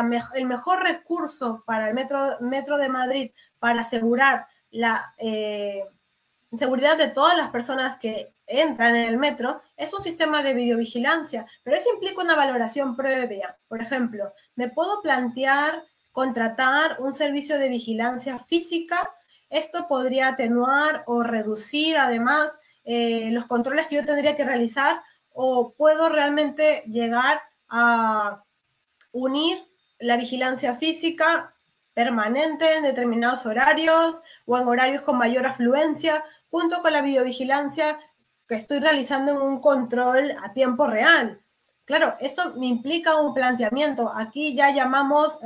mejor 0.46 0.84
recurso 0.84 1.64
para 1.66 1.88
el 1.88 1.94
metro, 1.94 2.18
metro 2.40 2.78
de 2.78 2.88
Madrid 2.88 3.30
para 3.58 3.80
asegurar 3.80 4.46
la 4.70 5.12
eh, 5.18 5.84
seguridad 6.52 6.96
de 6.96 7.08
todas 7.08 7.36
las 7.36 7.50
personas 7.50 7.98
que 7.98 8.34
entran 8.46 8.94
en 8.94 9.08
el 9.08 9.18
metro 9.18 9.62
es 9.76 9.92
un 9.92 10.00
sistema 10.00 10.44
de 10.44 10.54
videovigilancia, 10.54 11.44
pero 11.64 11.76
eso 11.76 11.92
implica 11.92 12.22
una 12.22 12.36
valoración 12.36 12.96
previa. 12.96 13.58
Por 13.68 13.82
ejemplo, 13.82 14.32
me 14.54 14.68
puedo 14.68 15.02
plantear 15.02 15.82
contratar 16.16 16.96
un 17.00 17.12
servicio 17.12 17.58
de 17.58 17.68
vigilancia 17.68 18.38
física. 18.38 19.12
Esto 19.50 19.86
podría 19.86 20.28
atenuar 20.28 21.04
o 21.06 21.22
reducir 21.22 21.98
además 21.98 22.58
eh, 22.84 23.28
los 23.32 23.44
controles 23.44 23.86
que 23.86 23.96
yo 23.96 24.04
tendría 24.06 24.34
que 24.34 24.46
realizar 24.46 25.02
o 25.28 25.74
puedo 25.74 26.08
realmente 26.08 26.82
llegar 26.86 27.42
a 27.68 28.42
unir 29.12 29.58
la 29.98 30.16
vigilancia 30.16 30.74
física 30.74 31.54
permanente 31.92 32.76
en 32.76 32.84
determinados 32.84 33.44
horarios 33.44 34.22
o 34.46 34.56
en 34.56 34.66
horarios 34.68 35.02
con 35.02 35.18
mayor 35.18 35.44
afluencia, 35.44 36.24
junto 36.48 36.80
con 36.80 36.94
la 36.94 37.02
videovigilancia 37.02 37.98
que 38.48 38.54
estoy 38.54 38.78
realizando 38.78 39.32
en 39.32 39.42
un 39.42 39.60
control 39.60 40.34
a 40.42 40.54
tiempo 40.54 40.86
real. 40.86 41.42
Claro, 41.86 42.16
esto 42.18 42.54
me 42.56 42.66
implica 42.66 43.14
un 43.16 43.32
planteamiento. 43.32 44.12
Aquí 44.14 44.54
ya 44.56 44.70
llamamos 44.72 45.38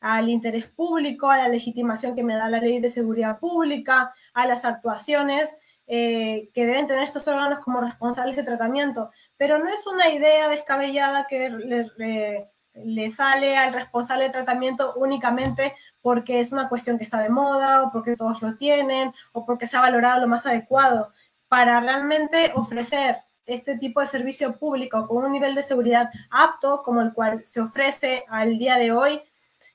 al 0.00 0.28
interés 0.28 0.68
público, 0.68 1.30
a 1.30 1.38
la 1.38 1.48
legitimación 1.48 2.14
que 2.14 2.22
me 2.22 2.36
da 2.36 2.50
la 2.50 2.58
ley 2.60 2.78
de 2.78 2.90
seguridad 2.90 3.38
pública, 3.38 4.12
a 4.34 4.46
las 4.46 4.66
actuaciones 4.66 5.56
eh, 5.86 6.50
que 6.52 6.66
deben 6.66 6.86
tener 6.86 7.02
estos 7.02 7.26
órganos 7.26 7.60
como 7.60 7.80
responsables 7.80 8.36
de 8.36 8.42
tratamiento. 8.42 9.10
Pero 9.38 9.58
no 9.58 9.68
es 9.70 9.86
una 9.86 10.10
idea 10.10 10.48
descabellada 10.48 11.26
que 11.26 11.48
le, 11.48 12.50
le 12.74 13.10
sale 13.10 13.56
al 13.56 13.72
responsable 13.72 14.24
de 14.24 14.30
tratamiento 14.30 14.92
únicamente 14.96 15.74
porque 16.02 16.40
es 16.40 16.52
una 16.52 16.68
cuestión 16.68 16.98
que 16.98 17.04
está 17.04 17.22
de 17.22 17.30
moda 17.30 17.84
o 17.84 17.90
porque 17.90 18.16
todos 18.16 18.42
lo 18.42 18.56
tienen 18.56 19.14
o 19.32 19.46
porque 19.46 19.66
se 19.66 19.78
ha 19.78 19.80
valorado 19.80 20.20
lo 20.20 20.28
más 20.28 20.44
adecuado. 20.44 21.14
Para 21.48 21.80
realmente 21.80 22.52
ofrecer 22.54 23.22
este 23.46 23.78
tipo 23.78 24.00
de 24.00 24.06
servicio 24.06 24.56
público 24.58 25.06
con 25.06 25.24
un 25.24 25.32
nivel 25.32 25.54
de 25.54 25.62
seguridad 25.62 26.10
apto 26.30 26.82
como 26.82 27.00
el 27.02 27.12
cual 27.12 27.42
se 27.46 27.60
ofrece 27.60 28.24
al 28.28 28.58
día 28.58 28.76
de 28.76 28.92
hoy, 28.92 29.20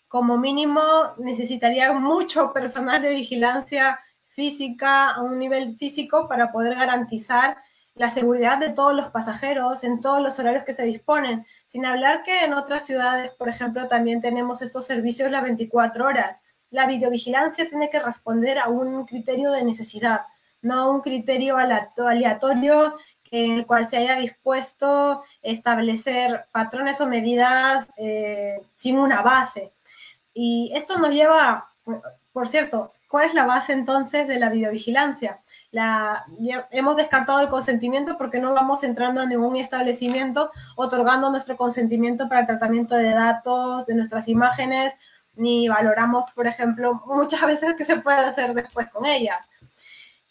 como 0.07 0.37
mínimo 0.37 0.81
necesitaría 1.17 1.91
mucho 1.93 2.53
personal 2.53 3.01
de 3.01 3.09
vigilancia 3.09 3.99
física 4.27 5.11
a 5.11 5.21
un 5.21 5.37
nivel 5.37 5.75
físico 5.77 6.27
para 6.27 6.51
poder 6.51 6.75
garantizar 6.75 7.57
la 7.97 8.09
seguridad 8.09 8.59
de 8.59 8.69
todos 8.69 8.93
los 8.93 9.09
pasajeros 9.09 9.83
en 9.83 10.01
todos 10.01 10.21
los 10.21 10.37
horarios 10.37 10.63
que 10.63 10.73
se 10.73 10.83
disponen. 10.83 11.45
Sin 11.67 11.85
hablar 11.85 12.23
que 12.23 12.45
en 12.45 12.53
otras 12.53 12.85
ciudades, 12.85 13.31
por 13.31 13.49
ejemplo, 13.49 13.87
también 13.87 14.21
tenemos 14.21 14.61
estos 14.61 14.85
servicios 14.85 15.31
las 15.31 15.43
24 15.43 16.05
horas. 16.05 16.39
La 16.69 16.85
videovigilancia 16.85 17.67
tiene 17.67 17.89
que 17.89 17.99
responder 17.99 18.59
a 18.59 18.69
un 18.69 19.05
criterio 19.05 19.51
de 19.51 19.63
necesidad, 19.63 20.21
no 20.61 20.75
a 20.75 20.91
un 20.91 21.01
criterio 21.01 21.57
aleatorio 21.57 22.95
en 23.31 23.51
el 23.51 23.65
cual 23.65 23.87
se 23.87 23.97
haya 23.97 24.15
dispuesto 24.15 25.23
establecer 25.41 26.45
patrones 26.51 26.99
o 27.01 27.07
medidas 27.07 27.87
eh, 27.97 28.61
sin 28.75 28.97
una 28.97 29.21
base. 29.21 29.73
Y 30.33 30.71
esto 30.75 30.97
nos 30.99 31.11
lleva, 31.11 31.69
por 32.31 32.47
cierto, 32.47 32.93
¿Cuál 33.07 33.27
es 33.27 33.33
la 33.33 33.45
base 33.45 33.71
entonces 33.71 34.27
de 34.27 34.37
la 34.37 34.49
videovigilancia? 34.49 35.39
La, 35.71 36.25
hemos 36.71 36.97
descartado 36.97 37.39
el 37.39 37.47
consentimiento 37.47 38.17
porque 38.17 38.39
no 38.39 38.53
vamos 38.53 38.83
entrando 38.83 39.21
en 39.21 39.29
ningún 39.29 39.55
establecimiento 39.55 40.51
otorgando 40.75 41.29
nuestro 41.29 41.55
consentimiento 41.55 42.27
para 42.27 42.41
el 42.41 42.47
tratamiento 42.47 42.95
de 42.95 43.11
datos, 43.11 43.85
de 43.85 43.95
nuestras 43.95 44.27
imágenes, 44.27 44.93
ni 45.35 45.69
valoramos, 45.69 46.25
por 46.35 46.47
ejemplo, 46.47 47.01
muchas 47.05 47.41
veces 47.47 47.75
qué 47.77 47.85
se 47.85 47.97
puede 47.97 48.17
hacer 48.17 48.53
después 48.53 48.89
con 48.89 49.05
ellas. 49.05 49.37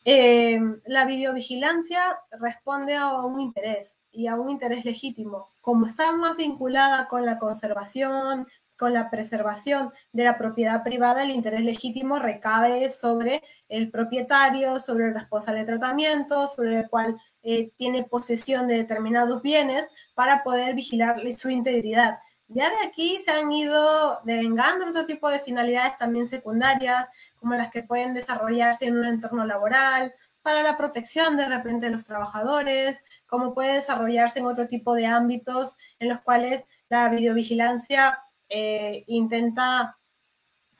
Eh, 0.08 0.60
la 0.84 1.04
videovigilancia 1.04 2.16
responde 2.30 2.94
a 2.94 3.22
un 3.22 3.40
interés 3.40 3.96
y 4.12 4.28
a 4.28 4.36
un 4.36 4.50
interés 4.50 4.84
legítimo. 4.84 5.50
Como 5.60 5.86
está 5.86 6.12
más 6.12 6.36
vinculada 6.36 7.08
con 7.08 7.26
la 7.26 7.40
conservación, 7.40 8.46
con 8.78 8.92
la 8.92 9.10
preservación 9.10 9.92
de 10.12 10.22
la 10.22 10.38
propiedad 10.38 10.84
privada, 10.84 11.24
el 11.24 11.32
interés 11.32 11.62
legítimo 11.62 12.20
recae 12.20 12.88
sobre 12.88 13.42
el 13.68 13.90
propietario, 13.90 14.78
sobre 14.78 15.06
el 15.06 15.14
responsable 15.14 15.60
de 15.60 15.66
tratamiento, 15.66 16.46
sobre 16.46 16.78
el 16.78 16.88
cual 16.88 17.20
eh, 17.42 17.72
tiene 17.76 18.04
posesión 18.04 18.68
de 18.68 18.76
determinados 18.76 19.42
bienes 19.42 19.88
para 20.14 20.44
poder 20.44 20.76
vigilar 20.76 21.20
su 21.36 21.50
integridad. 21.50 22.20
Ya 22.48 22.70
de 22.70 22.86
aquí 22.86 23.20
se 23.24 23.32
han 23.32 23.50
ido 23.50 24.20
devengando 24.24 24.88
otro 24.88 25.06
tipo 25.06 25.28
de 25.28 25.40
finalidades 25.40 25.98
también 25.98 26.28
secundarias, 26.28 27.08
como 27.36 27.54
las 27.54 27.70
que 27.70 27.82
pueden 27.82 28.14
desarrollarse 28.14 28.86
en 28.86 28.98
un 28.98 29.04
entorno 29.04 29.44
laboral, 29.44 30.14
para 30.42 30.62
la 30.62 30.76
protección 30.76 31.36
de 31.36 31.48
repente 31.48 31.86
de 31.86 31.92
los 31.92 32.04
trabajadores, 32.04 33.02
como 33.26 33.52
puede 33.52 33.74
desarrollarse 33.74 34.38
en 34.38 34.46
otro 34.46 34.68
tipo 34.68 34.94
de 34.94 35.06
ámbitos 35.06 35.74
en 35.98 36.08
los 36.08 36.20
cuales 36.20 36.64
la 36.88 37.08
videovigilancia 37.08 38.20
eh, 38.48 39.02
intenta 39.08 39.98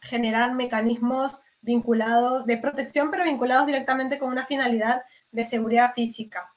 generar 0.00 0.54
mecanismos 0.54 1.40
vinculados 1.62 2.46
de 2.46 2.58
protección, 2.58 3.10
pero 3.10 3.24
vinculados 3.24 3.66
directamente 3.66 4.20
con 4.20 4.28
una 4.28 4.46
finalidad 4.46 5.02
de 5.32 5.44
seguridad 5.44 5.92
física. 5.94 6.55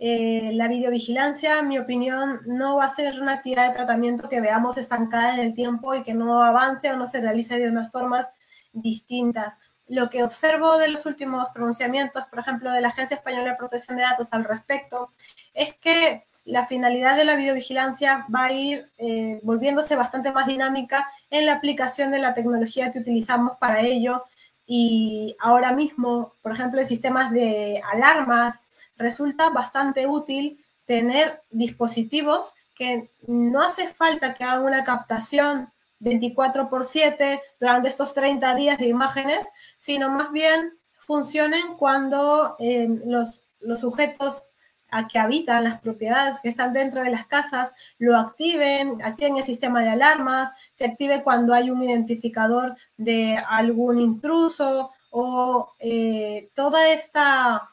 Eh, 0.00 0.52
la 0.54 0.68
videovigilancia, 0.68 1.58
en 1.58 1.68
mi 1.68 1.78
opinión, 1.78 2.40
no 2.46 2.76
va 2.76 2.84
a 2.84 2.94
ser 2.94 3.20
una 3.20 3.34
actividad 3.34 3.68
de 3.68 3.74
tratamiento 3.74 4.28
que 4.28 4.40
veamos 4.40 4.78
estancada 4.78 5.34
en 5.34 5.40
el 5.40 5.54
tiempo 5.54 5.94
y 5.94 6.04
que 6.04 6.14
no 6.14 6.42
avance 6.42 6.90
o 6.90 6.96
no 6.96 7.06
se 7.06 7.20
realice 7.20 7.58
de 7.58 7.68
unas 7.68 7.90
formas 7.90 8.30
distintas. 8.72 9.58
Lo 9.88 10.08
que 10.10 10.22
observo 10.22 10.76
de 10.78 10.88
los 10.88 11.06
últimos 11.06 11.48
pronunciamientos, 11.50 12.26
por 12.26 12.38
ejemplo, 12.38 12.70
de 12.70 12.80
la 12.80 12.88
Agencia 12.88 13.16
Española 13.16 13.50
de 13.50 13.56
Protección 13.56 13.96
de 13.96 14.04
Datos 14.04 14.28
al 14.32 14.44
respecto, 14.44 15.10
es 15.54 15.74
que 15.74 16.24
la 16.44 16.66
finalidad 16.66 17.16
de 17.16 17.24
la 17.24 17.36
videovigilancia 17.36 18.26
va 18.34 18.44
a 18.44 18.52
ir 18.52 18.90
eh, 18.98 19.40
volviéndose 19.42 19.96
bastante 19.96 20.32
más 20.32 20.46
dinámica 20.46 21.10
en 21.30 21.44
la 21.44 21.54
aplicación 21.54 22.10
de 22.10 22.20
la 22.20 22.34
tecnología 22.34 22.92
que 22.92 23.00
utilizamos 23.00 23.58
para 23.58 23.80
ello. 23.80 24.24
Y 24.66 25.36
ahora 25.40 25.72
mismo, 25.72 26.34
por 26.42 26.52
ejemplo, 26.52 26.80
en 26.80 26.86
sistemas 26.86 27.32
de 27.32 27.82
alarmas, 27.92 28.60
resulta 28.98 29.50
bastante 29.50 30.06
útil 30.06 30.64
tener 30.84 31.42
dispositivos 31.50 32.54
que 32.74 33.10
no 33.26 33.62
hace 33.62 33.88
falta 33.88 34.34
que 34.34 34.44
hagan 34.44 34.64
una 34.64 34.84
captación 34.84 35.72
24 36.00 36.68
por 36.68 36.84
7 36.84 37.42
durante 37.58 37.88
estos 37.88 38.14
30 38.14 38.54
días 38.54 38.78
de 38.78 38.86
imágenes, 38.86 39.40
sino 39.78 40.10
más 40.10 40.30
bien 40.30 40.78
funcionen 40.96 41.74
cuando 41.76 42.56
eh, 42.58 42.88
los, 43.04 43.40
los 43.60 43.80
sujetos 43.80 44.44
a 44.90 45.06
que 45.06 45.18
habitan 45.18 45.64
las 45.64 45.80
propiedades 45.80 46.40
que 46.40 46.48
están 46.48 46.72
dentro 46.72 47.02
de 47.02 47.10
las 47.10 47.26
casas, 47.26 47.72
lo 47.98 48.16
activen, 48.16 49.02
activen 49.02 49.36
el 49.36 49.44
sistema 49.44 49.82
de 49.82 49.90
alarmas, 49.90 50.50
se 50.72 50.86
active 50.86 51.22
cuando 51.22 51.52
hay 51.52 51.70
un 51.70 51.82
identificador 51.82 52.76
de 52.96 53.36
algún 53.36 54.00
intruso 54.00 54.92
o 55.10 55.72
eh, 55.78 56.50
toda 56.54 56.88
esta 56.88 57.68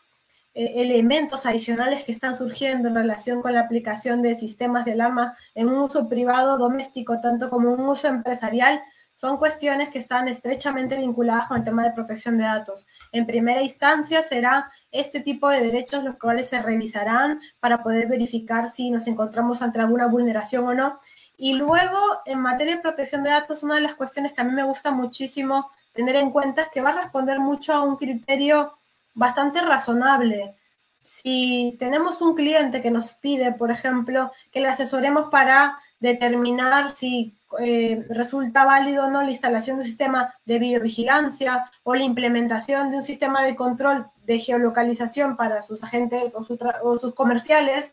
elementos 0.56 1.45
adicionales 1.45 2.06
que 2.06 2.14
están 2.14 2.38
surgiendo 2.38 2.88
en 2.88 2.95
relación 2.95 3.41
con 3.41 3.53
la 3.53 3.60
aplicación 3.60 4.22
de 4.22 4.36
sistemas 4.36 4.86
de 4.86 4.93
alarma 4.93 5.34
en 5.53 5.68
un 5.68 5.76
uso 5.76 6.08
privado 6.08 6.58
doméstico, 6.58 7.20
tanto 7.20 7.49
como 7.49 7.74
un 7.74 7.82
uso 7.82 8.08
empresarial, 8.08 8.82
son 9.16 9.38
cuestiones 9.38 9.89
que 9.89 9.99
están 9.99 10.28
estrechamente 10.28 10.97
vinculadas 10.97 11.47
con 11.47 11.58
el 11.58 11.64
tema 11.64 11.84
de 11.84 11.91
protección 11.91 12.38
de 12.38 12.43
datos. 12.43 12.86
En 13.12 13.26
primera 13.26 13.62
instancia 13.62 14.24
será 14.24 14.70
este 14.91 15.22
tipo 15.22 15.49
de 15.49 15.62
derechos 15.62 16.03
los 16.03 16.18
cuales 16.18 16.49
se 16.49 16.62
revisarán 16.62 17.39
para 17.60 17.82
poder 17.82 18.08
verificar 18.08 18.70
si 18.70 18.91
nos 18.91 19.08
encontramos 19.08 19.62
ante 19.62 19.80
alguna 19.80 20.08
vulneración 20.08 20.68
o 20.68 20.74
no. 20.74 20.99
Y 21.38 21.53
luego, 21.53 21.97
en 22.26 22.39
materia 22.39 22.76
de 22.76 22.82
protección 22.82 23.24
de 23.24 23.32
datos, 23.32 23.64
una 23.64 23.76
de 23.76 23.82
las 23.82 23.95
cuestiones 23.95 24.34
que 24.34 24.41
a 24.41 24.45
mí 24.45 24.51
me 24.51 24.64
gusta 24.64 24.91
muchísimo 24.91 25.70
tener 25.93 26.18
en 26.18 26.32
cuenta 26.32 26.64
es 26.64 26.70
que 26.70 26.82
va 26.82 26.89
a 26.89 27.01
responder 27.01 27.39
mucho 27.39 27.74
a 27.74 27.84
un 27.84 27.95
criterio 27.95 28.74
bastante 29.16 29.61
razonable. 29.61 30.55
Si 31.01 31.76
tenemos 31.80 32.22
un 32.22 32.36
cliente 32.36 32.82
que 32.82 32.91
nos 32.91 33.16
pide, 33.16 33.53
por 33.53 33.72
ejemplo, 33.72 34.32
que 34.51 34.59
le 34.59 34.68
asesoremos 34.68 35.30
para 35.32 35.80
determinar 35.99 36.95
si 36.95 37.36
eh, 37.59 38.05
resulta 38.09 38.66
válido 38.66 39.05
o 39.05 39.09
no 39.09 39.24
la 39.24 39.32
instalación 39.32 39.78
de 39.78 39.84
un 39.84 39.88
sistema 39.88 40.34
de 40.45 40.59
videovigilancia 40.59 41.72
o 41.84 41.95
la 41.95 42.03
implementación 42.03 42.91
de 42.91 42.97
un 42.97 43.03
sistema 43.03 43.43
de 43.43 43.55
control 43.55 44.07
de 44.24 44.39
geolocalización 44.39 45.38
para 45.38 45.61
sus 45.61 45.84
agentes 45.84 46.36
o, 46.36 46.97
sus 46.97 47.13
comerciales, 47.13 47.91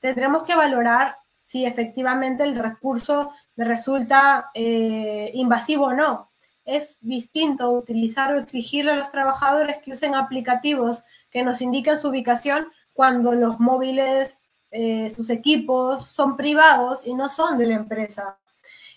tendremos 0.00 0.44
que 0.44 0.56
valorar 0.56 1.18
si 1.40 1.66
efectivamente 1.66 2.44
el 2.44 2.56
recurso 2.56 3.32
resulta 3.56 4.50
eh, 4.54 5.30
invasivo 5.34 5.86
o 5.86 5.92
no. 5.92 6.30
Es 6.64 6.98
distinto 7.00 7.70
utilizar 7.70 8.34
o 8.34 8.38
exigirle 8.38 8.92
a 8.92 8.96
los 8.96 9.10
trabajadores 9.10 9.78
que 9.78 9.92
usen 9.92 10.14
aplicativos 10.14 11.04
que 11.30 11.42
nos 11.42 11.60
indiquen 11.60 11.98
su 11.98 12.08
ubicación 12.08 12.68
cuando 12.92 13.32
los 13.32 13.58
móviles, 13.60 14.38
eh, 14.70 15.12
sus 15.14 15.28
equipos 15.30 16.06
son 16.08 16.36
privados 16.36 17.06
y 17.06 17.12
no 17.12 17.28
son 17.28 17.58
de 17.58 17.66
la 17.66 17.74
empresa. 17.74 18.38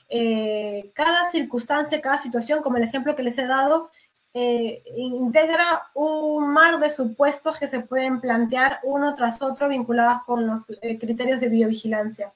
Eh, 0.07 0.91
cada 0.93 1.29
circunstancia, 1.31 1.99
cada 1.99 2.17
situación, 2.17 2.61
como 2.61 2.77
el 2.77 2.83
ejemplo 2.83 3.15
que 3.15 3.23
les 3.23 3.37
he 3.37 3.47
dado, 3.47 3.89
eh, 4.33 4.83
integra 4.95 5.89
un 5.95 6.47
mar 6.49 6.79
de 6.79 6.91
supuestos 6.91 7.57
que 7.57 7.67
se 7.67 7.79
pueden 7.79 8.21
plantear 8.21 8.79
uno 8.83 9.15
tras 9.15 9.41
otro 9.41 9.67
vinculados 9.67 10.21
con 10.25 10.45
los 10.45 10.61
criterios 10.99 11.39
de 11.41 11.49
biovigilancia. 11.49 12.33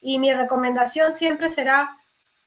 Y 0.00 0.18
mi 0.18 0.32
recomendación 0.32 1.14
siempre 1.14 1.48
será 1.48 1.96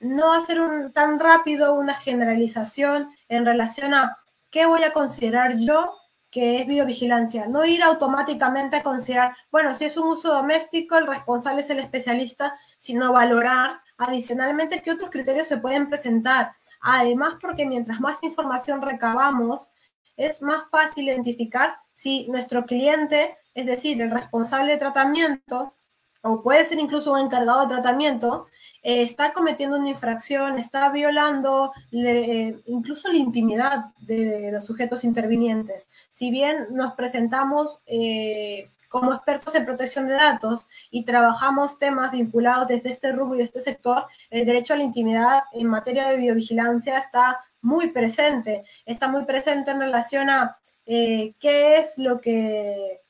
no 0.01 0.33
hacer 0.33 0.59
un, 0.59 0.91
tan 0.91 1.19
rápido 1.19 1.73
una 1.75 1.93
generalización 1.93 3.09
en 3.29 3.45
relación 3.45 3.93
a 3.93 4.17
qué 4.49 4.65
voy 4.65 4.83
a 4.83 4.93
considerar 4.93 5.57
yo 5.57 5.93
que 6.29 6.61
es 6.61 6.67
biovigilancia. 6.67 7.47
No 7.47 7.65
ir 7.65 7.83
automáticamente 7.83 8.77
a 8.77 8.83
considerar, 8.83 9.35
bueno, 9.51 9.75
si 9.75 9.85
es 9.85 9.97
un 9.97 10.07
uso 10.07 10.33
doméstico, 10.33 10.97
el 10.97 11.07
responsable 11.07 11.61
es 11.61 11.69
el 11.69 11.79
especialista, 11.79 12.57
sino 12.79 13.11
valorar 13.11 13.81
Adicionalmente, 14.01 14.81
¿qué 14.81 14.89
otros 14.89 15.11
criterios 15.11 15.45
se 15.45 15.57
pueden 15.57 15.87
presentar? 15.87 16.53
Además, 16.81 17.35
porque 17.39 17.67
mientras 17.67 17.99
más 17.99 18.17
información 18.23 18.81
recabamos, 18.81 19.69
es 20.17 20.41
más 20.41 20.67
fácil 20.71 21.07
identificar 21.07 21.75
si 21.93 22.27
nuestro 22.27 22.65
cliente, 22.65 23.37
es 23.53 23.67
decir, 23.67 24.01
el 24.01 24.09
responsable 24.09 24.71
de 24.71 24.79
tratamiento, 24.79 25.75
o 26.23 26.41
puede 26.41 26.65
ser 26.65 26.79
incluso 26.79 27.13
un 27.13 27.19
encargado 27.19 27.61
de 27.61 27.75
tratamiento, 27.75 28.47
está 28.81 29.33
cometiendo 29.33 29.77
una 29.77 29.89
infracción, 29.89 30.57
está 30.57 30.89
violando 30.89 31.71
eh, 31.91 32.59
incluso 32.65 33.09
la 33.09 33.17
intimidad 33.17 33.85
de 33.99 34.51
los 34.51 34.65
sujetos 34.65 35.03
intervinientes. 35.03 35.87
Si 36.11 36.31
bien 36.31 36.67
nos 36.71 36.93
presentamos 36.93 37.79
eh, 37.85 38.71
como 38.89 39.13
expertos 39.13 39.55
en 39.55 39.65
protección 39.65 40.07
de 40.07 40.15
datos 40.15 40.67
y 40.89 41.05
trabajamos 41.05 41.77
temas 41.77 42.11
vinculados 42.11 42.67
desde 42.67 42.89
este 42.89 43.11
rubro 43.11 43.39
y 43.39 43.43
este 43.43 43.61
sector, 43.61 44.05
el 44.29 44.45
derecho 44.45 44.73
a 44.73 44.77
la 44.77 44.83
intimidad 44.83 45.43
en 45.53 45.67
materia 45.67 46.09
de 46.09 46.17
biovigilancia 46.17 46.97
está 46.97 47.39
muy 47.61 47.91
presente, 47.91 48.63
está 48.85 49.07
muy 49.07 49.25
presente 49.25 49.71
en 49.71 49.79
relación 49.79 50.29
a 50.29 50.57
eh, 50.85 51.35
qué 51.39 51.75
es 51.77 51.97
lo 51.97 52.19
que 52.19 53.01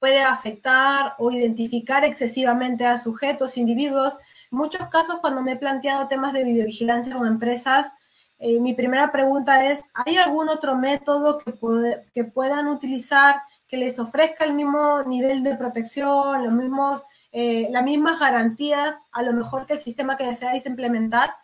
puede 0.00 0.22
afectar 0.22 1.14
o 1.18 1.30
identificar 1.30 2.04
excesivamente 2.04 2.86
a 2.86 2.98
sujetos, 2.98 3.58
individuos. 3.58 4.16
En 4.52 4.58
muchos 4.58 4.88
casos, 4.88 5.18
cuando 5.20 5.42
me 5.42 5.52
he 5.52 5.56
planteado 5.56 6.08
temas 6.08 6.32
de 6.32 6.44
videovigilancia 6.44 7.14
con 7.14 7.26
empresas, 7.26 7.92
eh, 8.38 8.58
mi 8.58 8.72
primera 8.72 9.12
pregunta 9.12 9.66
es, 9.66 9.84
¿hay 9.92 10.16
algún 10.16 10.48
otro 10.48 10.74
método 10.76 11.38
que, 11.38 12.24
puedan 12.24 12.68
utilizar 12.68 13.42
que 13.68 13.76
les 13.76 13.98
ofrezca 13.98 14.44
el 14.44 14.54
mismo 14.54 15.02
nivel 15.04 15.42
de 15.42 15.56
protección, 15.56 16.42
los 16.42 16.52
mismos, 16.52 17.04
eh, 17.32 17.68
las 17.70 17.84
mismas 17.84 18.18
garantías, 18.18 18.96
a 19.12 19.22
lo 19.22 19.32
mejor 19.34 19.66
que 19.66 19.74
el 19.74 19.78
sistema 19.78 20.16
que 20.16 20.26
deseáis 20.26 20.66
implementar, 20.66 21.34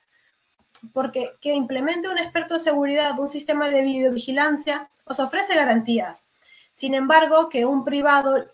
porque 0.92 1.32
que 1.40 1.54
implemente 1.54 2.08
un 2.08 2.18
experto 2.18 2.54
de 2.54 2.60
seguridad 2.60 3.18
un 3.18 3.28
sistema 3.28 3.68
de 3.68 3.82
videovigilancia 3.82 4.90
os 5.04 5.20
ofrece 5.20 5.54
garantías. 5.54 6.26
Sin 6.74 6.94
embargo, 6.94 7.48
que 7.48 7.66
un 7.66 7.84
privado 7.84 8.46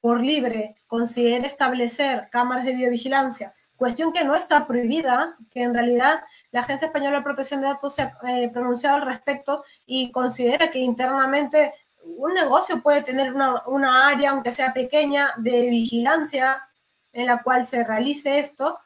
por 0.00 0.20
libre 0.20 0.76
considere 0.86 1.46
establecer 1.46 2.28
cámaras 2.30 2.64
de 2.64 2.74
videovigilancia, 2.74 3.54
cuestión 3.76 4.12
que 4.12 4.24
no 4.24 4.34
está 4.34 4.66
prohibida, 4.66 5.36
que 5.50 5.62
en 5.62 5.74
realidad 5.74 6.22
la 6.50 6.60
Agencia 6.60 6.86
Española 6.86 7.18
de 7.18 7.24
Protección 7.24 7.60
de 7.60 7.68
Datos 7.68 7.94
se 7.94 8.02
ha 8.02 8.12
eh, 8.26 8.50
pronunciado 8.52 8.96
al 8.96 9.06
respecto 9.06 9.64
y 9.84 10.10
considera 10.10 10.70
que 10.70 10.78
internamente 10.78 11.72
un 12.04 12.34
negocio 12.34 12.82
puede 12.82 13.02
tener 13.02 13.32
una, 13.32 14.08
área, 14.08 14.30
aunque 14.30 14.52
sea 14.52 14.72
pequeña, 14.72 15.30
de 15.38 15.68
vigilancia 15.70 16.62
en 17.12 17.26
la 17.26 17.42
cual 17.42 17.66
se 17.66 17.84
realice 17.84 18.38
esto. 18.38 18.78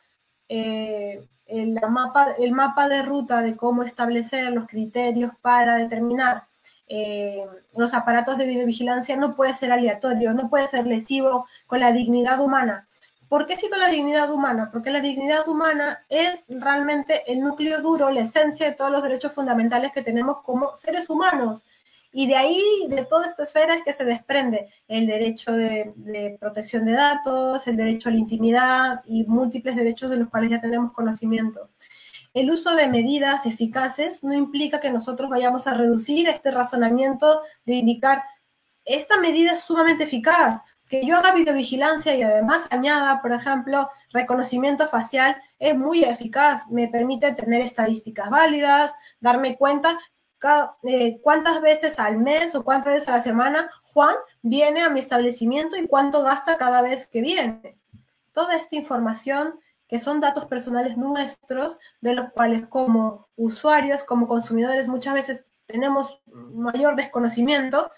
Eh, 0.49 1.28
el, 1.47 1.78
mapa, 1.88 2.32
el 2.38 2.53
mapa 2.53 2.88
de 2.88 3.03
ruta 3.03 3.43
de 3.43 3.57
cómo 3.57 3.82
establecer 3.82 4.53
los 4.53 4.66
criterios 4.66 5.32
para 5.43 5.76
determinar 5.76 6.45
eh, 6.93 7.47
los 7.76 7.95
aparatos 7.95 8.36
de 8.36 8.47
videovigilancia 8.47 9.14
no 9.16 9.36
puede 9.36 9.55
ser 9.55 9.70
aleatorio, 9.70 10.34
no 10.34 10.51
puede 10.51 10.66
ser 10.66 10.88
lesivo 10.88 11.47
con 11.68 11.78
la 11.78 11.93
dignidad 11.93 12.41
humana. 12.41 12.88
¿Por 13.31 13.47
qué 13.47 13.57
con 13.70 13.78
la 13.78 13.87
dignidad 13.87 14.33
humana? 14.33 14.70
Porque 14.72 14.91
la 14.91 15.01
dignidad 15.01 15.49
humana 15.49 16.05
es 16.09 16.43
realmente 16.49 17.22
el 17.31 17.39
núcleo 17.39 17.81
duro, 17.81 18.11
la 18.11 18.22
esencia 18.22 18.66
de 18.66 18.74
todos 18.74 18.91
los 18.91 19.05
derechos 19.05 19.33
fundamentales 19.33 19.93
que 19.93 20.03
tenemos 20.03 20.43
como 20.43 20.76
seres 20.76 21.09
humanos. 21.09 21.64
Y 22.12 22.26
de 22.26 22.35
ahí, 22.35 22.61
de 22.89 23.05
toda 23.05 23.26
esta 23.26 23.45
esfera 23.45 23.76
es 23.76 23.85
que 23.85 23.93
se 23.93 24.05
desprende 24.05 24.68
el 24.89 25.07
derecho 25.07 25.53
de, 25.53 26.37
protección 26.41 26.85
de 26.87 26.95
datos, 26.95 27.68
el 27.68 27.76
derecho 27.76 28.09
a 28.09 28.12
la 28.12 28.18
intimidad 28.18 29.01
y 29.07 29.22
múltiples 29.22 29.76
derechos 29.76 30.11
de 30.11 30.16
los 30.16 30.28
cuales 30.28 30.51
ya 30.51 30.61
tenemos 30.61 30.93
conocimiento. 30.93 31.70
El 32.35 32.51
uso 32.51 32.74
de 32.74 32.89
medidas 32.89 33.47
eficaces 33.47 34.24
no 34.24 34.35
implica 34.35 34.81
que 34.81 34.91
nosotros 34.91 35.31
vayamos 35.31 35.68
a 35.68 35.74
reducir 35.74 36.28
este 36.28 36.51
razonamiento 36.51 37.43
de 37.64 37.74
indicar 37.74 38.24
esta 38.85 39.20
medida 39.20 39.53
es 39.53 39.61
sumamente 39.61 40.05
eficaz, 40.05 40.62
que 40.91 41.07
yo 41.07 41.16
haga 41.16 41.32
videovigilancia 41.32 42.16
y 42.16 42.22
además 42.24 42.66
añada, 42.70 43.22
por 43.22 43.30
ejemplo, 43.30 43.88
reconocimiento 44.12 44.88
facial, 44.88 45.41
es 45.61 45.76
muy 45.76 46.03
eficaz, 46.03 46.66
me 46.68 46.88
permite 46.88 47.32
tener 47.32 47.61
estadísticas 47.62 48.28
válidas, 48.28 48.93
darme 49.20 49.57
cuenta 49.57 49.97
eh, 50.82 51.20
cuántas 51.22 51.61
veces 51.61 52.01
al 52.01 52.18
mes 52.18 52.57
o 52.57 52.64
cuántas 52.64 52.95
veces 52.95 53.09
a 53.09 53.12
la 53.12 53.20
semana 53.20 53.70
Juan 53.84 54.16
viene 54.43 54.82
a 54.82 54.91
mi 54.91 54.99
establecimiento 54.99 55.76
y 55.76 55.86
cuánto 55.86 56.24
gasta 56.24 56.59
cada 56.59 56.82
vez 56.82 57.07
que 57.07 57.20
viene. 57.20 57.78
Toda 58.32 58.57
esta 58.57 58.74
información 58.74 59.61
que 59.86 60.01
son 60.01 60.20
datos 60.20 60.47
personales 60.47 60.97
nuestros, 60.97 61.78
de 62.01 62.14
los 62.14 62.30
cuales 62.30 62.66
como 62.66 63.28
usuarios, 63.36 64.03
como 64.03 64.26
consumidores, 64.26 64.88
muchas 64.88 65.14
veces 65.14 65.47
tenemos 65.66 66.20
mayor 66.26 66.97
desconocimiento, 66.97 67.93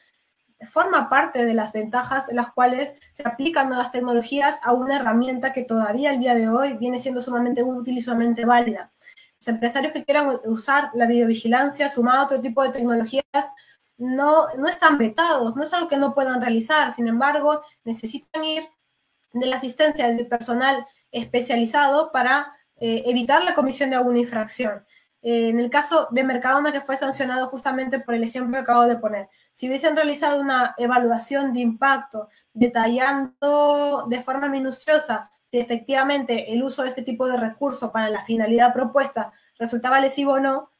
forma 0.66 1.08
parte 1.08 1.44
de 1.44 1.54
las 1.54 1.72
ventajas 1.72 2.28
en 2.28 2.36
las 2.36 2.52
cuales 2.52 2.94
se 3.12 3.26
aplican 3.26 3.68
nuevas 3.68 3.90
tecnologías 3.90 4.58
a 4.62 4.72
una 4.72 4.96
herramienta 4.96 5.52
que 5.52 5.64
todavía 5.64 6.10
al 6.10 6.18
día 6.18 6.34
de 6.34 6.48
hoy 6.48 6.74
viene 6.74 6.98
siendo 6.98 7.22
sumamente 7.22 7.62
útil 7.62 7.98
y 7.98 8.02
sumamente 8.02 8.44
válida. 8.44 8.92
Los 9.38 9.48
empresarios 9.48 9.92
que 9.92 10.04
quieran 10.04 10.38
usar 10.44 10.90
la 10.94 11.06
videovigilancia 11.06 11.88
sumado 11.88 12.20
a 12.20 12.24
otro 12.24 12.40
tipo 12.40 12.62
de 12.62 12.70
tecnologías 12.70 13.24
no, 13.98 14.46
no 14.56 14.68
están 14.68 14.98
vetados, 14.98 15.56
no 15.56 15.62
es 15.62 15.72
algo 15.72 15.88
que 15.88 15.96
no 15.96 16.14
puedan 16.14 16.40
realizar, 16.40 16.92
sin 16.92 17.08
embargo, 17.08 17.62
necesitan 17.84 18.44
ir 18.44 18.64
de 19.32 19.46
la 19.46 19.56
asistencia 19.56 20.08
del 20.08 20.26
personal 20.26 20.86
especializado 21.10 22.12
para 22.12 22.52
eh, 22.76 23.02
evitar 23.06 23.44
la 23.44 23.54
comisión 23.54 23.90
de 23.90 23.96
alguna 23.96 24.18
infracción. 24.18 24.84
eh, 25.22 25.48
en 25.48 25.60
el 25.60 25.70
caso 25.70 26.08
de 26.10 26.24
Mercadona, 26.24 26.72
que 26.72 26.80
fue 26.80 26.96
sancionado 26.96 27.46
justamente 27.48 28.00
por 28.00 28.14
el 28.14 28.24
ejemplo 28.24 28.56
que 28.56 28.62
acabo 28.62 28.86
de 28.86 28.96
poner, 28.96 29.28
si 29.52 29.68
hubiesen 29.68 29.96
realizado 29.96 30.40
una 30.40 30.74
evaluación 30.78 31.52
de 31.52 31.60
impacto 31.60 32.28
detallando 32.52 34.06
de 34.08 34.22
forma 34.22 34.48
minuciosa 34.48 35.30
si 35.52 35.58
efectivamente 35.58 36.52
el 36.52 36.62
uso 36.62 36.82
de 36.82 36.88
este 36.88 37.02
tipo 37.02 37.26
de 37.28 37.36
recursos 37.36 37.90
para 37.90 38.08
la 38.08 38.24
finalidad 38.24 38.72
propuesta 38.72 39.32
resultaba 39.58 40.00
lesivo 40.00 40.32
o 40.32 40.40
no, 40.40 40.70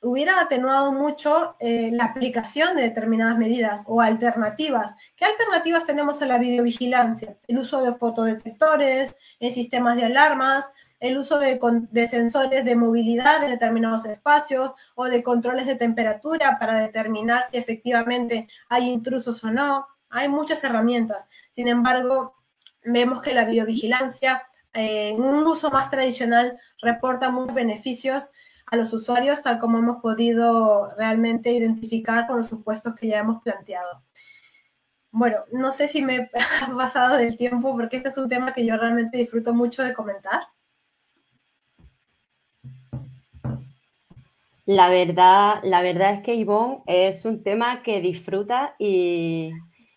hubiera 0.00 0.40
atenuado 0.40 0.92
mucho 0.92 1.56
eh, 1.58 1.90
la 1.92 2.04
aplicación 2.04 2.76
de 2.76 2.82
determinadas 2.82 3.36
medidas 3.36 3.84
o 3.86 4.00
alternativas. 4.00 4.94
¿Qué 5.16 5.24
alternativas 5.24 5.86
tenemos 5.86 6.22
en 6.22 6.28
la 6.28 6.38
videovigilancia? 6.38 7.36
El 7.48 7.58
uso 7.58 7.82
de 7.82 7.92
fotodetectores, 7.92 9.14
en 9.40 9.52
sistemas 9.52 9.96
de 9.96 10.04
alarmas, 10.04 10.70
el 11.02 11.18
uso 11.18 11.40
de, 11.40 11.58
sensores 12.06 12.64
de 12.64 12.76
movilidad 12.76 13.42
en 13.42 13.50
determinados 13.50 14.04
espacios 14.04 14.70
o 14.94 15.06
de 15.06 15.20
controles 15.24 15.66
de 15.66 15.74
temperatura 15.74 16.58
para 16.60 16.78
determinar 16.78 17.46
si 17.50 17.56
efectivamente 17.56 18.46
hay 18.68 18.88
intrusos 18.88 19.42
o 19.42 19.50
no. 19.50 19.88
Hay 20.10 20.28
muchas 20.28 20.62
herramientas. 20.62 21.26
Sin 21.50 21.66
embargo, 21.66 22.36
vemos 22.84 23.20
que 23.20 23.34
la 23.34 23.44
videovigilancia 23.44 24.44
eh, 24.74 25.08
en 25.08 25.20
un 25.20 25.44
uso 25.44 25.72
más 25.72 25.90
tradicional 25.90 26.56
reporta 26.80 27.32
muchos 27.32 27.56
beneficios 27.56 28.30
a 28.66 28.76
los 28.76 28.92
usuarios, 28.92 29.42
tal 29.42 29.58
como 29.58 29.78
hemos 29.78 30.00
podido 30.00 30.88
realmente 30.96 31.50
identificar 31.50 32.28
con 32.28 32.36
los 32.36 32.46
supuestos 32.46 32.94
que 32.94 33.08
ya 33.08 33.18
hemos 33.18 33.42
planteado. 33.42 34.04
Bueno, 35.10 35.38
no 35.50 35.72
sé 35.72 35.88
si 35.88 36.00
me 36.00 36.30
he 36.32 36.74
pasado 36.76 37.16
del 37.16 37.36
tiempo 37.36 37.72
porque 37.72 37.96
este 37.96 38.10
es 38.10 38.18
un 38.18 38.28
tema 38.28 38.54
que 38.54 38.64
yo 38.64 38.76
realmente 38.76 39.18
disfruto 39.18 39.52
mucho 39.52 39.82
de 39.82 39.94
comentar. 39.94 40.42
La 44.66 44.88
verdad, 44.88 45.60
la 45.64 45.82
verdad 45.82 46.14
es 46.14 46.22
que 46.22 46.34
Ivonne 46.34 46.82
es 46.86 47.24
un 47.24 47.42
tema 47.42 47.82
que 47.82 48.00
disfruta 48.00 48.76
y, 48.78 49.50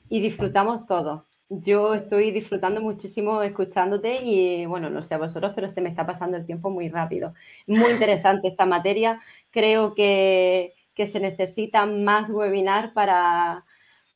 disfrutamos 0.10 0.88
todos. 0.88 1.24
Yo 1.50 1.94
estoy 1.94 2.32
disfrutando 2.32 2.82
muchísimo 2.82 3.44
escuchándote 3.44 4.24
y 4.24 4.66
bueno, 4.66 4.90
no 4.90 5.04
sé 5.04 5.14
a 5.14 5.20
vosotros, 5.20 5.52
pero 5.54 5.70
se 5.70 5.82
me 5.82 5.90
está 5.90 6.06
pasando 6.08 6.38
el 6.38 6.46
tiempo 6.48 6.72
muy 6.72 6.90
rápido. 6.90 7.36
Muy 7.68 7.92
interesante 7.92 8.48
esta 8.48 8.66
materia. 8.66 9.22
Creo 9.52 9.94
que, 9.94 10.74
se 10.96 11.20
necesitan 11.20 12.04
más 12.04 12.30
webinars 12.30 12.92
para, 12.94 13.66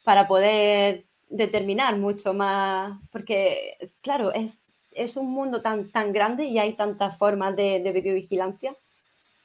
para 0.03 0.27
poder 0.27 1.05
determinar 1.29 1.97
mucho 1.97 2.33
más, 2.33 2.99
porque 3.11 3.77
claro, 4.01 4.33
es, 4.33 4.59
es 4.93 5.15
un 5.17 5.29
mundo 5.31 5.61
tan, 5.61 5.91
tan 5.91 6.13
grande 6.13 6.45
y 6.45 6.57
hay 6.59 6.73
tantas 6.75 7.17
formas 7.17 7.55
de, 7.55 7.81
de 7.81 7.91
videovigilancia 7.91 8.75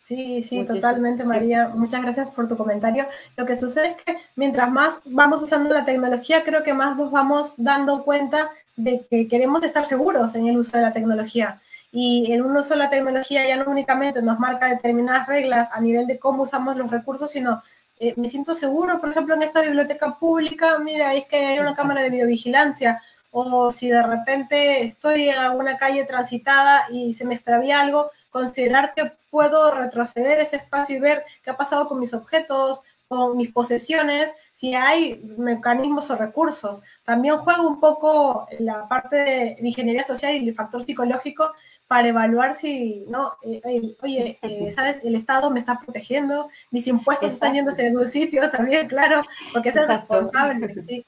Sí, 0.05 0.43
sí, 0.43 0.63
totalmente, 0.65 1.25
María. 1.25 1.69
Muchas 1.69 2.03
gracias 2.03 2.29
por 2.29 2.47
tu 2.47 2.59
comentario. 2.59 3.07
Lo 3.39 3.47
que 3.47 3.59
sucede 3.59 3.93
es 3.93 3.97
que 3.97 4.19
mientras 4.37 4.71
más 4.71 5.01
vamos 5.07 5.43
usando 5.43 5.73
la 5.73 5.87
tecnología, 5.87 6.45
creo 6.45 6.63
que 6.63 6.75
más 6.75 6.95
nos 6.95 7.11
vamos 7.11 7.55
dando 7.57 8.05
cuenta 8.05 8.51
de 8.77 9.07
que 9.09 9.27
queremos 9.29 9.63
estar 9.63 9.87
seguros 9.87 10.35
en 10.35 10.47
el 10.47 10.59
uso 10.59 10.77
de 10.77 10.83
la 10.83 10.93
tecnología. 10.93 11.63
Y 11.91 12.31
el 12.33 12.43
uso 12.43 12.75
de 12.75 12.81
la 12.81 12.91
tecnología 12.91 13.49
ya 13.49 13.57
no 13.57 13.71
únicamente 13.71 14.21
nos 14.21 14.39
marca 14.39 14.69
determinadas 14.69 15.27
reglas 15.27 15.71
a 15.73 15.81
nivel 15.81 16.07
de 16.07 16.19
cómo 16.19 16.43
usamos 16.43 16.77
los 16.77 16.91
recursos, 16.91 17.31
sino 17.31 17.63
eh, 17.99 18.13
me 18.19 18.29
siento 18.29 18.55
seguro, 18.55 19.01
por 19.01 19.09
ejemplo, 19.09 19.35
en 19.35 19.43
esta 19.43 19.63
biblioteca 19.63 20.19
pública, 20.19 20.79
mira, 20.81 21.15
es 21.15 21.25
que 21.27 21.37
hay 21.37 21.59
una 21.61 21.75
cámara 21.75 22.03
de 22.03 22.11
videovigilancia, 22.11 23.01
o 23.37 23.73
si 23.73 23.89
de 23.89 24.01
repente 24.01 24.85
estoy 24.85 25.29
en 25.29 25.39
alguna 25.39 25.77
calle 25.77 26.05
transitada 26.05 26.85
y 26.93 27.15
se 27.15 27.25
me 27.25 27.35
extravía 27.35 27.81
algo, 27.81 28.13
considerar 28.31 28.95
que 28.95 29.11
puedo 29.29 29.75
retroceder 29.75 30.39
ese 30.39 30.57
espacio 30.57 30.97
y 30.97 31.01
ver 31.01 31.25
qué 31.43 31.51
ha 31.51 31.57
pasado 31.57 31.89
con 31.89 31.99
mis 31.99 32.15
objetos, 32.15 32.81
con 33.09 33.37
mis 33.37 33.51
posesiones, 33.51 34.33
si 34.53 34.77
hay 34.77 35.21
mecanismos 35.37 36.09
o 36.11 36.17
recursos. 36.17 36.81
También 37.03 37.39
juego 37.39 37.67
un 37.67 37.81
poco 37.81 38.47
la 38.61 38.87
parte 38.87 39.17
de 39.17 39.57
ingeniería 39.61 40.05
social 40.05 40.37
y 40.37 40.49
el 40.49 40.55
factor 40.55 40.85
psicológico 40.85 41.51
para 41.89 42.09
evaluar 42.09 42.55
si, 42.55 43.05
no, 43.09 43.33
eh, 43.43 43.97
oye, 44.01 44.39
eh, 44.43 44.73
¿sabes? 44.73 45.01
El 45.03 45.17
Estado 45.17 45.51
me 45.51 45.59
está 45.59 45.81
protegiendo, 45.81 46.51
mis 46.71 46.87
impuestos 46.87 47.33
están 47.33 47.55
yendo 47.55 47.73
hacia 47.73 47.89
algún 47.89 48.07
sitio 48.07 48.49
también, 48.49 48.87
claro, 48.87 49.23
porque 49.53 49.71
es 49.71 49.77
el 49.77 49.89
responsable, 49.89 50.73
sí. 50.87 51.05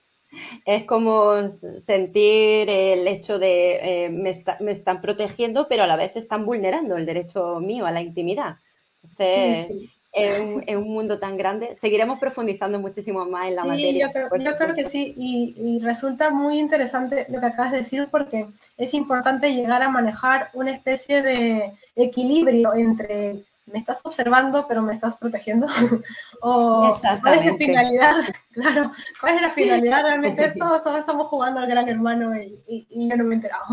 Es 0.64 0.84
como 0.84 1.48
sentir 1.50 2.68
el 2.68 3.06
hecho 3.06 3.38
de 3.38 4.06
eh, 4.06 4.08
me, 4.10 4.30
están 4.70 5.00
protegiendo, 5.00 5.68
pero 5.68 5.84
a 5.84 5.86
la 5.86 5.96
vez 5.96 6.16
están 6.16 6.44
vulnerando 6.44 6.96
el 6.96 7.06
derecho 7.06 7.60
mío 7.60 7.86
a 7.86 7.92
la 7.92 8.02
intimidad. 8.02 8.56
Entonces, 9.02 9.68
En, 10.12 10.78
un, 10.78 10.88
mundo 10.88 11.18
tan 11.18 11.36
grande, 11.36 11.76
seguiremos 11.76 12.18
profundizando 12.18 12.80
muchísimo 12.80 13.26
más 13.26 13.48
en 13.48 13.56
la 13.56 13.64
materia. 13.64 14.06
Yo 14.06 14.12
creo, 14.12 14.44
yo 14.44 14.56
creo 14.56 14.74
que 14.74 14.88
sí, 14.88 15.14
y, 15.14 15.54
y, 15.58 15.78
resulta 15.80 16.30
muy 16.30 16.58
interesante 16.58 17.26
lo 17.28 17.38
que 17.38 17.46
acabas 17.46 17.72
de 17.72 17.78
decir, 17.78 18.08
porque 18.10 18.46
es 18.78 18.94
importante 18.94 19.52
llegar 19.52 19.82
a 19.82 19.90
manejar 19.90 20.48
una 20.54 20.72
especie 20.72 21.20
de 21.20 21.74
equilibrio 21.96 22.74
entre 22.74 23.44
me 23.66 23.80
estás 23.80 24.00
observando, 24.04 24.66
pero 24.68 24.80
me 24.80 24.92
estás 24.92 25.16
protegiendo. 25.16 25.66
o 26.40 26.98
cuál 27.22 27.38
es 27.38 27.46
la 27.46 27.56
finalidad, 27.56 28.14
claro, 28.52 28.92
cuál 29.20 29.36
es 29.36 29.42
la 29.42 29.50
finalidad 29.50 30.02
realmente. 30.02 30.52
Todos, 30.58 30.82
todos 30.82 31.00
estamos 31.00 31.26
jugando 31.26 31.60
al 31.60 31.66
gran 31.66 31.88
hermano 31.88 32.32
y, 32.36 32.86
yo 33.08 33.16
no 33.16 33.24
me 33.24 33.34
he 33.34 33.36
enterado. 33.36 33.64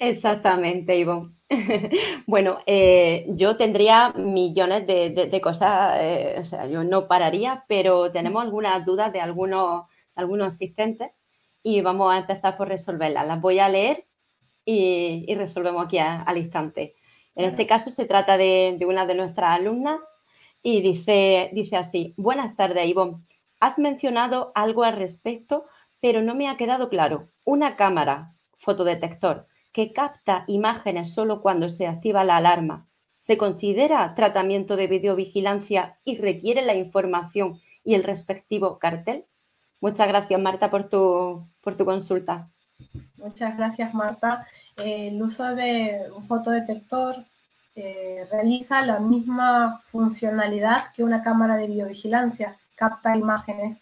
Exactamente, 0.00 0.96
Ivonne. 0.96 1.32
bueno, 2.26 2.58
eh, 2.66 3.26
yo 3.28 3.56
tendría 3.56 4.12
millones 4.12 4.86
de, 4.86 5.40
cosas, 5.42 5.98
eh, 6.00 6.38
o 6.40 6.44
sea, 6.44 6.66
yo 6.66 6.82
no 6.82 7.06
pararía, 7.06 7.64
pero 7.68 8.10
tenemos 8.10 8.42
algunas 8.42 8.84
dudas 8.86 9.12
de 9.12 9.20
algunos, 9.20 9.84
algunos 10.14 10.54
asistentes 10.54 11.10
y 11.62 11.80
vamos 11.82 12.12
a 12.12 12.18
empezar 12.18 12.56
por 12.56 12.68
resolverlas. 12.68 13.26
Las 13.26 13.40
voy 13.40 13.58
a 13.58 13.68
leer 13.68 14.06
y, 14.64 15.32
resolvemos 15.34 15.84
aquí 15.84 15.98
al 15.98 16.38
instante. 16.38 16.94
En 17.34 17.46
este 17.46 17.66
caso 17.66 17.90
se 17.90 18.04
trata 18.04 18.36
de, 18.36 18.78
una 18.86 19.06
de 19.06 19.14
nuestras 19.14 19.58
alumnas 19.58 20.00
y 20.62 20.80
dice, 20.82 21.50
dice 21.52 21.76
así, 21.76 22.14
buenas 22.16 22.56
tardes, 22.56 22.86
Ivonne. 22.86 23.18
Has 23.60 23.78
mencionado 23.78 24.52
algo 24.54 24.84
al 24.84 24.96
respecto, 24.96 25.64
pero 26.00 26.20
no 26.22 26.34
me 26.34 26.48
ha 26.48 26.56
quedado 26.56 26.88
claro. 26.88 27.28
Una 27.44 27.76
cámara 27.76 28.34
fotodetector 28.58 29.46
que 29.72 29.92
capta 29.92 30.44
imágenes 30.46 31.14
solo 31.14 31.40
cuando 31.40 31.70
se 31.70 31.86
activa 31.86 32.24
la 32.24 32.36
alarma, 32.36 32.86
¿se 33.18 33.38
considera 33.38 34.14
tratamiento 34.14 34.76
de 34.76 34.86
videovigilancia 34.86 35.98
y 36.04 36.18
requiere 36.18 36.62
la 36.62 36.74
información 36.74 37.60
y 37.84 37.94
el 37.94 38.04
respectivo 38.04 38.78
cartel? 38.78 39.24
Muchas 39.80 40.06
gracias, 40.06 40.40
Marta, 40.40 40.70
por 40.70 40.88
tu, 40.88 41.48
por 41.60 41.76
tu 41.76 41.84
consulta. 41.84 42.50
Muchas 43.16 43.56
gracias, 43.56 43.94
Marta. 43.94 44.46
el 44.76 45.22
uso 45.22 45.54
de 45.54 46.10
un 46.14 46.24
fotodetector 46.24 47.24
eh, 47.74 48.26
realiza 48.30 48.84
la 48.84 49.00
misma 49.00 49.80
funcionalidad 49.84 50.92
que 50.92 51.04
una 51.04 51.22
cámara 51.22 51.56
de 51.56 51.68
videovigilancia, 51.68 52.58
capta 52.74 53.16
imágenes, 53.16 53.78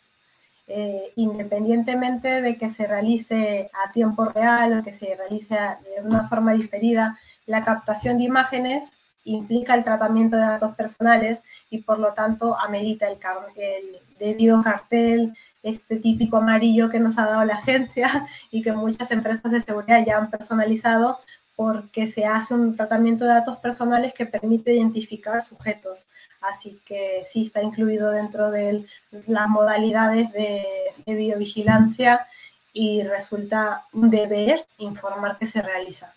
eh, 0.68 1.12
independientemente 1.16 2.40
de 2.42 2.56
que 2.56 2.70
se 2.70 2.86
realice 2.86 3.70
a 3.84 3.90
tiempo 3.90 4.24
real 4.26 4.78
o 4.78 4.82
que 4.84 4.92
se 4.92 5.16
realice 5.16 5.56
de 5.56 6.02
una 6.04 6.28
forma 6.28 6.52
diferida. 6.52 7.18
La 7.46 7.64
captación 7.64 8.18
de 8.18 8.24
imágenes 8.24 8.92
implica 9.24 9.74
el 9.74 9.84
tratamiento 9.84 10.36
de 10.36 10.42
datos 10.42 10.74
personales 10.74 11.42
y 11.68 11.78
por 11.78 11.98
lo 11.98 12.12
tanto 12.12 12.58
amerita 12.58 13.06
el, 13.08 13.18
el 13.56 13.98
debido 14.18 14.62
cartel, 14.62 15.34
este 15.62 15.96
típico 15.96 16.38
amarillo 16.38 16.88
que 16.88 17.00
nos 17.00 17.18
ha 17.18 17.26
dado 17.26 17.44
la 17.44 17.54
agencia 17.58 18.26
y 18.50 18.62
que 18.62 18.72
muchas 18.72 19.10
empresas 19.10 19.50
de 19.50 19.62
seguridad 19.62 20.04
ya 20.06 20.18
han 20.18 20.30
personalizado 20.30 21.18
porque 21.56 22.08
se 22.08 22.24
hace 22.24 22.54
un 22.54 22.74
tratamiento 22.74 23.24
de 23.24 23.34
datos 23.34 23.58
personales 23.58 24.14
que 24.14 24.24
permite 24.24 24.72
identificar 24.72 25.42
sujetos. 25.42 26.06
Así 26.40 26.80
que 26.86 27.24
sí 27.28 27.42
está 27.42 27.62
incluido 27.62 28.10
dentro 28.10 28.50
de 28.50 28.86
las 29.26 29.48
modalidades 29.48 30.32
de, 30.32 30.64
de 31.04 32.34
y 32.72 33.02
resulta 33.02 33.84
un 33.92 34.08
deber 34.08 34.64
informar 34.78 35.36
que 35.36 35.44
se 35.44 35.60
realiza. 35.60 36.14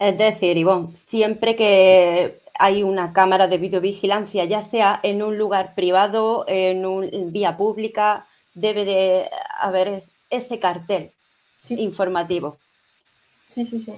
Es 0.00 0.16
decir, 0.16 0.56
Ivonne, 0.56 0.96
siempre 0.96 1.54
que 1.56 2.40
hay 2.58 2.82
una 2.82 3.12
cámara 3.12 3.48
de 3.48 3.58
videovigilancia, 3.58 4.46
ya 4.46 4.62
sea 4.62 4.98
en 5.02 5.22
un 5.22 5.36
lugar 5.36 5.74
privado, 5.74 6.46
en 6.48 6.86
una 6.86 7.10
vía 7.26 7.58
pública, 7.58 8.26
debe 8.54 8.86
de 8.86 9.30
haber 9.60 10.04
ese 10.30 10.58
cartel 10.58 11.12
informativo. 11.68 12.56
Sí, 13.46 13.66
sí, 13.66 13.78
sí. 13.82 13.92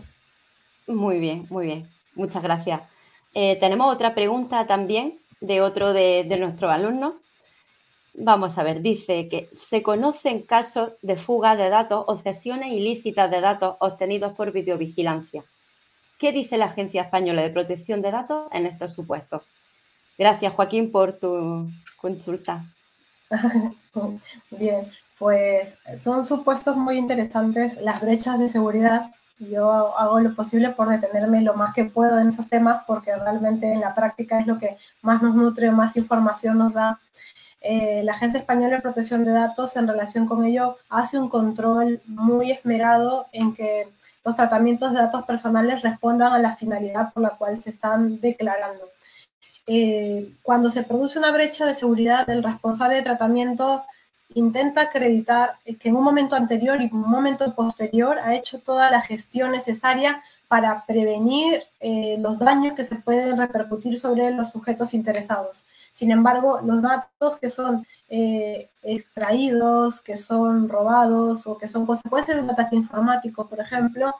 Muy 0.89 1.21
bien, 1.21 1.47
muy 1.51 1.67
bien. 1.67 1.89
Muchas 2.17 2.43
gracias. 2.43 2.83
Eh, 3.33 3.55
tenemos 3.61 3.95
otra 3.95 4.13
pregunta 4.13 4.67
también 4.67 5.21
de 5.41 5.61
otro 5.61 5.93
de, 5.93 6.25
de 6.29 6.37
nuestros 6.37 6.73
alumnos. 6.73 7.15
Vamos 8.15 8.59
a 8.59 8.65
ver, 8.65 8.83
dice 8.83 9.29
que 9.29 9.51
se 9.55 9.85
conocen 9.85 10.43
casos 10.43 10.95
de 11.01 11.17
fuga 11.17 11.55
de 11.55 11.69
datos 11.69 12.05
o 12.09 12.19
cesiones 12.19 12.73
ilícitas 12.73 13.31
de 13.31 13.41
datos 13.41 13.77
obtenidos 13.79 14.33
por 14.33 14.51
videovigilancia 14.51 15.45
¿Qué 16.23 16.31
dice 16.31 16.57
la 16.57 16.67
Agencia 16.67 17.03
Española 17.03 17.43
de 17.43 17.51
Protección 17.51 18.01
de 18.01 18.13
Datos 18.13 18.47
en 18.53 18.65
estos 18.65 18.93
supuestos? 18.93 19.43
Gracias, 20.17 20.53
Joaquín, 20.53 20.93
por 20.93 21.15
tu 21.15 21.69
consulta. 21.97 22.65
Bien, 24.53 24.89
pues 25.19 25.77
son 25.99 26.25
supuestos 26.25 26.77
muy 26.77 26.97
interesantes 26.97 27.77
las 27.79 28.01
brechas 28.01 28.39
de 28.39 28.47
seguridad. 28.47 29.11
Yo 29.41 29.99
hago 29.99 30.21
lo 30.21 30.33
posible 30.37 30.71
por 30.71 30.89
detenerme 30.91 31.43
lo 31.43 31.55
más 31.55 31.75
que 31.75 31.87
puedo 31.87 32.21
en 32.21 32.29
esos 32.29 32.49
temas 32.49 32.85
porque 32.87 33.17
realmente 33.17 33.73
en 33.73 33.81
la 33.81 33.93
práctica 33.93 34.39
es 34.39 34.47
lo 34.47 34.59
que 34.59 34.77
más 35.01 35.21
nos 35.23 35.35
nutre, 35.35 35.73
más 35.73 35.97
información 35.97 36.57
nos 36.57 36.73
da. 36.73 37.01
Eh, 37.61 38.03
la 38.05 38.13
Agencia 38.13 38.39
Española 38.39 38.77
de 38.77 38.83
Protección 38.83 39.25
de 39.25 39.33
Datos 39.33 39.75
en 39.75 39.89
relación 39.89 40.29
con 40.29 40.45
ello 40.45 40.79
hace 40.89 41.19
un 41.19 41.29
control 41.29 42.01
muy 42.07 42.53
esmerado 42.53 43.27
en 43.33 43.53
que 43.57 43.89
los 44.25 44.37
tratamientos 44.37 44.93
de 44.93 44.99
datos 44.99 45.25
personales 45.25 45.83
respondan 45.83 46.33
a 46.33 46.39
la 46.39 46.57
finalidad 46.57 47.13
por 47.13 47.23
la 47.23 47.31
cual 47.31 47.61
se 47.61 47.71
están 47.71 48.21
declarando. 48.21 48.91
Eh, 49.67 50.35
cuando 50.43 50.71
se 50.71 50.83
produce 50.83 51.19
una 51.19 51.33
brecha 51.33 51.67
de 51.67 51.75
seguridad, 51.75 52.29
el 52.29 52.43
responsable 52.43 52.97
de 52.97 53.03
tratamiento 53.03 53.85
intenta 54.35 54.83
acreditar 54.83 55.57
que 55.81 55.89
en 55.89 55.97
un 55.97 56.05
momento 56.05 56.37
anterior 56.37 56.81
y 56.81 56.87
en 56.87 56.95
un 56.95 57.11
momento 57.11 57.55
posterior 57.55 58.19
ha 58.19 58.35
hecho 58.35 58.59
toda 58.59 58.91
la 58.91 59.01
gestión 59.01 59.53
necesaria 59.53 60.23
para 60.49 60.85
prevenir 60.85 61.63
eh, 61.81 62.17
los 62.19 62.39
daños 62.39 62.75
que 62.75 62.85
se 62.85 62.97
pueden 62.97 63.39
repercutir 63.39 63.99
sobre 63.99 64.31
los 64.31 64.51
sujetos 64.51 64.93
interesados. 64.93 65.65
Sin 65.93 66.11
embargo, 66.11 66.61
los 66.63 66.83
datos 66.83 67.39
que 67.39 67.49
son 67.49 67.87
eh, 68.11 68.69
extraídos, 68.83 70.01
que 70.03 70.19
son 70.19 70.69
robados 70.69 71.47
o 71.47 71.57
que 71.57 71.69
son 71.69 71.87
consecuencias 71.87 72.37
de 72.37 72.43
un 72.43 72.51
ataque 72.51 72.77
informático, 72.77 73.47
por 73.47 73.61
ejemplo, 73.61 74.15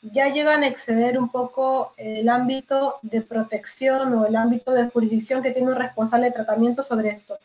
ya 0.00 0.28
llegan 0.28 0.62
a 0.62 0.68
exceder 0.68 1.18
un 1.18 1.28
poco 1.28 1.92
el 1.96 2.28
ámbito 2.28 2.96
de 3.02 3.22
protección 3.22 4.12
o 4.14 4.26
el 4.26 4.36
ámbito 4.36 4.72
de 4.72 4.88
jurisdicción 4.90 5.42
que 5.42 5.50
tiene 5.50 5.70
un 5.70 5.76
responsable 5.76 6.26
de 6.26 6.32
tratamiento 6.32 6.82
sobre 6.82 7.10
esto. 7.10 7.38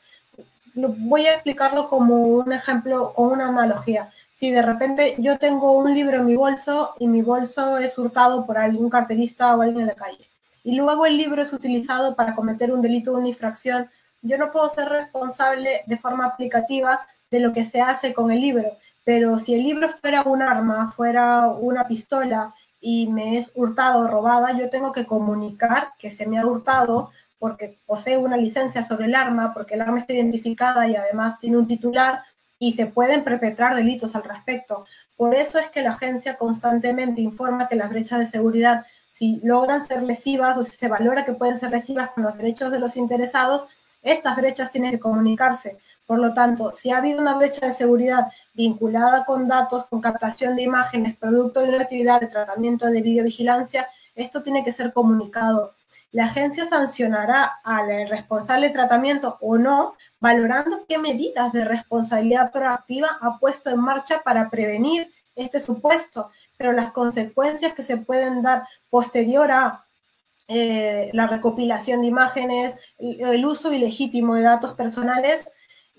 Voy 0.98 1.26
a 1.26 1.34
explicarlo 1.34 1.90
como 1.90 2.16
un 2.16 2.52
ejemplo 2.54 3.14
o 3.16 3.24
una 3.24 3.50
analogía. 3.50 4.10
Si 4.34 4.52
de 4.52 4.62
repente 4.62 5.16
yo 5.18 5.38
tengo 5.38 5.74
un 5.74 5.94
libro 5.94 6.18
en 6.18 6.26
mi 6.26 6.36
bolso 6.36 6.94
y 7.00 7.08
mi 7.08 7.22
bolso 7.22 7.78
es 7.78 7.98
hurtado 7.98 8.46
por 8.46 8.58
algún 8.58 8.90
carterista 8.90 9.56
o 9.56 9.62
alguien 9.62 9.82
en 9.82 9.88
la 9.88 9.96
calle, 9.96 10.30
y 10.64 10.76
luego 10.76 11.06
el 11.06 11.18
libro 11.18 11.42
es 11.42 11.52
utilizado 11.54 12.16
para 12.16 12.36
cometer 12.36 12.72
un 12.72 12.82
delito 12.82 13.12
o 13.12 13.18
una 13.18 13.28
infracción, 13.28 13.90
yo 14.22 14.38
no 14.38 14.52
puedo 14.52 14.70
ser 14.70 14.90
responsable 14.90 15.84
de 15.86 15.98
forma 15.98 16.26
aplicativa 16.26 17.08
de 17.32 17.40
lo 17.40 17.54
que 17.54 17.66
se 17.66 17.82
hace 17.82 18.14
con 18.14 18.32
el 18.32 18.42
libro 18.42 18.78
pero 19.10 19.40
si 19.40 19.56
el 19.56 19.64
libro 19.64 19.90
fuera 19.90 20.22
un 20.22 20.44
arma, 20.44 20.92
fuera 20.92 21.48
una 21.48 21.88
pistola 21.88 22.54
y 22.80 23.08
me 23.08 23.40
es 23.40 23.52
hurtado 23.56 24.02
o 24.02 24.08
robada, 24.08 24.56
yo 24.56 24.70
tengo 24.70 24.92
que 24.92 25.08
comunicar 25.08 25.94
que 25.98 26.12
se 26.12 26.28
me 26.28 26.38
ha 26.38 26.46
hurtado 26.46 27.10
porque 27.40 27.80
posee 27.86 28.18
una 28.18 28.38
licencia 28.38 28.84
sobre 28.84 29.06
el 29.06 29.16
arma, 29.16 29.54
porque 29.54 29.76
el 29.76 29.82
arma 29.82 29.98
está 29.98 30.14
identificada 30.14 30.88
y 30.88 30.96
además 30.96 31.40
tiene 31.40 31.58
un 31.58 31.68
titular 31.68 32.24
y 32.60 32.74
se 32.74 32.86
pueden 32.86 33.24
perpetrar 33.24 33.76
delitos 33.76 34.16
al 34.16 34.24
respecto. 34.24 34.86
Por 35.16 35.34
eso 35.34 35.58
es 35.58 35.70
que 35.70 35.82
la 35.82 35.92
agencia 35.92 36.38
constantemente 36.38 37.22
informa 37.22 37.70
que 37.70 37.78
las 37.78 37.90
brechas 37.90 38.20
de 38.20 38.26
seguridad, 38.26 38.86
si 39.14 39.40
logran 39.44 39.88
ser 39.88 40.04
lesivas 40.04 40.58
o 40.58 40.64
si 40.64 40.72
se 40.72 40.90
valora 40.90 41.26
que 41.26 41.34
pueden 41.34 41.58
ser 41.58 41.72
lesivas 41.72 42.12
con 42.12 42.24
los 42.24 42.38
derechos 42.38 42.72
de 42.72 42.80
los 42.80 42.98
interesados, 42.98 43.66
estas 44.02 44.36
brechas 44.36 44.72
tienen 44.72 44.92
que 44.92 45.00
comunicarse. 45.00 45.78
Por 46.06 46.20
lo 46.20 46.34
tanto, 46.34 46.72
si 46.72 46.92
ha 46.92 46.98
habido 46.98 47.22
una 47.22 47.36
brecha 47.36 47.66
de 47.66 47.74
seguridad 47.74 48.28
vinculada 48.54 49.26
con 49.26 49.48
datos, 49.48 49.86
con 49.88 50.02
captación 50.02 50.56
de 50.56 50.64
imágenes, 50.64 51.16
producto 51.18 51.62
de 51.62 51.70
una 51.70 51.84
actividad 51.84 52.20
de 52.20 52.28
tratamiento 52.28 52.88
de 52.88 53.02
videovigilancia, 53.02 53.88
esto 54.16 54.42
tiene 54.42 54.64
que 54.64 54.72
ser 54.72 54.92
comunicado. 54.92 55.76
La 56.12 56.26
agencia 56.26 56.68
sancionará 56.68 57.60
al 57.64 58.10
responsable 58.10 58.68
de 58.68 58.74
tratamiento 58.74 59.38
o 59.42 59.58
no, 59.58 59.96
valorando 60.20 60.86
qué 60.88 60.98
medidas 60.98 61.54
de 61.54 61.66
responsabilidad 61.66 62.52
proactiva 62.52 63.20
ha 63.22 63.38
puesto 63.38 63.70
en 63.70 63.80
marcha 63.80 64.22
para 64.24 64.50
prevenir 64.50 65.12
este 65.36 65.60
supuesto, 65.60 66.32
pero 66.58 66.74
las 66.74 66.92
consecuencias 66.92 67.74
que 67.74 67.84
se 67.84 67.98
pueden 67.98 68.42
dar 68.42 68.68
posterior 68.90 69.52
a 69.52 69.86
eh, 70.48 71.12
la 71.14 71.28
recopilación 71.28 72.02
de 72.02 72.08
imágenes, 72.08 72.74
el 72.98 73.46
uso 73.46 73.72
ilegítimo 73.72 74.34
de 74.36 74.42
datos 74.42 74.74
personales, 74.74 75.46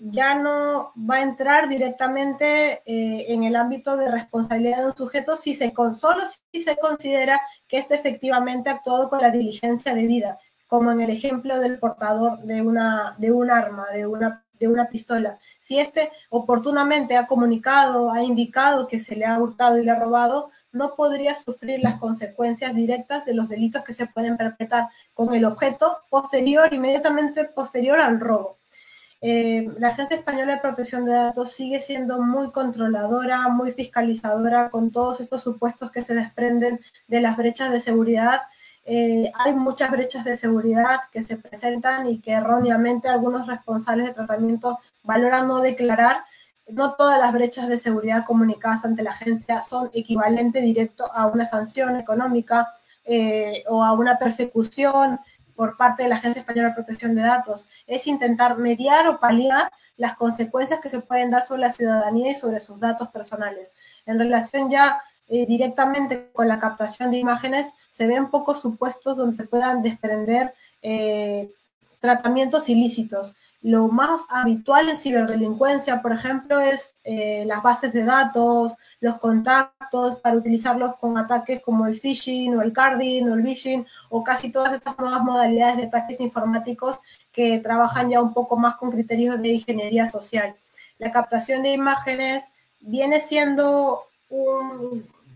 ya 0.03 0.33
no 0.33 0.93
va 0.97 1.17
a 1.17 1.21
entrar 1.21 1.69
directamente 1.69 2.81
eh, 2.85 3.25
en 3.31 3.43
el 3.43 3.55
ámbito 3.55 3.97
de 3.97 4.09
responsabilidad 4.09 4.79
de 4.79 4.85
un 4.87 4.95
sujeto 4.95 5.35
si 5.35 5.53
se, 5.53 5.71
solo 5.99 6.23
si 6.51 6.63
se 6.63 6.75
considera 6.77 7.39
que 7.67 7.77
éste 7.77 7.93
efectivamente 7.95 8.69
ha 8.69 8.73
actuado 8.73 9.09
con 9.09 9.21
la 9.21 9.29
diligencia 9.29 9.93
debida, 9.93 10.39
como 10.65 10.91
en 10.91 11.01
el 11.01 11.11
ejemplo 11.11 11.59
del 11.59 11.77
portador 11.77 12.39
de, 12.39 12.63
una, 12.63 13.15
de 13.19 13.31
un 13.31 13.51
arma, 13.51 13.85
de 13.93 14.07
una, 14.07 14.43
de 14.59 14.67
una 14.67 14.89
pistola. 14.89 15.37
Si 15.59 15.77
éste 15.77 16.11
oportunamente 16.31 17.15
ha 17.15 17.27
comunicado, 17.27 18.11
ha 18.11 18.23
indicado 18.23 18.87
que 18.87 18.97
se 18.97 19.15
le 19.15 19.25
ha 19.25 19.37
hurtado 19.37 19.77
y 19.77 19.85
le 19.85 19.91
ha 19.91 19.99
robado, 19.99 20.49
no 20.71 20.95
podría 20.95 21.35
sufrir 21.35 21.79
las 21.79 21.99
consecuencias 21.99 22.73
directas 22.73 23.23
de 23.25 23.35
los 23.35 23.49
delitos 23.49 23.83
que 23.83 23.93
se 23.93 24.07
pueden 24.07 24.35
perpetrar 24.35 24.87
con 25.13 25.35
el 25.35 25.45
objeto 25.45 25.99
posterior, 26.09 26.73
inmediatamente 26.73 27.45
posterior 27.45 27.99
al 27.99 28.19
robo. 28.19 28.60
Eh, 29.23 29.69
la 29.77 29.89
Agencia 29.89 30.17
Española 30.17 30.55
de 30.55 30.61
Protección 30.61 31.05
de 31.05 31.13
Datos 31.13 31.51
sigue 31.51 31.79
siendo 31.79 32.21
muy 32.23 32.51
controladora, 32.51 33.47
muy 33.49 33.71
fiscalizadora 33.71 34.71
con 34.71 34.91
todos 34.91 35.21
estos 35.21 35.43
supuestos 35.43 35.91
que 35.91 36.03
se 36.03 36.15
desprenden 36.15 36.79
de 37.07 37.21
las 37.21 37.37
brechas 37.37 37.71
de 37.71 37.79
seguridad. 37.79 38.41
Eh, 38.83 39.31
hay 39.35 39.53
muchas 39.53 39.91
brechas 39.91 40.25
de 40.25 40.35
seguridad 40.35 41.01
que 41.11 41.21
se 41.21 41.37
presentan 41.37 42.07
y 42.07 42.19
que 42.19 42.31
erróneamente 42.31 43.09
algunos 43.09 43.45
responsables 43.45 44.07
de 44.07 44.13
tratamiento 44.13 44.79
valoran 45.03 45.47
no 45.47 45.61
declarar. 45.61 46.23
No 46.67 46.95
todas 46.95 47.19
las 47.19 47.31
brechas 47.31 47.67
de 47.67 47.77
seguridad 47.77 48.25
comunicadas 48.25 48.85
ante 48.85 49.03
la 49.03 49.11
agencia 49.11 49.61
son 49.61 49.91
equivalente 49.93 50.61
directo 50.61 51.11
a 51.13 51.27
una 51.27 51.45
sanción 51.45 51.95
económica 51.95 52.69
eh, 53.05 53.63
o 53.67 53.83
a 53.83 53.93
una 53.93 54.17
persecución 54.17 55.19
por 55.55 55.77
parte 55.77 56.03
de 56.03 56.09
la 56.09 56.15
Agencia 56.15 56.41
Española 56.41 56.69
de 56.69 56.75
Protección 56.75 57.15
de 57.15 57.21
Datos, 57.21 57.67
es 57.87 58.07
intentar 58.07 58.57
mediar 58.57 59.07
o 59.07 59.19
paliar 59.19 59.71
las 59.97 60.15
consecuencias 60.15 60.79
que 60.79 60.89
se 60.89 61.01
pueden 61.01 61.31
dar 61.31 61.43
sobre 61.43 61.61
la 61.61 61.71
ciudadanía 61.71 62.31
y 62.31 62.35
sobre 62.35 62.59
sus 62.59 62.79
datos 62.79 63.09
personales. 63.09 63.73
En 64.05 64.17
relación 64.17 64.69
ya 64.69 65.01
eh, 65.27 65.45
directamente 65.45 66.29
con 66.33 66.47
la 66.47 66.59
captación 66.59 67.11
de 67.11 67.17
imágenes, 67.17 67.71
se 67.89 68.07
ven 68.07 68.29
pocos 68.29 68.59
supuestos 68.59 69.15
donde 69.15 69.35
se 69.35 69.45
puedan 69.45 69.81
desprender 69.81 70.53
eh, 70.81 71.51
tratamientos 71.99 72.67
ilícitos. 72.67 73.35
Lo 73.63 73.89
más 73.89 74.21
habitual 74.29 74.89
en 74.89 74.97
ciberdelincuencia, 74.97 76.01
por 76.01 76.11
ejemplo, 76.11 76.59
es 76.59 76.95
eh, 77.03 77.43
las 77.45 77.61
bases 77.61 77.93
de 77.93 78.03
datos, 78.03 78.73
los 78.99 79.19
contactos 79.19 80.15
para 80.17 80.35
utilizarlos 80.35 80.95
con 80.95 81.15
ataques 81.19 81.61
como 81.61 81.85
el 81.85 81.93
phishing 81.93 82.55
o 82.55 82.63
el 82.63 82.73
carding 82.73 83.29
o 83.29 83.35
el 83.35 83.43
phishing 83.43 83.85
o 84.09 84.23
casi 84.23 84.51
todas 84.51 84.73
estas 84.73 84.97
nuevas 84.97 85.21
modalidades 85.21 85.77
de 85.77 85.83
ataques 85.83 86.19
informáticos 86.19 86.97
que 87.31 87.59
trabajan 87.59 88.09
ya 88.09 88.19
un 88.19 88.33
poco 88.33 88.57
más 88.57 88.77
con 88.77 88.89
criterios 88.89 89.39
de 89.39 89.49
ingeniería 89.49 90.07
social. 90.07 90.55
La 90.97 91.11
captación 91.11 91.61
de 91.61 91.73
imágenes 91.73 92.43
viene 92.79 93.19
siendo 93.19 94.07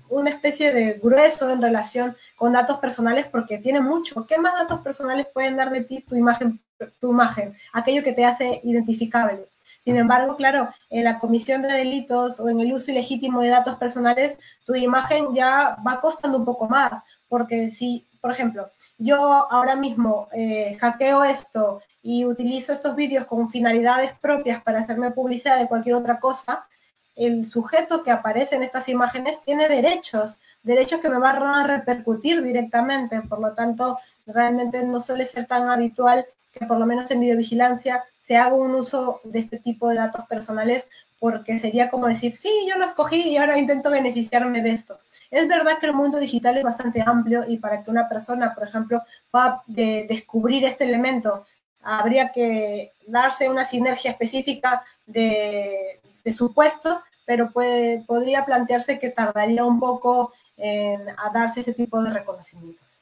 una 0.09 0.29
especie 0.29 0.73
de 0.73 0.93
grueso 0.93 1.49
en 1.51 1.61
relación 1.61 2.15
con 2.35 2.53
datos 2.53 2.79
personales 2.79 3.27
porque 3.27 3.59
tiene 3.59 3.81
mucho. 3.81 4.25
¿Qué 4.25 4.39
más 4.39 4.55
datos 4.55 4.79
personales 4.79 5.27
pueden 5.31 5.57
dar 5.57 5.69
de 5.69 5.83
ti 5.83 6.01
tu 6.01 6.15
imagen 6.15 6.59
tu 6.99 7.11
imagen, 7.11 7.55
aquello 7.73 8.03
que 8.03 8.13
te 8.13 8.25
hace 8.25 8.61
identificable. 8.63 9.47
Sin 9.83 9.97
embargo, 9.97 10.35
claro, 10.35 10.69
en 10.89 11.03
la 11.03 11.19
comisión 11.19 11.61
de 11.61 11.71
delitos 11.71 12.39
o 12.39 12.49
en 12.49 12.59
el 12.59 12.73
uso 12.73 12.91
ilegítimo 12.91 13.41
de 13.41 13.49
datos 13.49 13.75
personales, 13.75 14.37
tu 14.65 14.73
imagen 14.73 15.33
ya 15.33 15.77
va 15.85 16.01
costando 16.01 16.39
un 16.39 16.45
poco 16.45 16.67
más, 16.67 16.91
porque 17.29 17.69
si, 17.69 18.07
por 18.19 18.31
ejemplo, 18.31 18.71
yo 18.97 19.17
ahora 19.51 19.75
mismo 19.75 20.27
eh, 20.33 20.75
hackeo 20.79 21.23
esto 21.23 21.81
y 22.01 22.25
utilizo 22.25 22.73
estos 22.73 22.95
vídeos 22.95 23.25
con 23.25 23.49
finalidades 23.49 24.13
propias 24.13 24.63
para 24.63 24.79
hacerme 24.79 25.11
publicidad 25.11 25.59
de 25.59 25.67
cualquier 25.67 25.95
otra 25.95 26.19
cosa, 26.19 26.67
el 27.15 27.45
sujeto 27.45 28.03
que 28.03 28.11
aparece 28.11 28.55
en 28.55 28.63
estas 28.63 28.89
imágenes 28.89 29.39
tiene 29.41 29.69
derechos, 29.69 30.37
derechos 30.63 30.99
que 30.99 31.09
me 31.09 31.19
van 31.19 31.43
a 31.43 31.65
repercutir 31.65 32.41
directamente, 32.41 33.21
por 33.21 33.39
lo 33.39 33.53
tanto, 33.53 33.97
realmente 34.25 34.83
no 34.83 34.99
suele 34.99 35.25
ser 35.25 35.45
tan 35.45 35.69
habitual 35.69 36.25
que 36.57 36.65
por 36.65 36.79
lo 36.79 36.85
menos 36.85 37.11
en 37.11 37.19
videovigilancia 37.19 38.03
se 38.21 38.37
haga 38.37 38.55
un 38.55 38.73
uso 38.73 39.19
de 39.23 39.39
este 39.39 39.59
tipo 39.59 39.89
de 39.89 39.95
datos 39.95 40.25
personales 40.25 40.87
porque 41.19 41.59
sería 41.59 41.89
como 41.89 42.07
decir, 42.07 42.35
sí, 42.35 42.49
yo 42.69 42.77
los 42.77 42.91
cogí 42.91 43.29
y 43.29 43.37
ahora 43.37 43.57
intento 43.57 43.89
beneficiarme 43.89 44.61
de 44.61 44.71
esto. 44.71 44.99
Es 45.31 45.47
verdad 45.47 45.79
que 45.79 45.87
el 45.87 45.93
mundo 45.93 46.19
digital 46.19 46.57
es 46.57 46.63
bastante 46.63 47.01
amplio 47.05 47.43
y 47.47 47.57
para 47.57 47.83
que 47.83 47.91
una 47.91 48.07
persona, 48.07 48.53
por 48.53 48.67
ejemplo, 48.67 49.01
pueda 49.31 49.63
descubrir 49.67 50.65
este 50.65 50.83
elemento, 50.83 51.45
habría 51.81 52.31
que 52.31 52.91
darse 53.07 53.49
una 53.49 53.63
sinergia 53.63 54.11
específica 54.11 54.83
de, 55.05 55.99
supuestos, 56.35 56.99
pero 57.25 57.51
puede, 57.51 58.03
podría 58.05 58.45
plantearse 58.45 58.99
que 58.99 59.09
tardaría 59.09 59.63
un 59.63 59.79
poco 59.79 60.33
a 60.57 61.29
darse 61.33 61.61
ese 61.61 61.73
tipo 61.73 62.01
de 62.01 62.09
reconocimientos. 62.09 62.94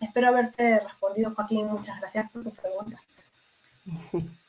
Espero 0.00 0.28
haberte 0.28 0.80
respondido, 0.80 1.34
Joaquín. 1.34 1.66
Muchas 1.66 1.98
gracias 2.00 2.30
por 2.30 2.42
tu 2.42 2.50
pregunta. 2.50 3.00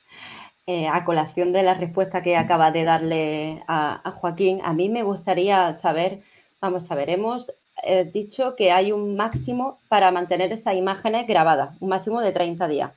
Eh, 0.69 0.85
a 0.85 1.05
colación 1.05 1.53
de 1.53 1.63
la 1.63 1.75
respuesta 1.75 2.21
que 2.21 2.35
acaba 2.35 2.71
de 2.71 2.83
darle 2.83 3.63
a, 3.69 4.11
Joaquín, 4.17 4.59
a 4.65 4.73
mí 4.73 4.89
me 4.89 5.01
gustaría 5.01 5.73
saber, 5.75 6.23
vamos 6.59 6.91
a 6.91 6.95
ver, 6.95 7.09
hemos 7.09 7.53
eh, 7.83 8.03
dicho 8.13 8.53
que 8.57 8.73
hay 8.73 8.91
un 8.91 9.15
máximo 9.15 9.79
para 9.87 10.11
mantener 10.11 10.51
esas 10.51 10.75
imágenes 10.75 11.25
grabadas, 11.25 11.77
un 11.79 11.87
máximo 11.87 12.19
de 12.19 12.33
30 12.33 12.67
días. 12.67 12.91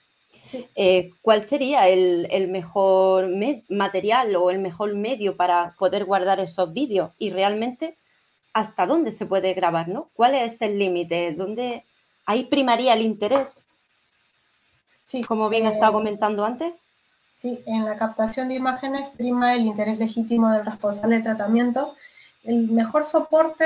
Eh, 0.74 1.10
¿Cuál 1.22 1.44
sería 1.44 1.88
el, 1.88 2.48
mejor 2.48 3.28
material 3.68 4.34
o 4.34 4.50
el 4.50 4.58
mejor 4.58 4.94
medio 4.96 5.36
para 5.36 5.76
poder 5.78 6.06
guardar 6.06 6.40
esos 6.40 6.72
vídeos? 6.72 7.12
Y 7.18 7.30
realmente, 7.30 7.96
¿hasta 8.52 8.84
dónde 8.84 9.12
se 9.12 9.26
puede 9.26 9.54
grabar? 9.54 9.86
¿no? 9.86 10.10
¿Cuál 10.14 10.34
es 10.34 10.60
el 10.60 10.76
límite? 10.76 11.34
¿Dónde 11.34 11.84
ahí 12.30 12.44
primaría 12.44 12.94
el 12.94 13.02
interés? 13.02 13.56
Sí, 15.04 15.22
como 15.22 15.48
bien 15.48 15.66
eh, 15.66 15.72
estaba 15.72 15.92
comentando 15.92 16.44
antes. 16.44 16.74
Sí, 17.36 17.60
en 17.66 17.84
la 17.84 17.96
captación 17.96 18.48
de 18.48 18.54
imágenes 18.54 19.08
prima 19.10 19.54
el 19.54 19.66
interés 19.66 19.98
legítimo 19.98 20.50
del 20.50 20.64
responsable 20.64 21.16
de 21.16 21.22
tratamiento. 21.22 21.94
El 22.44 22.68
mejor 22.68 23.04
soporte 23.04 23.64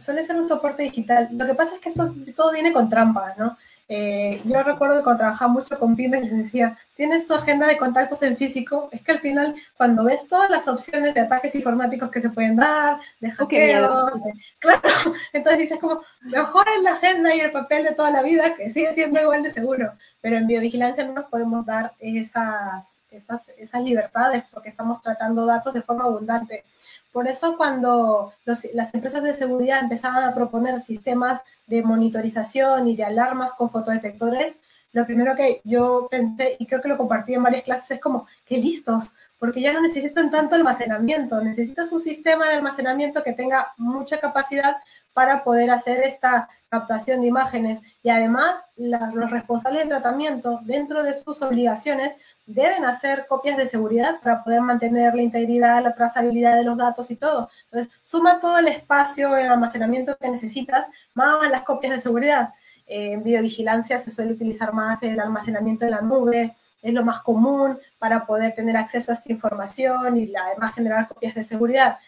suele 0.00 0.24
ser 0.24 0.36
un 0.36 0.48
soporte 0.48 0.82
digital. 0.82 1.28
Lo 1.32 1.46
que 1.46 1.54
pasa 1.54 1.74
es 1.74 1.80
que 1.80 1.88
esto 1.88 2.14
todo 2.36 2.52
viene 2.52 2.72
con 2.72 2.88
trampas, 2.88 3.36
¿no? 3.36 3.56
Eh, 3.94 4.40
yo 4.46 4.62
recuerdo 4.62 4.96
que 4.96 5.04
cuando 5.04 5.18
trabajaba 5.18 5.52
mucho 5.52 5.78
con 5.78 5.94
pymes 5.94 6.22
les 6.22 6.38
decía, 6.38 6.78
tienes 6.96 7.26
tu 7.26 7.34
agenda 7.34 7.66
de 7.66 7.76
contactos 7.76 8.22
en 8.22 8.38
físico, 8.38 8.88
es 8.90 9.02
que 9.02 9.12
al 9.12 9.18
final 9.18 9.54
cuando 9.76 10.02
ves 10.04 10.26
todas 10.26 10.48
las 10.48 10.66
opciones 10.66 11.12
de 11.12 11.20
ataques 11.20 11.54
informáticos 11.54 12.10
que 12.10 12.22
se 12.22 12.30
pueden 12.30 12.56
dar, 12.56 12.98
de 13.20 13.30
hackeos, 13.30 14.12
claro, 14.58 14.80
entonces 15.34 15.60
dices 15.60 15.78
como, 15.78 16.00
mejor 16.22 16.64
es 16.74 16.82
la 16.82 16.94
agenda 16.94 17.34
y 17.34 17.40
el 17.40 17.52
papel 17.52 17.84
de 17.84 17.94
toda 17.94 18.10
la 18.10 18.22
vida, 18.22 18.54
que 18.54 18.70
sigue 18.70 18.94
siendo 18.94 19.20
igual 19.20 19.42
de 19.42 19.52
seguro, 19.52 19.92
pero 20.22 20.38
en 20.38 20.46
biovigilancia 20.46 21.04
no 21.04 21.12
nos 21.12 21.26
podemos 21.26 21.66
dar 21.66 21.92
esas, 21.98 22.86
esas, 23.10 23.42
esas 23.58 23.82
libertades 23.82 24.42
porque 24.50 24.70
estamos 24.70 25.02
tratando 25.02 25.44
datos 25.44 25.74
de 25.74 25.82
forma 25.82 26.04
abundante. 26.04 26.64
Por 27.12 27.28
eso 27.28 27.56
cuando 27.56 28.32
las 28.44 28.94
empresas 28.94 29.22
de 29.22 29.34
seguridad 29.34 29.80
empezaban 29.80 30.24
a 30.24 30.34
proponer 30.34 30.80
sistemas 30.80 31.42
de 31.66 31.82
monitorización 31.82 32.88
y 32.88 32.96
de 32.96 33.04
alarmas 33.04 33.52
con 33.52 33.68
fotodetectores, 33.68 34.58
lo 34.92 35.06
primero 35.06 35.34
que 35.36 35.60
yo 35.64 36.08
pensé, 36.10 36.56
y 36.58 36.66
creo 36.66 36.80
que 36.80 36.88
lo 36.88 36.98
compartí 36.98 37.34
en 37.34 37.42
varias 37.42 37.64
clases, 37.64 37.92
es 37.92 38.00
como, 38.00 38.26
qué 38.44 38.58
listos, 38.58 39.10
porque 39.38 39.60
ya 39.60 39.72
no 39.72 39.80
necesitan 39.80 40.30
tanto 40.30 40.54
almacenamiento, 40.54 41.42
necesitas 41.42 41.90
un 41.92 42.00
sistema 42.00 42.48
de 42.48 42.54
almacenamiento 42.54 43.22
que 43.22 43.32
tenga 43.32 43.72
mucha 43.76 44.20
capacidad 44.20 44.76
para 45.12 45.44
poder 45.44 45.70
hacer 45.70 46.00
esta 46.00 46.48
captación 46.68 47.20
de 47.20 47.26
imágenes. 47.26 47.80
Y 48.02 48.10
además, 48.10 48.56
los 48.76 49.30
responsables 49.30 49.84
de 49.84 49.90
tratamiento, 49.90 50.60
dentro 50.64 51.02
de 51.02 51.14
sus 51.14 51.42
obligaciones, 51.42 52.12
deben 52.46 52.84
hacer 52.84 53.26
copias 53.28 53.56
de 53.56 53.66
seguridad 53.66 54.20
para 54.22 54.42
poder 54.42 54.62
mantener 54.62 55.14
la 55.14 55.22
integridad, 55.22 55.82
la 55.82 55.94
trazabilidad 55.94 56.56
de 56.56 56.64
los 56.64 56.76
datos 56.76 57.10
y 57.10 57.16
todo. 57.16 57.50
Entonces, 57.64 57.92
suma 58.02 58.40
todo 58.40 58.58
el 58.58 58.68
espacio, 58.68 59.36
el 59.36 59.48
almacenamiento 59.48 60.16
que 60.16 60.28
necesitas, 60.28 60.86
más 61.14 61.48
las 61.50 61.62
copias 61.62 61.92
de 61.92 62.00
seguridad. 62.00 62.54
en 62.86 63.22
biovigilancia 63.22 63.98
se 63.98 64.10
suele 64.10 64.32
utilizar 64.32 64.72
más 64.72 65.02
el 65.02 65.18
almacenamiento 65.20 65.84
en 65.84 65.92
la 65.92 66.02
nube, 66.02 66.54
es 66.82 66.92
lo 66.92 67.04
más 67.04 67.20
común 67.20 67.78
para 67.98 68.26
poder 68.26 68.54
tener 68.54 68.76
acceso 68.76 69.12
a 69.12 69.14
esta 69.14 69.32
información 69.32 70.16
y 70.16 70.34
además 70.34 70.74
generar 70.74 71.08
copias 71.08 71.34
de 71.34 71.44
seguridad. 71.44 71.98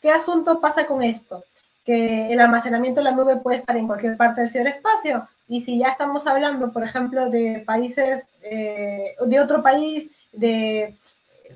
¿Qué 0.00 0.10
asunto 0.10 0.60
pasa 0.60 0.86
con 0.86 1.02
esto? 1.02 1.44
Que 1.84 2.32
el 2.32 2.40
almacenamiento 2.40 3.00
en 3.00 3.04
la 3.04 3.12
nube 3.12 3.36
puede 3.36 3.58
estar 3.58 3.76
en 3.76 3.86
cualquier 3.86 4.16
parte 4.16 4.40
del 4.40 4.50
ciberespacio. 4.50 5.26
Y 5.48 5.60
si 5.60 5.78
ya 5.78 5.88
estamos 5.88 6.26
hablando, 6.26 6.72
por 6.72 6.82
ejemplo, 6.82 7.28
de 7.28 7.62
países, 7.66 8.24
eh, 8.42 9.14
de 9.26 9.40
otro 9.40 9.62
país, 9.62 10.10
de 10.32 10.96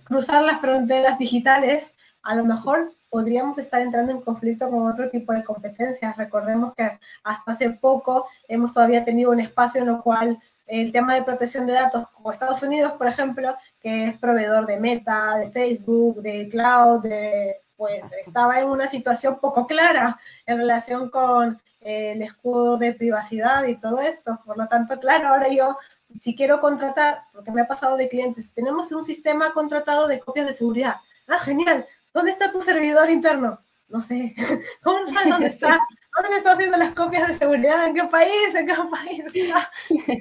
cruzar 0.05 0.43
las 0.43 0.61
fronteras 0.61 1.19
digitales, 1.19 1.93
a 2.23 2.35
lo 2.35 2.45
mejor 2.45 2.93
podríamos 3.11 3.57
estar 3.57 3.81
entrando 3.81 4.13
en 4.13 4.21
conflicto 4.21 4.69
con 4.71 4.87
otro 4.87 5.09
tipo 5.09 5.33
de 5.33 5.45
competencias. 5.45 6.17
Recordemos 6.17 6.75
que 6.75 6.99
hasta 7.25 7.53
hace 7.53 7.71
poco 7.71 8.27
hemos 8.49 8.73
todavía 8.73 9.05
tenido 9.05 9.31
un 9.31 9.41
espacio 9.41 9.83
en 9.83 9.89
el 9.89 9.99
cual 9.99 10.39
el 10.67 10.93
tema 10.93 11.15
de 11.15 11.23
protección 11.23 11.67
de 11.67 11.73
datos, 11.73 12.07
como 12.11 12.31
Estados 12.31 12.63
Unidos, 12.63 12.93
por 12.93 13.07
ejemplo, 13.07 13.57
que 13.81 14.09
es 14.09 14.19
proveedor 14.19 14.67
de 14.67 14.79
Meta, 14.79 15.39
de 15.39 15.51
Facebook, 15.51 16.21
de 16.21 16.49
Cloud, 16.51 17.03
de 17.03 17.57
pues 17.79 18.05
estaba 18.27 18.59
en 18.59 18.67
una 18.67 18.91
situación 18.91 19.39
poco 19.41 19.67
clara 19.69 20.19
en 20.47 20.59
relación 20.59 21.09
con 21.11 21.63
eh, 21.81 22.11
el 22.11 22.23
escudo 22.23 22.77
de 22.77 22.93
privacidad 22.93 23.65
y 23.67 23.77
todo 23.77 24.01
esto. 24.01 24.41
Por 24.45 24.59
lo 24.59 24.67
tanto, 24.67 24.99
claro, 24.99 25.29
ahora 25.29 25.49
yo, 25.49 25.79
si 26.21 26.35
quiero 26.35 26.61
contratar, 26.61 27.23
porque 27.33 27.53
me 27.53 27.63
ha 27.63 27.69
pasado 27.69 27.97
de 27.97 28.09
clientes, 28.09 28.51
tenemos 28.53 28.91
un 28.91 29.05
sistema 29.05 29.53
contratado 29.53 30.09
de 30.09 30.19
copias 30.19 30.47
de 30.47 30.55
seguridad. 30.55 30.97
Ah, 31.29 31.39
genial. 31.39 31.87
¿Dónde 32.13 32.33
está 32.33 32.51
tu 32.51 32.61
servidor 32.61 33.09
interno? 33.11 33.63
No 33.87 34.01
sé. 34.01 34.35
¿Cómo 34.83 35.07
sabes 35.07 35.29
dónde 35.31 35.47
está? 35.55 35.79
¿Dónde 36.21 36.39
está 36.39 36.53
haciendo 36.55 36.79
las 36.79 36.95
copias 36.95 37.29
de 37.29 37.35
seguridad? 37.35 37.87
¿En 37.87 37.95
qué 37.95 38.05
país? 38.05 38.55
¿En 38.57 38.67
qué 38.67 38.75
país? 38.91 39.23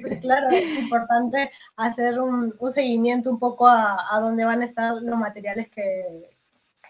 Pues 0.00 0.20
claro, 0.20 0.48
es 0.50 0.78
importante 0.78 1.50
hacer 1.74 2.20
un, 2.20 2.54
seguimiento 2.72 3.30
un 3.30 3.40
poco 3.40 3.66
a, 3.66 4.14
a 4.14 4.20
dónde 4.20 4.44
van 4.44 4.62
a 4.62 4.66
estar 4.66 4.94
los 4.94 5.18
materiales 5.18 5.68
que, 5.70 6.37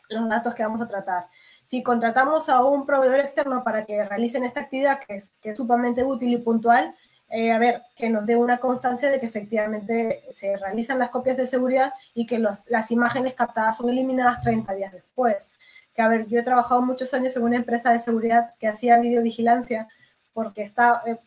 los 0.09 0.29
datos 0.29 0.55
que 0.55 0.63
vamos 0.63 0.81
a 0.81 0.89
tratar. 0.89 1.29
Si 1.65 1.83
contratamos 1.83 2.49
a 2.49 2.65
un 2.65 2.87
proveedor 2.87 3.21
externo 3.21 3.63
para 3.63 3.85
que 3.85 4.05
realicen 4.05 4.45
esta 4.45 4.61
actividad, 4.61 5.01
que 5.01 5.17
es, 5.17 5.33
que 5.41 5.51
es 5.51 5.57
sumamente 5.57 6.05
útil 6.05 6.33
y 6.33 6.39
puntual, 6.39 6.95
eh, 7.31 7.53
a 7.53 7.59
ver, 7.59 7.83
que 7.95 8.09
nos 8.09 8.25
dé 8.25 8.37
una 8.37 8.59
constancia 8.59 9.11
de 9.11 9.21
que 9.21 9.27
efectivamente 9.27 10.25
se 10.31 10.57
realizan 10.57 10.99
las 10.99 11.11
copias 11.11 11.37
de 11.37 11.47
seguridad 11.47 11.93
y 12.15 12.25
que 12.25 12.39
las 12.39 12.91
imágenes 12.91 13.35
captadas 13.35 13.77
son 13.77 13.91
eliminadas 13.91 14.41
30 14.41 14.75
días 14.75 14.93
después. 14.93 15.51
Que, 15.95 16.01
a 16.01 16.09
ver, 16.09 16.27
yo 16.27 16.39
he 16.39 16.43
trabajado 16.43 16.81
muchos 16.81 17.13
años 17.13 17.37
en 17.37 17.43
una 17.43 17.57
empresa 17.57 17.93
de 17.93 17.99
seguridad 17.99 18.55
que 18.59 18.69
hacía 18.69 18.99
videovigilancia 18.99 19.89
porque 20.33 20.63
está, 20.63 21.03
eh, 21.07 21.19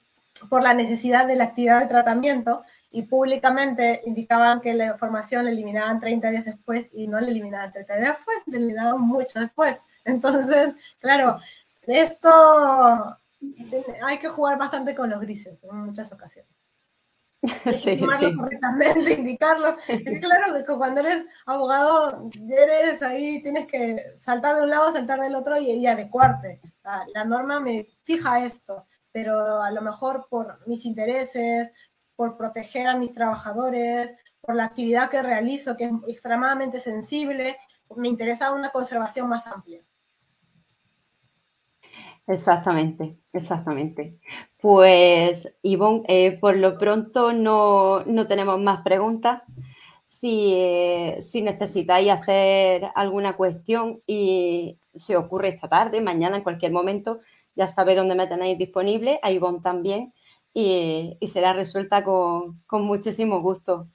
por 0.49 0.63
la 0.63 0.73
necesidad 0.73 1.27
de 1.27 1.35
la 1.35 1.45
actividad 1.45 1.81
de 1.81 1.87
tratamiento 1.87 2.63
y 2.91 3.03
públicamente 3.03 4.01
indicaban 4.05 4.59
que 4.59 4.73
la 4.73 4.87
información 4.87 5.45
la 5.45 5.51
eliminaban 5.51 5.99
30 5.99 6.29
días 6.29 6.45
después 6.45 6.89
y 6.91 7.07
no 7.07 7.19
la 7.19 7.27
eliminaban 7.27 7.71
30 7.71 7.95
días 7.95 8.17
después, 8.17 8.37
la 8.47 8.57
eliminaban 8.57 9.01
mucho 9.01 9.39
después. 9.39 9.77
Entonces, 10.03 10.73
claro, 10.99 11.39
esto 11.83 13.17
hay 14.05 14.17
que 14.19 14.29
jugar 14.29 14.57
bastante 14.57 14.93
con 14.93 15.09
los 15.09 15.21
grises 15.21 15.63
en 15.63 15.77
muchas 15.77 16.11
ocasiones. 16.11 16.51
Sí, 17.81 17.99
correctamente, 17.99 19.13
indicarlo. 19.19 19.75
Es 19.87 20.21
claro 20.21 20.63
que 20.63 20.75
cuando 20.75 21.01
eres 21.01 21.25
abogado, 21.45 22.29
eres 22.49 23.01
ahí, 23.01 23.41
tienes 23.41 23.65
que 23.65 24.03
saltar 24.19 24.57
de 24.57 24.63
un 24.63 24.69
lado, 24.69 24.93
saltar 24.93 25.19
del 25.19 25.33
otro 25.33 25.59
y, 25.59 25.71
y 25.71 25.87
adecuarte. 25.87 26.59
la 27.15 27.25
norma 27.25 27.59
me 27.59 27.87
fija 28.03 28.45
esto, 28.45 28.85
pero 29.11 29.61
a 29.61 29.71
lo 29.71 29.81
mejor 29.81 30.27
por 30.29 30.59
mis 30.67 30.85
intereses, 30.85 31.71
por 32.15 32.37
proteger 32.37 32.87
a 32.87 32.97
mis 32.97 33.13
trabajadores, 33.13 34.15
por 34.41 34.55
la 34.55 34.65
actividad 34.65 35.09
que 35.09 35.21
realizo, 35.21 35.77
que 35.77 35.85
es 35.85 35.91
extremadamente 36.07 36.79
sensible, 36.79 37.57
me 37.95 38.07
interesa 38.07 38.51
una 38.51 38.69
conservación 38.69 39.29
más 39.29 39.47
amplia. 39.47 39.81
Exactamente, 42.27 43.17
exactamente. 43.33 44.17
Pues, 44.59 45.51
Ivonne, 45.63 46.03
eh, 46.07 46.37
por 46.39 46.55
lo 46.55 46.77
pronto 46.77 47.33
no, 47.33 48.03
tenemos 48.27 48.59
más 48.59 48.81
preguntas. 48.83 49.41
Si, 50.05 50.53
eh, 50.53 51.19
si, 51.21 51.41
necesitáis 51.41 52.11
hacer 52.11 52.89
alguna 52.95 53.35
cuestión 53.35 54.01
y 54.05 54.77
se 54.95 55.17
ocurre 55.17 55.49
esta 55.49 55.67
tarde, 55.67 55.99
mañana, 56.01 56.37
en 56.37 56.43
cualquier 56.43 56.71
momento, 56.71 57.21
ya 57.55 57.67
sabéis 57.67 57.97
dónde 57.97 58.15
me 58.15 58.27
tenéis 58.27 58.57
disponible, 58.57 59.19
a 59.23 59.31
Ivonne 59.31 59.61
también 59.61 60.13
y, 60.53 61.17
será 61.31 61.53
resuelta 61.53 62.03
con, 62.03 62.61
muchísimo 62.71 63.41
gusto. 63.41 63.87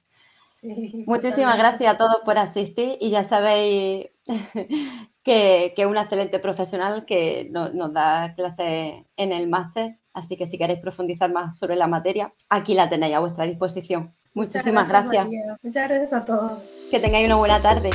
Muchísimas 1.05 1.57
gracias 1.57 1.93
a 1.93 1.97
todos 1.97 2.17
por 2.25 2.37
asistir 2.39 2.97
y 2.99 3.11
ya 3.11 3.23
sabéis 3.23 4.07
que, 5.23 5.73
es 5.77 5.85
una 5.85 6.01
excelente 6.01 6.39
profesional 6.39 7.05
que 7.05 7.47
nos 7.51 7.93
da 7.93 8.33
clases 8.35 9.05
en 9.17 9.31
el 9.31 9.47
máster, 9.47 9.97
así 10.13 10.35
que 10.35 10.47
si 10.47 10.57
queréis 10.57 10.79
profundizar 10.79 11.31
más 11.31 11.57
sobre 11.57 11.75
la 11.75 11.87
materia, 11.87 12.33
aquí 12.49 12.73
la 12.73 12.89
tenéis 12.89 13.15
a 13.15 13.19
vuestra 13.19 13.45
disposición. 13.45 14.13
Muchísimas 14.33 14.87
gracias. 14.87 15.27
Muchas 15.63 15.87
gracias 15.87 16.13
a 16.13 16.25
todos. 16.25 16.61
Que 16.91 16.99
tengáis 16.99 17.25
una 17.25 17.37
buena 17.37 17.61
tarde. 17.61 17.89